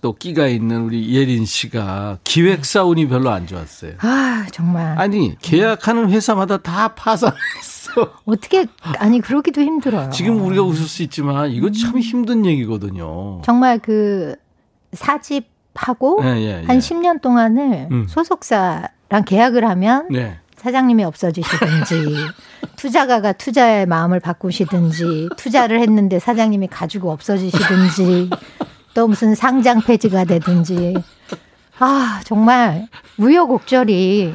또 0.00 0.14
끼가 0.14 0.46
있는 0.46 0.82
우리 0.82 1.14
예린 1.14 1.44
씨가 1.44 2.18
기획사 2.24 2.84
운이 2.84 3.08
별로 3.08 3.30
안 3.30 3.46
좋았어요. 3.46 3.94
아, 4.00 4.46
정말 4.52 4.98
아니, 4.98 5.36
계약하는 5.40 6.10
회사마다 6.10 6.58
다 6.58 6.88
파산했어. 6.94 8.12
어떻게 8.24 8.66
아니 8.98 9.20
그러기도 9.20 9.60
힘들어요. 9.60 10.10
지금 10.10 10.44
우리가 10.44 10.62
웃을 10.62 10.86
수 10.86 11.02
있지만 11.02 11.50
이거 11.50 11.70
참 11.70 11.98
힘든 11.98 12.46
얘기거든요. 12.46 13.42
정말 13.42 13.78
그 13.80 14.36
사집하고 14.92 16.20
예, 16.22 16.28
예, 16.28 16.62
예. 16.62 16.64
한 16.66 16.78
10년 16.78 17.20
동안을 17.20 17.88
음. 17.90 18.06
소속사 18.08 18.88
랑 19.08 19.24
계약을 19.24 19.68
하면 19.68 20.06
네. 20.10 20.38
사장님이 20.56 21.04
없어지시든지 21.04 22.16
투자가가 22.76 23.32
투자의 23.32 23.86
마음을 23.86 24.20
바꾸시든지 24.20 25.30
투자를 25.36 25.80
했는데 25.80 26.18
사장님이 26.18 26.68
가지고 26.68 27.10
없어지시든지 27.12 28.30
또 28.94 29.06
무슨 29.08 29.34
상장 29.34 29.80
폐지가 29.80 30.24
되든지 30.24 30.94
아 31.78 32.20
정말 32.24 32.88
우여곡절이 33.18 34.34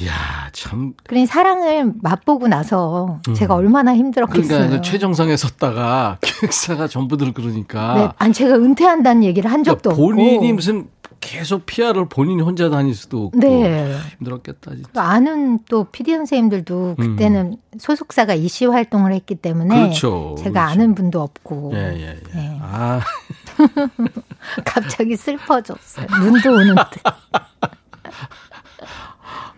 이야, 0.00 0.12
참. 0.52 0.92
그러니 1.08 1.26
사랑을 1.26 1.92
맛보고 2.02 2.46
나서 2.46 3.20
제가 3.34 3.54
얼마나 3.54 3.96
힘들었겠어요. 3.96 4.46
그러니까 4.46 4.76
그 4.76 4.82
최정상에 4.82 5.36
섰다가 5.36 6.18
기획사가 6.22 6.86
전부들 6.86 7.32
그러니까. 7.32 7.94
네, 7.94 8.08
아니 8.18 8.32
제가 8.32 8.54
은퇴한다는 8.54 9.24
얘기를 9.24 9.50
한 9.50 9.64
적도 9.64 9.90
그러니까 9.90 10.14
본인이 10.14 10.36
없고 10.36 10.54
무슨 10.54 10.88
계속 11.20 11.66
PR을 11.66 12.08
본인이 12.08 12.42
혼자 12.42 12.70
다닐 12.70 12.94
수도 12.94 13.26
없고. 13.26 13.38
네. 13.38 13.96
힘들었겠다, 14.18 14.70
진짜. 14.72 14.88
또 14.92 15.00
아는 15.00 15.58
또 15.68 15.84
PD 15.84 16.12
선생님들도 16.14 16.96
그때는 16.98 17.56
소속사가 17.78 18.34
이시 18.34 18.66
활동을 18.66 19.12
했기 19.12 19.34
때문에 19.34 19.74
음. 19.74 19.82
그렇죠. 19.84 20.36
제가 20.38 20.50
그렇죠. 20.50 20.70
아는 20.70 20.94
분도 20.94 21.20
없고 21.20 21.72
예, 21.74 21.78
예, 21.96 22.00
예. 22.00 22.20
네. 22.34 22.58
아, 22.62 23.00
갑자기 24.64 25.16
슬퍼졌어요. 25.16 26.06
눈도 26.20 26.52
오는 26.52 26.74
듯. 26.74 27.02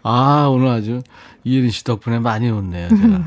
아, 0.03 0.49
오늘 0.51 0.69
아주 0.69 1.03
이혜린 1.45 1.71
씨 1.71 1.85
덕분에 1.85 2.19
많이 2.19 2.49
웃네요, 2.51 2.89
제가. 2.89 3.25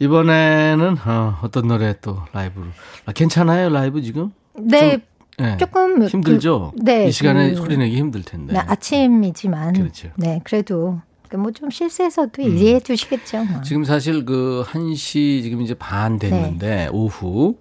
이번에는, 0.00 0.96
어, 1.06 1.38
어떤 1.42 1.68
노래 1.68 1.94
또 2.00 2.18
라이브로. 2.32 2.66
아, 3.06 3.12
괜찮아요, 3.12 3.68
라이브 3.68 4.02
지금? 4.02 4.32
네, 4.58 4.98
예. 5.40 5.56
조금 5.58 6.06
힘들죠? 6.06 6.72
그, 6.76 6.84
네, 6.84 7.06
이 7.08 7.12
시간에 7.12 7.50
그- 7.50 7.56
소리 7.56 7.76
내기 7.76 7.96
힘들 7.96 8.22
텐데. 8.22 8.52
네, 8.52 8.58
아침이지만 8.60 9.72
그렇죠. 9.74 10.08
네 10.16 10.40
그래도 10.44 11.00
뭐좀 11.34 11.70
실수해서도 11.70 12.42
이해해 12.42 12.78
주시겠죠. 12.80 13.44
뭐. 13.44 13.56
음. 13.58 13.62
지금 13.64 13.84
사실 13.84 14.24
그 14.24 14.64
1시 14.68 15.42
지금 15.42 15.62
이제 15.62 15.74
반 15.74 16.18
됐는데 16.18 16.66
네. 16.66 16.88
오후 16.92 17.56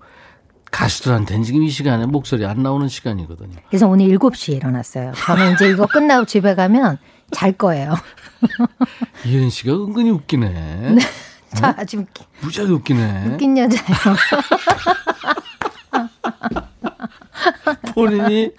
가수들한테는 0.71 1.43
지금 1.43 1.63
이 1.63 1.69
시간에 1.69 2.05
목소리 2.05 2.45
안 2.45 2.61
나오는 2.61 2.87
시간이거든요. 2.87 3.55
그래서 3.69 3.87
오늘 3.87 4.07
7시에 4.07 4.55
일어났어요. 4.57 5.13
저는 5.15 5.53
이제 5.53 5.69
이거 5.69 5.87
끝나고 5.87 6.25
집에 6.25 6.53
가면 6.55 6.97
잘 7.31 7.51
거예요. 7.51 7.95
이혜린 9.25 9.49
씨가 9.49 9.73
은근히 9.73 10.11
웃기네. 10.11 10.95
저 11.55 11.67
아주 11.77 11.97
웃기, 11.99 12.23
무지하게 12.41 12.71
웃기네. 12.73 13.25
웃긴 13.27 13.57
여자예요. 13.57 13.95
본인이 17.93 18.51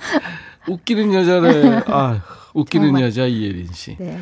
웃기는 0.68 1.12
여자래. 1.12 1.82
아, 1.86 2.20
웃기는 2.54 2.86
정말. 2.88 3.02
여자 3.02 3.26
이혜린 3.26 3.68
씨. 3.72 3.96
네. 3.98 4.18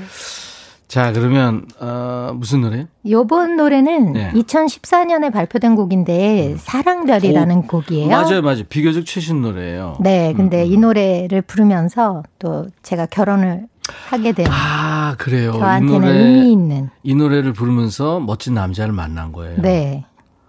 자, 0.88 1.10
그러면 1.12 1.64
어, 1.80 2.32
무슨 2.34 2.60
노래? 2.60 2.86
요번 3.08 3.56
노래는 3.56 4.12
네. 4.12 4.30
2014년에 4.32 5.32
발표된 5.32 5.74
곡인데 5.74 6.56
사랑별이라는 6.58 7.66
곡이에요. 7.66 8.08
맞아요, 8.08 8.42
맞아요. 8.42 8.64
비교적 8.68 9.06
최신 9.06 9.40
노래예요. 9.40 9.96
네, 10.00 10.34
근데 10.36 10.62
음, 10.62 10.70
이 10.70 10.76
노래를 10.76 11.40
부르면서 11.40 12.22
또 12.38 12.66
제가 12.82 13.06
결혼을 13.06 13.68
하게 14.10 14.32
된 14.32 14.46
아, 14.50 15.14
그래요. 15.16 15.52
이 15.54 15.58
저한테는 15.58 16.00
노래 16.00 16.18
의미 16.18 16.52
있는 16.52 16.90
이 17.02 17.14
노래를 17.14 17.54
부르면서 17.54 18.20
멋진 18.20 18.52
남자를 18.52 18.92
만난 18.92 19.32
거예요. 19.32 19.62
네. 19.62 20.04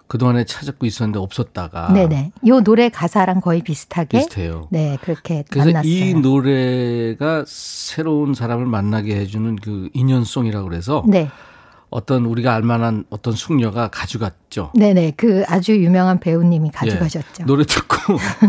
그동안에 0.07 0.45
찾고 0.45 0.85
있었는데 0.85 1.19
없었다가 1.19 1.91
네네. 1.93 2.31
요 2.47 2.61
노래 2.61 2.89
가사랑 2.89 3.41
거의 3.41 3.61
비슷하게 3.63 4.19
비슷해요. 4.19 4.67
네, 4.69 4.97
그렇게 5.01 5.43
그래서 5.49 5.67
만났어요. 5.67 5.91
이 5.91 6.13
노래가 6.13 7.43
새로운 7.47 8.33
사람을 8.33 8.65
만나게 8.65 9.15
해 9.15 9.25
주는 9.25 9.55
그 9.55 9.89
인연송이라고 9.93 10.67
그래서 10.67 11.03
네. 11.07 11.29
어떤 11.89 12.25
우리가 12.25 12.53
알만한 12.55 13.05
어떤 13.09 13.33
숙녀가 13.33 13.87
가져갔죠. 13.87 14.71
네네. 14.75 15.13
그 15.15 15.43
아주 15.47 15.75
유명한 15.77 16.19
배우님이 16.19 16.67
예. 16.67 16.71
가져가셨죠. 16.71 17.45
노래 17.45 17.63
듣고 17.65 17.95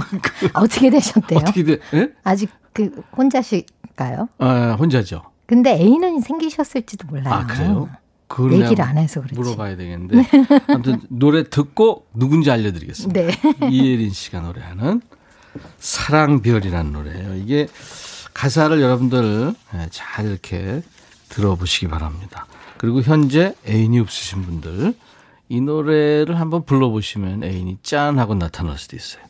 어떻게 0.55 0.91
되셨대요? 0.91 1.39
어떻게 1.39 1.63
돼? 1.63 1.79
예? 1.95 2.11
아직 2.25 2.51
그 2.73 3.03
혼자실까요? 3.17 4.29
아, 4.39 4.77
혼자죠. 4.79 5.23
근데 5.47 5.73
애인은 5.75 6.21
생기셨을지도 6.21 7.07
몰라요. 7.09 7.35
아 7.35 7.47
그래요? 7.47 7.89
얘기를 8.43 8.83
안 8.83 8.99
해서 8.99 9.21
그렇지. 9.21 9.35
물어봐야 9.35 9.77
되겠는데 9.77 10.29
아무튼 10.69 11.01
노래 11.09 11.49
듣고 11.49 12.07
누군지 12.15 12.51
알려드리겠습니다. 12.51 13.21
네. 13.21 13.33
이예린 13.71 14.11
씨가 14.11 14.41
노래하는 14.41 15.01
사랑별이라는 15.79 16.93
노래예요. 16.93 17.35
이게 17.37 17.69
가사를 18.33 18.81
여러분들 18.81 19.55
예, 19.75 19.89
잘 19.91 20.27
이렇게 20.27 20.83
들어보시기 21.29 21.89
바랍니다. 21.89 22.47
그리고 22.79 23.01
현재 23.03 23.55
애인이 23.67 23.99
없으신 24.01 24.43
분들 24.43 24.95
이 25.49 25.61
노래를 25.61 26.41
한번 26.41 26.65
불러보시면 26.65 27.45
애인이 27.45 27.79
짠 27.83 28.19
하고 28.19 28.35
나타날 28.35 28.79
수도 28.79 28.97
있어요. 28.97 29.23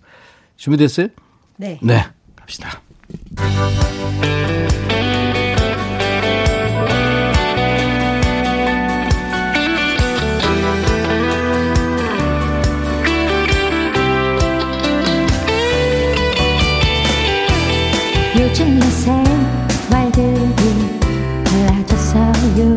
준비됐어요? 0.56 1.08
네. 1.56 1.78
네, 1.82 2.04
갑시다. 2.36 2.80
요즘 18.54 18.78
내 18.78 18.86
생활들이 18.88 21.00
달라졌어요. 21.42 22.76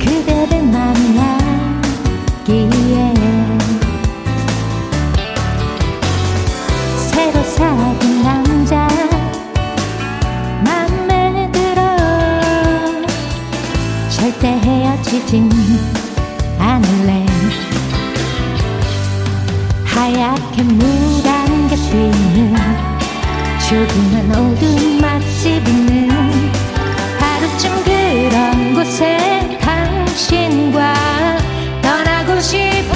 그대를 0.00 0.64
만나기에 0.64 1.54
새로 6.96 7.40
사귄 7.44 8.24
남자 8.24 8.88
맘에 10.64 11.48
들어 11.52 11.80
절대 14.08 14.48
헤어지진 14.48 15.48
않을래 16.58 17.24
하얗게 19.84 20.64
뛰는 20.64 20.91
조그만 23.72 24.30
어두운 24.32 25.00
맛집은 25.00 26.10
하루쯤 27.18 27.84
그런 27.84 28.74
곳에 28.74 29.58
당신과 29.62 30.94
떠나고 31.80 32.38
싶어 32.38 32.91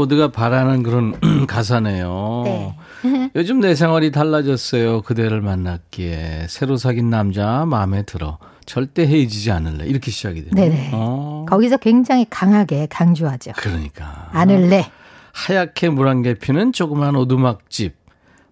모두가 0.00 0.30
바라는 0.30 0.82
그런 0.82 1.14
가사네요. 1.46 2.42
네. 2.44 2.76
요즘 3.36 3.60
내 3.60 3.74
생활이 3.74 4.10
달라졌어요. 4.10 5.02
그대를 5.02 5.42
만났기에. 5.42 6.46
새로 6.48 6.76
사귄 6.76 7.10
남자 7.10 7.66
마음에 7.66 8.02
들어. 8.02 8.38
절대 8.64 9.06
헤어지지 9.06 9.50
않을래. 9.50 9.84
이렇게 9.86 10.10
시작이 10.10 10.44
되네. 10.44 10.68
네네. 10.68 10.90
어, 10.94 11.44
거기서 11.48 11.76
굉장히 11.78 12.26
강하게 12.30 12.86
강조하죠. 12.88 13.52
그러니까. 13.56 14.28
않을래. 14.32 14.90
하얗게 15.32 15.90
물안개 15.90 16.34
피는 16.34 16.72
조그만 16.72 17.14
오두막집. 17.16 17.96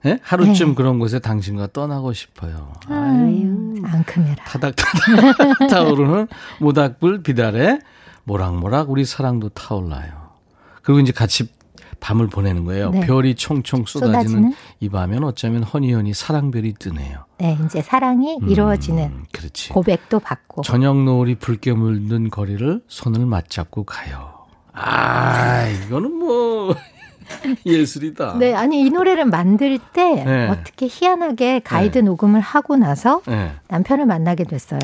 예? 0.06 0.18
하루쯤 0.22 0.68
네. 0.68 0.74
그런 0.74 0.98
곳에 0.98 1.18
당신과 1.18 1.68
떠나고 1.72 2.12
싶어요. 2.12 2.72
아유, 2.88 3.74
앙큼해라. 3.84 4.44
타닥타닥 4.44 5.68
타오르는 5.70 6.28
모닥불 6.60 7.22
비달에 7.22 7.80
모락모락 8.24 8.90
우리 8.90 9.04
사랑도 9.04 9.48
타올라요. 9.48 10.27
그리고 10.82 11.00
이제 11.00 11.12
같이 11.12 11.48
밤을 12.00 12.28
보내는 12.28 12.64
거예요. 12.64 12.90
네. 12.90 13.00
별이 13.00 13.34
총총 13.34 13.84
쏟아지는, 13.86 14.16
쏟아지는? 14.22 14.54
이 14.80 14.88
밤엔 14.88 15.24
어쩌면 15.24 15.64
허니허니 15.64 16.14
사랑별이 16.14 16.74
뜨네요. 16.78 17.24
네, 17.38 17.58
이제 17.64 17.82
사랑이 17.82 18.38
이루어지는 18.46 19.04
음, 19.04 19.24
그렇지. 19.32 19.70
고백도 19.70 20.20
받고. 20.20 20.62
저녁 20.62 21.02
노을이 21.02 21.34
붉게 21.36 21.72
물든 21.72 22.30
거리를 22.30 22.82
손을 22.86 23.26
맞잡고 23.26 23.82
가요. 23.84 24.32
아, 24.72 25.66
이거는 25.66 26.12
뭐 26.12 26.72
예술이다. 27.66 28.36
네, 28.38 28.54
아니 28.54 28.80
이 28.80 28.90
노래를 28.90 29.24
만들 29.24 29.78
때 29.92 30.24
네. 30.24 30.48
어떻게 30.48 30.86
희한하게 30.88 31.60
가이드 31.60 31.98
녹음을 31.98 32.40
하고 32.40 32.76
나서 32.76 33.22
네. 33.26 33.52
남편을 33.68 34.06
만나게 34.06 34.44
됐어요. 34.44 34.78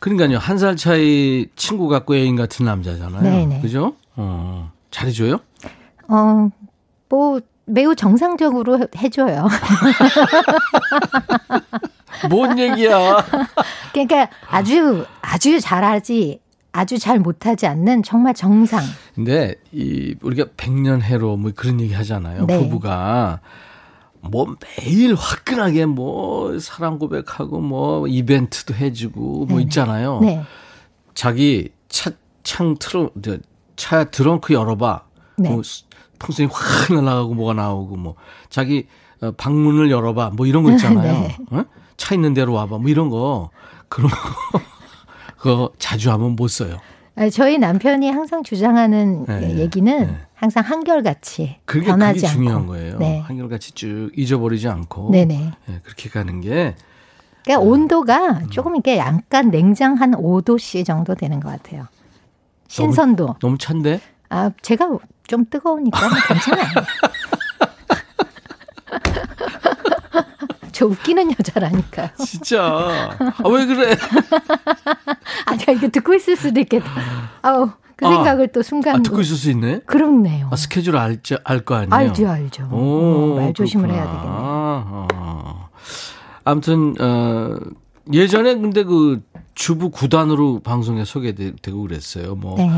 그러니까요. 0.00 0.38
한 0.38 0.58
살 0.58 0.76
차이 0.76 1.46
친구 1.56 1.88
같고 1.88 2.14
애인 2.14 2.36
같은 2.36 2.66
남자잖아요. 2.66 3.22
네네. 3.22 3.60
그죠? 3.62 3.94
어, 4.16 4.70
잘해줘요? 4.96 5.40
어, 6.08 6.50
뭐 7.08 7.40
매우 7.64 7.94
정상적으로 7.96 8.78
해- 8.80 8.86
해줘요. 8.96 9.48
뭔 12.30 12.58
얘기야? 12.58 13.24
그러니까 13.92 14.28
아주 14.48 15.04
아주 15.20 15.60
잘하지 15.60 16.40
아주 16.72 16.98
잘 16.98 17.18
못하지 17.18 17.66
않는 17.66 18.02
정말 18.02 18.34
정상. 18.34 18.82
근데 19.14 19.56
이 19.72 20.14
우리가 20.22 20.46
백년 20.56 21.02
해로 21.02 21.36
뭐 21.36 21.50
그런 21.54 21.80
얘기 21.80 21.92
하잖아요. 21.94 22.46
네. 22.46 22.58
부부가 22.58 23.40
뭐 24.20 24.54
매일 24.78 25.14
화끈하게 25.14 25.86
뭐 25.86 26.58
사랑 26.60 26.98
고백하고 26.98 27.60
뭐 27.60 28.06
이벤트도 28.06 28.74
해주고 28.74 29.20
뭐 29.20 29.46
네네. 29.48 29.62
있잖아요. 29.62 30.20
네, 30.20 30.42
자기 31.14 31.70
차창 31.88 32.76
틀어 32.78 33.10
저 33.22 33.38
차 33.76 34.04
드렁크 34.04 34.52
열어봐. 34.54 35.02
네. 35.38 35.50
뭐 35.50 35.62
수- 35.62 35.84
풍선이 36.18 36.48
확 36.52 36.92
날아가고 36.94 37.34
뭐가 37.34 37.54
나오고 37.54 37.96
뭐 37.96 38.14
자기 38.48 38.86
어, 39.20 39.32
방문을 39.32 39.90
열어봐 39.90 40.30
뭐 40.34 40.46
이런 40.46 40.62
거 40.62 40.70
있잖아요. 40.72 41.12
네. 41.22 41.36
어? 41.50 41.64
차 41.96 42.14
있는 42.14 42.34
대로 42.34 42.52
와봐 42.52 42.78
뭐 42.78 42.88
이런 42.88 43.08
거 43.10 43.50
그런 43.88 44.10
거 44.10 44.16
그거 45.38 45.72
자주 45.78 46.10
하면 46.12 46.36
못 46.36 46.48
써요. 46.48 46.78
아니, 47.14 47.30
저희 47.30 47.58
남편이 47.58 48.10
항상 48.10 48.42
주장하는 48.42 49.26
네, 49.26 49.58
얘기는 49.58 50.06
네. 50.06 50.16
항상 50.34 50.64
한결같이 50.64 51.56
그게 51.66 51.84
변하지 51.86 52.20
그게 52.22 52.32
중요한 52.32 52.56
않고. 52.62 52.72
거예요. 52.72 52.98
네, 52.98 53.18
한결같이 53.20 53.72
쭉 53.72 54.10
잊어버리지 54.16 54.66
않고 54.68 55.10
네네. 55.10 55.52
예, 55.68 55.80
그렇게 55.82 56.08
가는 56.08 56.40
게 56.40 56.74
그러니까 57.44 57.64
음. 57.64 57.68
온도가 57.72 58.42
조금 58.50 58.74
이렇게 58.76 58.96
약간 58.96 59.50
냉장 59.50 59.94
한 59.96 60.12
5도씨 60.12 60.86
정도 60.86 61.14
되는 61.14 61.38
것 61.40 61.50
같아요. 61.50 61.86
신선도. 62.72 63.36
너무 63.40 63.58
찬데 63.58 64.00
아, 64.30 64.50
제가 64.62 64.88
좀 65.26 65.44
뜨거우니까 65.50 66.00
괜찮아요. 66.28 66.66
저 70.72 70.86
웃기는 70.86 71.30
여자라니까요. 71.32 72.08
진짜 72.24 72.62
아, 72.64 73.48
왜 73.48 73.66
그래? 73.66 73.94
아니, 75.44 75.62
이거 75.76 75.88
듣고 75.88 76.14
있을 76.14 76.34
수도 76.34 76.60
있겠다. 76.60 76.86
아우, 77.42 77.70
그 77.94 78.06
아. 78.06 78.10
생각을 78.10 78.48
또 78.52 78.62
순간. 78.62 78.96
아, 78.96 79.02
듣고 79.02 79.20
있을 79.20 79.36
수 79.36 79.50
있네. 79.50 79.80
그렇네요. 79.80 80.48
아, 80.50 80.56
스케줄 80.56 80.96
알죠 80.96 81.36
알거 81.44 81.74
아니에요. 81.74 81.94
알죠, 81.94 82.28
알죠. 82.28 82.68
오, 82.72 83.34
어, 83.34 83.40
말 83.42 83.52
조심을. 83.52 83.90
해야 83.92 84.02
되겠네. 84.04 84.22
아, 84.26 85.68
아무튼 86.44 86.94
어, 86.98 87.54
예전에 88.12 88.54
근데 88.54 88.82
그 88.82 89.22
주부 89.54 89.90
구단으로 89.90 90.60
방송에 90.60 91.04
소개되고 91.04 91.82
그랬어요. 91.82 92.34
뭐 92.34 92.56
네, 92.56 92.70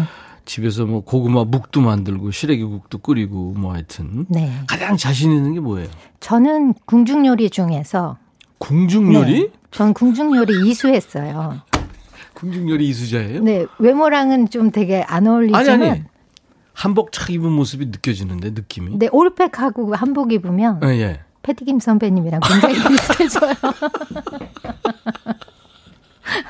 집에서 0.44 0.84
뭐 0.84 1.02
고구마 1.02 1.44
묵도 1.44 1.80
만들고 1.80 2.30
시래기국도 2.30 2.98
끓이고 2.98 3.54
뭐 3.56 3.74
하여튼 3.74 4.26
네. 4.28 4.52
가장 4.66 4.96
자신 4.96 5.32
있는 5.32 5.54
게 5.54 5.60
뭐예요? 5.60 5.88
저는 6.20 6.74
궁중 6.86 7.26
요리 7.26 7.50
중에서. 7.50 8.18
궁중 8.58 9.12
요리? 9.14 9.42
네, 9.42 9.48
전 9.70 9.94
궁중 9.94 10.34
요리 10.36 10.68
이수했어요. 10.68 11.60
궁중 12.34 12.68
요리 12.68 12.88
이수자예요? 12.88 13.42
네, 13.42 13.66
외모랑은 13.78 14.50
좀 14.50 14.70
되게 14.70 15.02
안 15.02 15.26
어울리지만. 15.26 15.68
아니 15.68 15.90
아니 15.90 16.02
한복 16.72 17.12
착 17.12 17.30
입은 17.30 17.50
모습이 17.52 17.86
느껴지는데 17.86 18.50
느낌이. 18.50 18.98
네, 18.98 19.08
올백하고 19.12 19.94
한복 19.94 20.32
입으면 20.32 20.80
예, 20.84 20.88
예. 20.88 21.20
패티김 21.42 21.78
선배님이랑 21.78 22.40
굉장히 22.40 22.74
비슷해져요. 22.88 23.54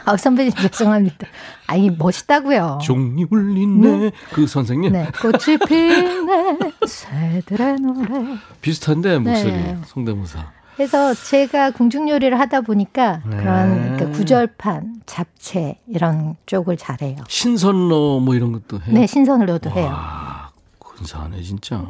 아, 0.04 0.16
선배님 0.16 0.52
죄송합니다. 0.52 1.26
아니 1.66 1.90
멋있다고요. 1.90 2.78
종이 2.82 3.24
울리네 3.28 4.12
그 4.32 4.46
선생님 4.46 4.92
네, 4.92 5.08
꽃이 5.20 5.58
피네 5.66 6.58
새들의 6.86 7.76
노래. 7.80 8.36
비슷한데 8.60 9.18
목소리 9.18 9.52
네. 9.52 9.78
성대모사. 9.86 10.52
그래서 10.76 11.14
제가 11.14 11.70
궁중 11.70 12.08
요리를 12.08 12.38
하다 12.38 12.62
보니까 12.62 13.20
네. 13.26 13.36
그런 13.36 13.94
그러니까 13.96 14.10
구절판, 14.18 15.02
잡채 15.06 15.78
이런 15.86 16.36
쪽을 16.46 16.76
잘해요. 16.76 17.16
신선로 17.28 18.20
뭐 18.20 18.34
이런 18.34 18.52
것도 18.52 18.80
해요. 18.80 18.94
네, 18.94 19.06
신선으로도 19.06 19.70
해요. 19.70 19.86
와, 19.86 20.50
근사하네 20.80 21.42
진짜. 21.42 21.84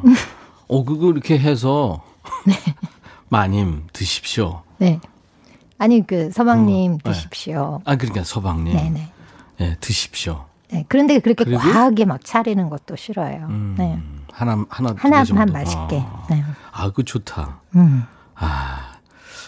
어 0.67 0.83
그거 0.83 1.09
이렇게 1.09 1.37
해서 1.37 2.03
네. 2.45 2.53
마님 3.29 3.87
드십시오. 3.91 4.61
네. 4.77 4.99
아니 5.77 6.05
그 6.05 6.31
서방님 6.31 6.93
음, 6.93 6.97
네. 7.03 7.11
드십시오. 7.11 7.81
아 7.85 7.95
그러니까 7.95 8.23
서방님, 8.23 8.75
네, 8.75 8.89
네. 8.89 9.11
예 9.59 9.75
드십시오. 9.79 10.45
네. 10.71 10.85
그런데 10.87 11.19
그렇게 11.19 11.43
그리고? 11.45 11.59
과하게 11.59 12.05
막 12.05 12.23
차리는 12.23 12.69
것도 12.69 12.95
싫어요. 12.95 13.45
음, 13.49 13.75
네. 13.77 13.99
하나 14.31 14.65
하나 14.69 14.93
하나만. 14.97 15.51
맛있게. 15.53 15.99
아, 15.99 16.27
네. 16.29 16.43
아, 16.71 16.87
그거 16.87 17.03
좋다. 17.03 17.61
음. 17.75 18.03
아, 18.35 18.95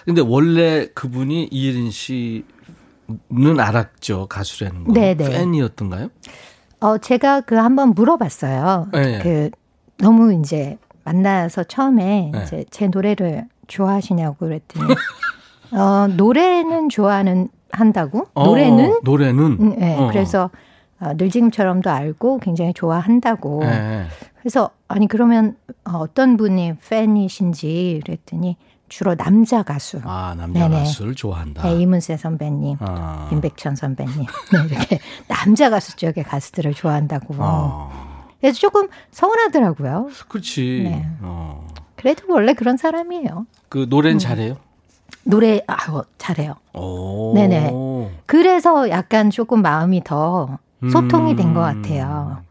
근데 0.06 0.22
원래 0.22 0.88
그분이 0.94 1.50
이예린 1.52 1.92
씨는 1.92 2.44
알았죠 3.60 4.28
가수라는 4.28 4.86
거. 4.86 4.94
네, 4.94 5.16
네. 5.16 5.30
팬이었던가요? 5.30 6.10
어, 6.80 6.98
제가 7.00 7.42
그 7.42 7.56
한번 7.56 7.90
물어봤어요. 7.94 8.90
네. 8.94 9.20
그 9.20 9.50
너무 9.98 10.34
이제 10.40 10.78
만나서 11.04 11.64
처음에 11.66 12.32
네. 12.34 12.44
이제 12.44 12.66
제 12.70 12.88
노래를 12.88 13.46
좋아하시냐고 13.68 14.46
그랬더니 14.46 14.86
어, 15.72 16.08
노래는 16.08 16.90
좋아하는 16.90 17.50
한다고? 17.72 18.28
어, 18.34 18.46
노래는? 18.46 19.00
노래는. 19.04 19.44
음, 19.60 19.76
네. 19.78 19.98
어. 19.98 20.08
그래서 20.08 20.50
어, 21.00 21.14
늘 21.16 21.30
지금처럼도 21.30 21.90
알고 21.90 22.40
굉장히 22.40 22.74
좋아한다고. 22.74 23.60
네. 23.62 24.06
그래서 24.40 24.70
아니 24.88 25.08
그러면 25.08 25.56
어, 25.86 25.98
어떤 25.98 26.38
분이 26.38 26.76
팬이신지 26.90 28.02
그랬더니 28.06 28.58
주로 28.90 29.16
남자 29.16 29.64
가수. 29.64 30.00
아 30.06 30.34
남자 30.38 30.68
네네. 30.68 30.80
가수를 30.80 31.14
좋아한다. 31.14 31.64
네, 31.64 31.76
이문세 31.82 32.18
선배님, 32.18 32.78
아. 32.80 33.30
임백천 33.32 33.76
선배님. 33.76 34.16
네, 34.54 34.76
이렇게 34.76 35.00
남자 35.28 35.70
가수 35.70 35.98
쪽의 35.98 36.24
가수들을 36.24 36.74
좋아한다고. 36.74 37.36
아, 37.40 37.90
그래서 38.40 38.58
조금 38.60 38.88
서운하더라고요. 39.12 40.10
그렇지. 40.30 40.82
네. 40.86 41.06
어. 41.22 41.68
그래도 41.96 42.32
원래 42.32 42.54
그런 42.54 42.78
사람이에요. 42.78 43.46
그 43.70 43.88
노래는 43.90 44.20
잘해요. 44.20 44.56
노래 45.24 45.62
아우 45.68 46.04
잘해요. 46.18 46.56
오. 46.74 47.34
네네. 47.36 47.74
그래서 48.26 48.90
약간 48.90 49.30
조금 49.30 49.62
마음이 49.62 50.04
더 50.04 50.60
소통이 50.92 51.36
된것 51.36 51.76
음. 51.76 51.82
같아요. 51.82 52.44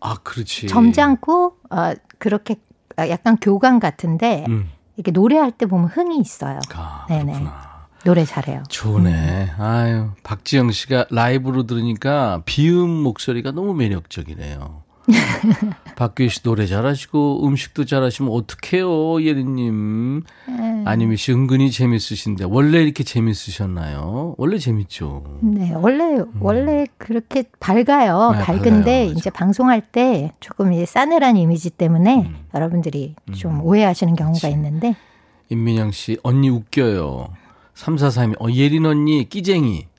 아, 0.00 0.16
그렇지. 0.22 0.66
점잖고 0.68 1.56
어, 1.70 1.92
그렇게 2.18 2.56
아, 2.96 3.08
약간 3.08 3.36
교감 3.36 3.78
같은데 3.78 4.44
음. 4.48 4.70
이렇게 4.96 5.10
노래할 5.10 5.52
때 5.52 5.66
보면 5.66 5.88
흥이 5.88 6.18
있어요. 6.18 6.58
아, 6.74 7.06
네네. 7.08 7.32
그렇구나. 7.32 7.76
노래 8.04 8.24
잘해요. 8.24 8.62
좋네. 8.68 9.54
아유, 9.58 10.10
박지영 10.22 10.70
씨가 10.70 11.06
라이브로 11.10 11.66
들으니까 11.66 12.42
비음 12.44 12.88
목소리가 12.88 13.50
너무 13.50 13.74
매력적이네요. 13.74 14.82
박규희 15.96 16.28
씨 16.28 16.42
노래 16.42 16.66
잘하시고 16.66 17.46
음식도 17.46 17.84
잘하시면 17.84 18.32
어떡해요, 18.32 19.22
예리님. 19.22 20.22
네. 20.48 20.82
아니면 20.84 21.16
씨 21.16 21.32
은근히 21.32 21.70
재밌으신데 21.70 22.44
원래 22.44 22.82
이렇게 22.82 23.04
재밌으셨나요? 23.04 24.34
원래 24.36 24.58
재밌죠. 24.58 25.38
네, 25.42 25.72
원래 25.74 26.22
원래 26.40 26.86
그렇게 26.98 27.44
밝아요. 27.60 28.32
네, 28.32 28.38
밝은데 28.40 29.04
밝아요. 29.06 29.12
이제 29.16 29.30
방송할 29.30 29.80
때 29.80 30.32
조금 30.40 30.72
이제 30.72 30.84
싸늘한 30.84 31.36
이미지 31.36 31.70
때문에 31.70 32.26
음. 32.26 32.36
여러분들이 32.54 33.14
좀 33.34 33.62
오해하시는 33.62 34.14
경우가 34.16 34.48
있는데 34.48 34.96
임민영 35.48 35.92
씨 35.92 36.18
언니 36.22 36.50
웃겨요. 36.50 37.28
3432 37.74 38.36
어, 38.38 38.50
예린 38.50 38.86
언니 38.86 39.28
끼쟁이. 39.28 39.86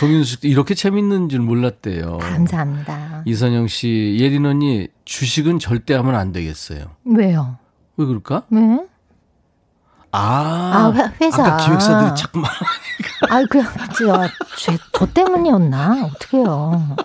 송윤숙 0.00 0.44
이렇게 0.44 0.74
재밌는 0.74 1.28
줄 1.28 1.40
몰랐대요. 1.40 2.18
감사합니다. 2.18 3.22
이선영 3.24 3.66
씨 3.66 4.16
예린 4.20 4.44
언니 4.44 4.88
주식은 5.04 5.58
절대 5.58 5.94
하면 5.94 6.14
안 6.16 6.32
되겠어요. 6.32 6.84
왜요? 7.04 7.56
왜 7.96 8.04
그럴까? 8.04 8.42
왜? 8.50 8.60
아, 10.12 10.18
아, 10.18 10.92
회- 10.94 11.24
회사. 11.26 11.44
아까 11.46 11.64
기획사들이 11.64 12.14
자꾸만 12.14 12.50
아, 13.30 13.42
그냥 13.50 13.66
저, 13.98 14.28
저, 14.58 14.72
저 14.92 15.06
때문이었나? 15.06 16.06
어떡해요. 16.06 16.96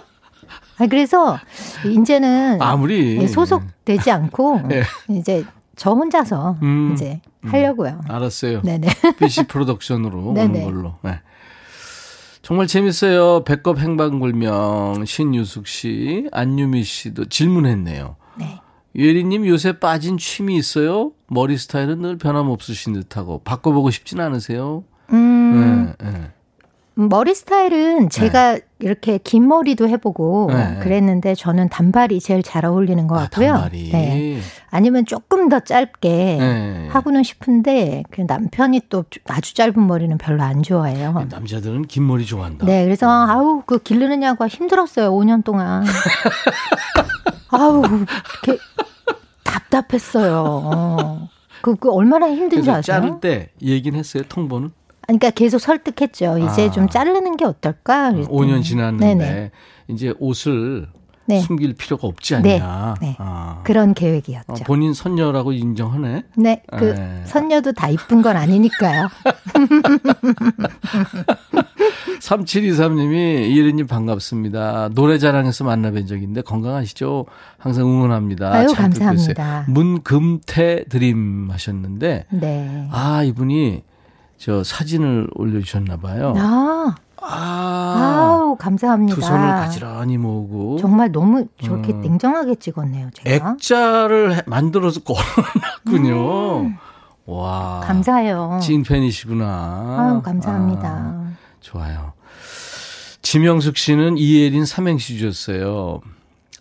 아, 0.77 0.87
그래서 0.87 1.37
이제는 1.85 2.61
아무리 2.61 3.17
예, 3.21 3.27
소속되지 3.27 4.11
않고 4.11 4.61
예. 4.71 4.83
이제 5.09 5.45
저 5.75 5.91
혼자서 5.91 6.57
음. 6.61 6.91
이제 6.93 7.21
하려고요. 7.43 8.01
알았어요. 8.07 8.61
네네. 8.63 8.87
BC 9.19 9.43
프로덕션으로 9.47 10.33
네네. 10.33 10.63
오는 10.65 10.73
걸로. 10.73 10.95
네. 11.01 11.21
정말 12.41 12.67
재밌어요. 12.67 13.43
백업 13.43 13.79
행방불명 13.79 15.05
신유숙 15.05 15.67
씨, 15.67 16.27
안유미 16.31 16.83
씨도 16.83 17.25
질문했네요. 17.25 18.15
네. 18.39 18.59
예리님 18.95 19.47
요새 19.47 19.79
빠진 19.79 20.17
취미 20.17 20.57
있어요? 20.57 21.11
머리 21.27 21.57
스타일은 21.57 22.01
늘 22.01 22.17
변함없으신 22.17 22.93
듯하고 22.93 23.41
바꿔보고 23.43 23.89
싶진 23.91 24.19
않으세요? 24.19 24.83
음, 25.11 25.93
네, 25.99 26.11
네. 26.11 26.31
머리 26.95 27.33
스타일은 27.33 28.09
제가 28.09 28.59
이렇게 28.81 29.17
긴 29.17 29.47
머리도 29.47 29.87
해보고 29.89 30.49
네. 30.51 30.79
그랬는데 30.81 31.35
저는 31.35 31.69
단발이 31.69 32.19
제일 32.19 32.43
잘 32.43 32.65
어울리는 32.65 33.05
것 33.07 33.15
아, 33.15 33.21
같고요. 33.23 33.53
단발이. 33.53 33.89
네. 33.91 34.39
아니면 34.69 35.05
조금 35.05 35.49
더 35.49 35.59
짧게 35.59 36.09
네. 36.39 36.87
하고는 36.89 37.23
싶은데 37.23 38.03
그 38.11 38.21
남편이 38.21 38.81
또 38.89 39.03
아주 39.27 39.53
짧은 39.53 39.85
머리는 39.85 40.17
별로 40.17 40.43
안 40.43 40.63
좋아해요. 40.63 41.27
남자들은 41.29 41.83
긴 41.83 42.07
머리 42.07 42.25
좋아한다. 42.25 42.65
네, 42.65 42.83
그래서 42.83 43.07
아우 43.09 43.63
그 43.65 43.79
기르느냐고 43.79 44.47
힘들었어요. 44.47 45.11
5년 45.11 45.43
동안. 45.43 45.83
아우 47.49 47.83
이렇게 47.85 48.61
답답했어요. 49.43 50.43
어. 50.45 51.29
그, 51.61 51.75
그 51.75 51.91
얼마나 51.91 52.27
힘든지 52.27 52.69
아세요? 52.69 52.81
자를 52.81 53.19
때 53.19 53.49
얘기는 53.61 53.97
했어요. 53.97 54.23
통보는 54.27 54.71
그러니까 55.11 55.29
계속 55.31 55.59
설득했죠. 55.59 56.37
이제 56.37 56.67
아. 56.67 56.71
좀 56.71 56.87
자르는 56.87 57.35
게 57.37 57.45
어떨까? 57.45 58.11
그랬더니. 58.11 58.37
5년 58.37 58.63
지났는데 58.63 59.15
네네. 59.15 59.51
이제 59.89 60.13
옷을 60.19 60.87
네. 61.25 61.39
숨길 61.41 61.73
필요가 61.75 62.07
없지 62.07 62.41
네, 62.41 62.59
않냐. 62.59 62.95
네. 63.01 63.15
아. 63.19 63.61
그런 63.63 63.91
어, 63.91 63.93
계획이었죠. 63.93 64.63
본인 64.65 64.93
선녀라고 64.93 65.51
인정하네. 65.53 66.23
네, 66.37 66.63
그 66.77 66.95
네. 66.95 67.21
선녀도 67.25 67.73
다 67.73 67.89
이쁜 67.89 68.21
건 68.21 68.37
아니니까요. 68.37 69.07
3723님이 72.21 73.47
이혜리님 73.49 73.87
반갑습니다. 73.87 74.89
노래자랑에서 74.93 75.65
만나뵌 75.65 76.07
적 76.07 76.15
있는데 76.17 76.41
건강하시죠? 76.41 77.25
항상 77.57 77.85
응원합니다. 77.85 78.53
아유. 78.53 78.67
감사합니다. 78.73 79.65
문금태 79.67 80.85
드림 80.89 81.49
하셨는데 81.51 82.25
네. 82.29 82.87
아 82.91 83.23
이분이 83.23 83.83
저 84.41 84.63
사진을 84.63 85.27
올려주셨나 85.35 85.97
봐요. 85.97 86.33
아, 86.35 86.95
아, 87.21 88.37
아우 88.41 88.55
감사합니다. 88.57 89.13
두 89.13 89.21
손을 89.21 89.39
가지런히 89.47 90.17
모으고 90.17 90.77
정말 90.79 91.11
너무 91.11 91.45
저렇게 91.63 91.93
음. 91.93 92.01
냉정하게 92.01 92.55
찍었네요, 92.55 93.11
제가. 93.13 93.51
액자를 93.51 94.37
해- 94.37 94.41
만들어서 94.47 95.01
걸어놨군요. 95.85 96.71
와, 97.27 97.79
음. 97.83 97.87
감사해요. 97.87 98.59
찐 98.63 98.81
팬이시구나. 98.81 99.45
아유, 99.99 100.21
감사합니다. 100.23 100.87
아, 100.89 101.31
좋아요. 101.59 102.13
지명숙 103.21 103.77
씨는 103.77 104.17
이예린 104.17 104.65
삼행시 104.65 105.19
주셨어요. 105.19 106.01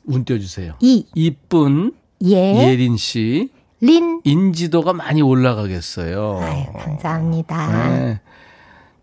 운 0.04 0.24
띄워주세요. 0.26 0.74
이, 0.80 1.06
이쁜 1.14 1.94
예, 2.24 2.68
예린 2.68 2.98
씨 2.98 3.48
린. 3.80 4.20
인지도가 4.24 4.92
많이 4.92 5.22
올라가겠어요. 5.22 6.40
아유, 6.42 6.64
감사합니다. 6.78 7.88
네. 7.88 8.20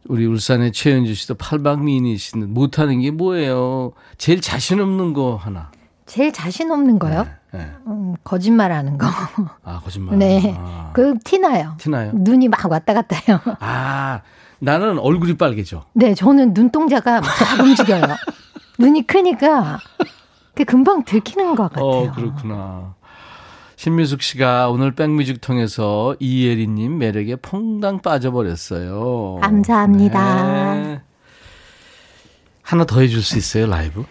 우리 0.06 0.26
울산의 0.26 0.72
최현주 0.72 1.14
씨도 1.16 1.36
팔방미인이시는 1.36 2.54
못하는 2.54 3.02
게 3.02 3.12
뭐예요? 3.12 3.92
제일 4.18 4.40
자신 4.40 4.80
없는 4.80 5.14
거 5.14 5.36
하나. 5.36 5.72
제일 6.06 6.32
자신 6.32 6.72
없는 6.72 7.00
거요? 7.00 7.28
네. 7.52 7.70
음, 7.88 8.16
거짓말하는 8.24 8.98
거. 8.98 9.08
아 9.64 9.82
거짓말. 9.84 10.18
네, 10.18 10.56
아, 10.58 10.92
그 10.94 11.18
티나요. 11.24 11.74
티나요? 11.78 12.12
눈이 12.14 12.48
막 12.48 12.72
왔다 12.72 12.94
갔다 12.94 13.18
해요. 13.28 13.40
아 13.60 14.22
나는 14.60 14.98
얼굴이 15.00 15.36
빨개져. 15.38 15.84
네, 15.94 16.14
저는 16.14 16.54
눈동자가 16.54 17.20
막 17.20 17.30
움직여요. 17.60 18.04
눈이 18.80 19.06
크니까 19.08 19.80
그 20.56 20.64
금방 20.64 21.04
들키는 21.04 21.56
것 21.56 21.64
같아요. 21.70 21.86
어 21.86 22.12
그렇구나. 22.14 22.96
신미숙 23.78 24.24
씨가 24.24 24.70
오늘 24.70 24.92
백뮤직 24.96 25.40
통해서 25.40 26.16
이예리님 26.20 26.98
매력에 26.98 27.36
퐁당 27.36 28.00
빠져버렸어요. 28.00 29.38
감사합니다. 29.42 30.74
네. 30.76 31.02
하나 32.64 32.86
더 32.86 33.00
해줄 33.02 33.22
수 33.22 33.38
있어요 33.38 33.68
라이브? 33.68 34.04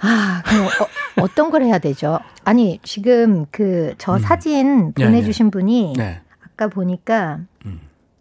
아, 0.00 0.42
그럼 0.46 0.64
어, 0.66 1.22
어떤 1.22 1.50
걸 1.50 1.62
해야 1.64 1.78
되죠? 1.78 2.18
아니, 2.44 2.80
지금 2.82 3.44
그 3.50 3.94
저 3.98 4.18
사진 4.18 4.94
네, 4.94 5.04
보내주신 5.04 5.50
분이 5.50 5.92
네. 5.98 6.22
아까 6.42 6.68
보니까, 6.68 7.40
음. 7.66 7.80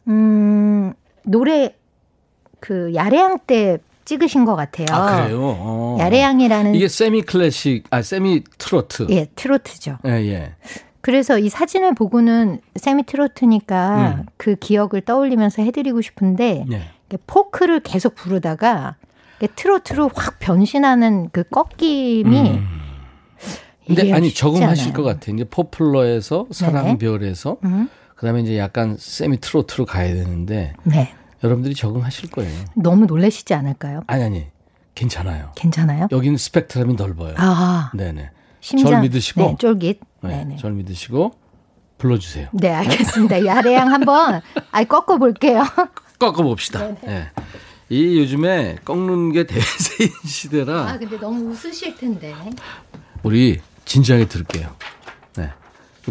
음, 0.09 0.93
노래 1.23 1.75
그 2.59 2.93
야래양 2.93 3.39
때 3.47 3.77
찍으신 4.03 4.43
것 4.43 4.57
같아요. 4.57 4.87
아 4.91 5.23
그래요? 5.23 5.39
어. 5.41 5.97
야래양이라는 6.01 6.75
이게 6.75 6.89
세미 6.89 7.21
클래식, 7.21 7.85
아 7.89 8.01
세미 8.01 8.43
트로트. 8.57 9.07
예 9.11 9.27
트로트죠. 9.35 9.99
예, 10.05 10.09
예. 10.27 10.55
그래서 11.01 11.39
이 11.39 11.49
사진을 11.49 11.95
보고는 11.95 12.61
세미 12.75 13.03
트로트니까 13.03 14.15
음. 14.19 14.25
그 14.37 14.55
기억을 14.55 15.01
떠올리면서 15.01 15.61
해드리고 15.61 16.01
싶은데 16.01 16.65
예. 16.71 16.81
이게 17.07 17.17
포크를 17.25 17.79
계속 17.81 18.15
부르다가 18.15 18.95
트로트로 19.55 20.11
확 20.13 20.39
변신하는 20.39 21.29
그 21.31 21.43
꺾임이 21.43 22.51
음. 22.51 22.67
근데 23.87 24.13
아니 24.13 24.31
적응하실 24.31 24.89
않아요. 24.89 24.93
것 24.93 25.03
같아요. 25.03 25.35
이제 25.35 25.43
포플러에서 25.45 26.47
사랑별에서 26.51 27.57
음. 27.63 27.89
그다음에 28.15 28.41
이제 28.41 28.57
약간 28.57 28.97
세미 28.99 29.39
트로트로 29.39 29.85
가야 29.85 30.13
되는데 30.13 30.73
네. 30.83 31.13
여러분들이 31.43 31.73
적응하실 31.73 32.29
거예요. 32.31 32.51
너무 32.75 33.05
놀라시지 33.05 33.53
않을까요? 33.53 34.01
아니 34.07 34.23
아니 34.23 34.47
괜찮아요. 34.93 35.53
괜찮아요? 35.55 36.07
여기는 36.11 36.37
스펙트럼이 36.37 36.95
넓어요. 36.95 37.33
아, 37.37 37.91
네네. 37.95 38.29
심장 38.61 38.91
절 38.91 39.01
믿으시고. 39.01 39.41
네, 39.41 39.55
쫄깃. 39.59 39.99
네, 40.21 40.29
네, 40.29 40.45
네. 40.45 40.57
절 40.57 40.73
믿으시고 40.73 41.33
불러주세요. 41.97 42.49
네, 42.53 42.69
알겠습니다. 42.69 43.45
야래양 43.45 43.91
한번 43.91 44.41
아이 44.71 44.85
꺾어 44.85 45.17
볼게요. 45.17 45.63
꺾어 46.19 46.43
봅시다. 46.43 46.89
예. 47.07 47.31
이 47.89 48.19
요즘에 48.19 48.77
꺾는 48.85 49.31
게 49.31 49.45
대세인 49.45 50.11
시대라 50.25 50.89
아, 50.89 50.97
근데 50.97 51.17
너무 51.17 51.51
웃으실 51.51 51.95
텐데. 51.95 52.35
우리 53.23 53.59
진지하게 53.85 54.27
들을게요. 54.27 54.75
네. 55.37 55.49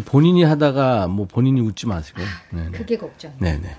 본인이 0.05 0.43
하다가 0.43 1.07
뭐 1.07 1.25
본인이 1.25 1.61
웃지 1.61 1.87
마시고. 1.87 2.21
네네. 2.51 2.71
그게 2.71 2.97
걱정. 2.97 3.33
네네. 3.39 3.75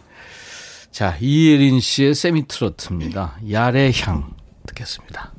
자, 0.90 1.16
이예린 1.20 1.80
씨의 1.80 2.14
세미트로트입니다. 2.14 3.38
야의 3.50 3.92
향 4.02 4.34
듣겠습니다. 4.66 5.32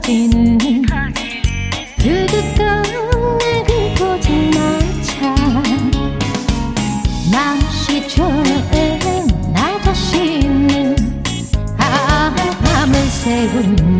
퍼지는 0.00 0.58
그득한 1.98 2.82
내 3.38 3.94
그곳마차. 3.94 5.34
맘시 7.30 8.08
좋은 8.08 8.42
나 9.52 9.80
자신을 9.82 10.96
밤을 12.62 12.94
새운 13.10 13.99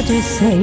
해주세 0.00 0.62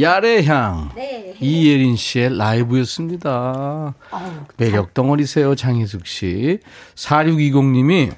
야래향. 0.00 0.90
네. 0.94 1.34
이예린 1.40 1.96
씨의 1.96 2.36
라이브였습니다. 2.36 3.94
매력 4.56 4.94
덩어리세요, 4.94 5.54
장희숙 5.54 6.06
씨. 6.06 6.58
4620님이 6.94 8.12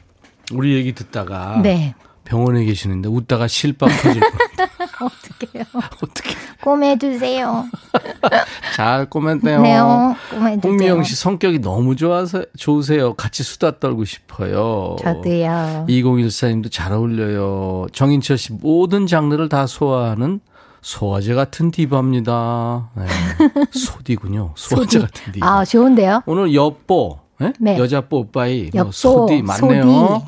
우리 0.53 0.75
얘기 0.75 0.93
듣다가 0.95 1.61
네. 1.63 1.95
병원에 2.25 2.65
계시는데 2.65 3.09
웃다가 3.09 3.49
실밥 3.49 3.89
터질 4.03 4.21
뻔. 4.21 4.31
어떡해요. 5.01 5.65
어떻게 6.03 6.35
꼬매 6.63 6.97
주세요. 6.99 7.65
잘 8.77 9.07
꼬맸네요. 9.07 9.63
네요. 9.63 10.17
꼬매 10.31 10.57
주세요. 10.57 10.61
홍미영 10.63 11.03
씨 11.05 11.17
성격이 11.17 11.61
너무 11.61 11.97
좋아서 11.97 12.45
좋으세요. 12.57 13.15
같이 13.15 13.43
수다 13.43 13.79
떨고 13.79 14.05
싶어요. 14.05 14.97
저도요. 15.01 15.87
2014님도 15.89 16.71
잘 16.71 16.93
어울려요. 16.93 17.87
정인철 17.93 18.39
씨 18.39 18.53
모든 18.53 19.07
장르를 19.07 19.49
다 19.49 19.67
소화하는 19.67 20.41
소화제 20.83 21.35
같은 21.35 21.71
디바입니다. 21.71 22.91
네. 22.97 23.05
소디군요. 23.71 24.53
소화제 24.57 24.99
같은 25.01 25.33
디바. 25.33 25.47
아, 25.47 25.65
좋은데요? 25.65 26.23
오늘 26.27 26.55
여뽀, 26.55 27.19
예? 27.43 27.53
네. 27.59 27.79
여자 27.79 28.01
뽀빠이, 28.03 28.71
뭐 28.73 28.81
여뽀, 28.81 28.93
소디 28.93 29.43
맞네요. 29.43 29.83
소디. 29.83 30.25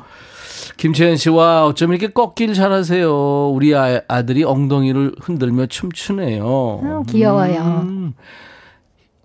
김채연 0.77 1.17
씨와 1.17 1.65
어쩜 1.65 1.91
이렇게 1.91 2.07
꺾기를 2.07 2.55
잘하세요. 2.55 3.49
우리 3.49 3.75
아, 3.75 4.01
아들이 4.07 4.43
엉덩이를 4.43 5.15
흔들며 5.21 5.67
춤추네요. 5.67 6.79
음, 6.83 7.03
귀여워요. 7.03 7.61
음. 7.83 8.13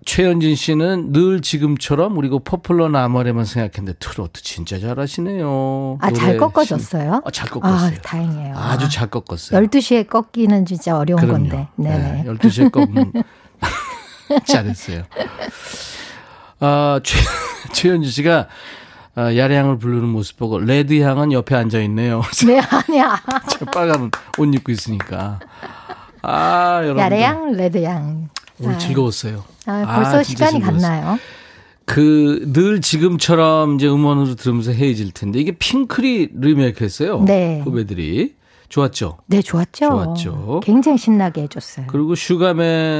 최현진 0.04 0.54
씨는 0.54 1.12
늘 1.12 1.42
지금처럼 1.42 2.14
그리고 2.14 2.38
포플러 2.38 2.88
나머래만 2.88 3.44
생각했는데 3.44 3.98
트로트 3.98 4.42
진짜 4.42 4.78
잘하시네요. 4.78 5.98
아, 6.00 6.10
잘 6.12 6.36
꺾어졌어요? 6.38 7.02
신- 7.14 7.22
아, 7.24 7.30
잘 7.30 7.50
꺾었어요. 7.50 7.94
아, 7.98 8.02
다행이에요. 8.02 8.56
아주 8.56 8.88
잘 8.88 9.08
꺾었어요. 9.08 9.60
12시에 9.60 10.08
꺾기는 10.08 10.64
진짜 10.66 10.96
어려운 10.96 11.20
그럼요. 11.20 11.48
건데. 11.48 11.68
네네. 11.76 12.22
네, 12.22 12.24
12시에 12.30 12.70
꺾으면 12.70 13.12
잘했어요. 14.46 15.02
아, 16.60 17.00
최, 17.02 17.18
최현주 17.72 18.08
씨가 18.10 18.48
아, 19.16 19.36
야래향을 19.36 19.78
부르는 19.78 20.08
모습 20.08 20.36
보고 20.38 20.58
레드향은 20.60 21.32
옆에 21.32 21.56
앉아 21.56 21.80
있네요. 21.82 22.22
네, 22.46 22.60
아니야. 22.60 23.20
저 23.50 23.64
빨간 23.66 24.10
옷 24.38 24.54
입고 24.54 24.70
있으니까. 24.70 25.40
아, 26.22 26.80
여러분. 26.84 26.98
야래양, 27.02 27.52
레드양. 27.52 28.28
오늘 28.60 28.74
아. 28.74 28.78
즐거웠어요. 28.78 29.44
아, 29.66 29.94
벌써 29.96 30.22
진짜 30.22 30.46
시간이. 30.46 30.64
갔나요? 30.64 31.18
그 31.84 32.40
늘 32.52 32.80
지금처럼 32.82 33.76
이제 33.76 33.86
음원으로 33.88 34.34
들으면서 34.34 34.72
헤어질 34.72 35.12
텐데 35.12 35.38
이게 35.40 35.52
핑클이 35.52 36.30
리메이크했어요. 36.34 37.22
네. 37.24 37.60
후배들이 37.64 38.34
좋았죠. 38.68 39.18
네, 39.26 39.40
좋았죠. 39.40 39.88
좋았죠. 39.88 40.60
굉장히 40.62 40.98
신나게 40.98 41.42
해줬어요. 41.42 41.86
그리고 41.88 42.14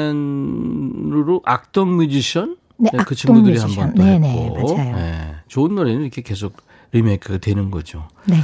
슈가맨으로 0.09 1.43
악동 1.45 1.97
뮤지션 1.97 2.57
네, 2.78 2.91
그 2.93 3.01
악동 3.01 3.15
친구들이. 3.16 3.59
한 3.59 3.70
번또 3.70 4.03
네네, 4.03 4.28
했고 4.45 4.74
맞아요. 4.74 4.97
네, 4.97 5.35
좋은 5.49 5.74
노래는 5.74 6.03
이렇게 6.03 6.23
계속 6.23 6.57
리메이크가 6.93 7.39
되는 7.39 7.70
거죠. 7.70 8.09
네, 8.27 8.37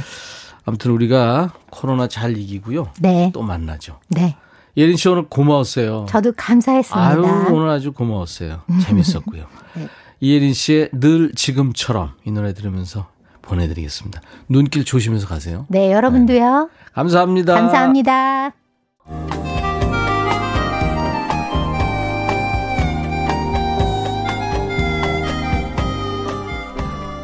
아무튼 0.65 0.91
우리가 0.91 1.53
코로나 1.71 2.07
잘 2.07 2.37
이기고요. 2.37 2.89
네, 2.99 3.31
또 3.33 3.41
만나죠. 3.41 3.99
네. 4.09 4.35
예린 4.77 4.97
씨 4.97 5.07
오늘 5.07 5.23
고마웠어요. 5.29 6.05
저도 6.09 6.33
감사했습니다. 6.35 7.07
아유 7.07 7.21
오늘 7.51 7.69
아주 7.69 7.93
고마웠어요. 7.93 8.61
재밌었고요. 8.83 9.45
네. 9.75 9.87
이예린 10.19 10.53
씨의 10.53 10.89
늘 10.93 11.31
지금처럼 11.33 12.11
이 12.25 12.31
노래 12.31 12.53
들으면서 12.53 13.07
보내드리겠습니다. 13.41 14.21
눈길 14.49 14.83
조심해서 14.83 15.27
가세요. 15.27 15.65
네, 15.69 15.91
여러분도요. 15.91 16.69
감사합니다. 16.93 17.53
감사합니다. 17.53 18.51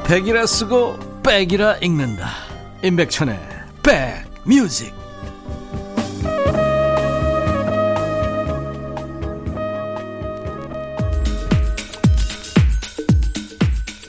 백이라 0.06 0.45
쓰고 0.45 0.98
백이라 1.23 1.78
읽는다. 1.78 2.28
임백천의 2.84 3.40
백뮤직. 3.84 5.01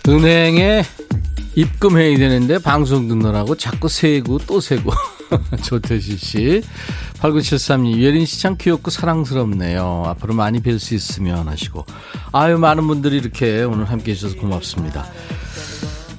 은행에 0.09 0.83
입금해야 1.55 2.19
되는데 2.19 2.59
방송 2.59 3.09
듣느라고 3.09 3.57
자꾸 3.57 3.89
세고 3.89 4.39
또 4.47 4.61
세고 4.61 4.91
조태시 5.63 6.17
씨 6.17 6.63
8973님 7.21 7.99
예린 7.99 8.27
씨 8.27 8.41
참 8.41 8.57
귀엽고 8.59 8.91
사랑스럽네요 8.91 10.05
앞으로 10.07 10.35
많이 10.35 10.61
뵐 10.61 10.79
수 10.79 10.95
있으면 10.95 11.49
하시고 11.49 11.85
아유 12.33 12.59
많은 12.59 12.87
분들이 12.87 13.19
이렇게 13.19 13.63
오늘 13.63 13.85
함께 13.85 14.13
해주셔서 14.13 14.37
고맙습니다 14.41 15.07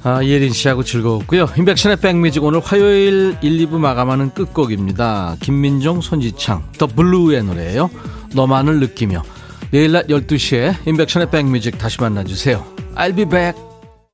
아, 0.05 0.21
예린 0.21 0.51
씨하고 0.51 0.83
즐거웠고요. 0.83 1.47
인백션의 1.57 1.95
백뮤직 2.01 2.43
오늘 2.43 2.59
화요일 2.59 3.37
1, 3.41 3.67
2부 3.69 3.77
마감하는 3.77 4.33
끝곡입니다. 4.33 5.37
김민종, 5.39 6.01
손지창, 6.01 6.61
더 6.77 6.87
블루의 6.87 7.41
노래예요. 7.45 7.89
너만을 8.35 8.81
느끼며 8.81 9.23
내일 9.71 9.93
낮 9.93 10.07
12시에 10.07 10.75
인백션의 10.85 11.31
백뮤직 11.31 11.77
다시 11.77 12.01
만나주세요. 12.01 12.65
I'll 12.97 13.15
be 13.15 13.23
back. 13.23 13.72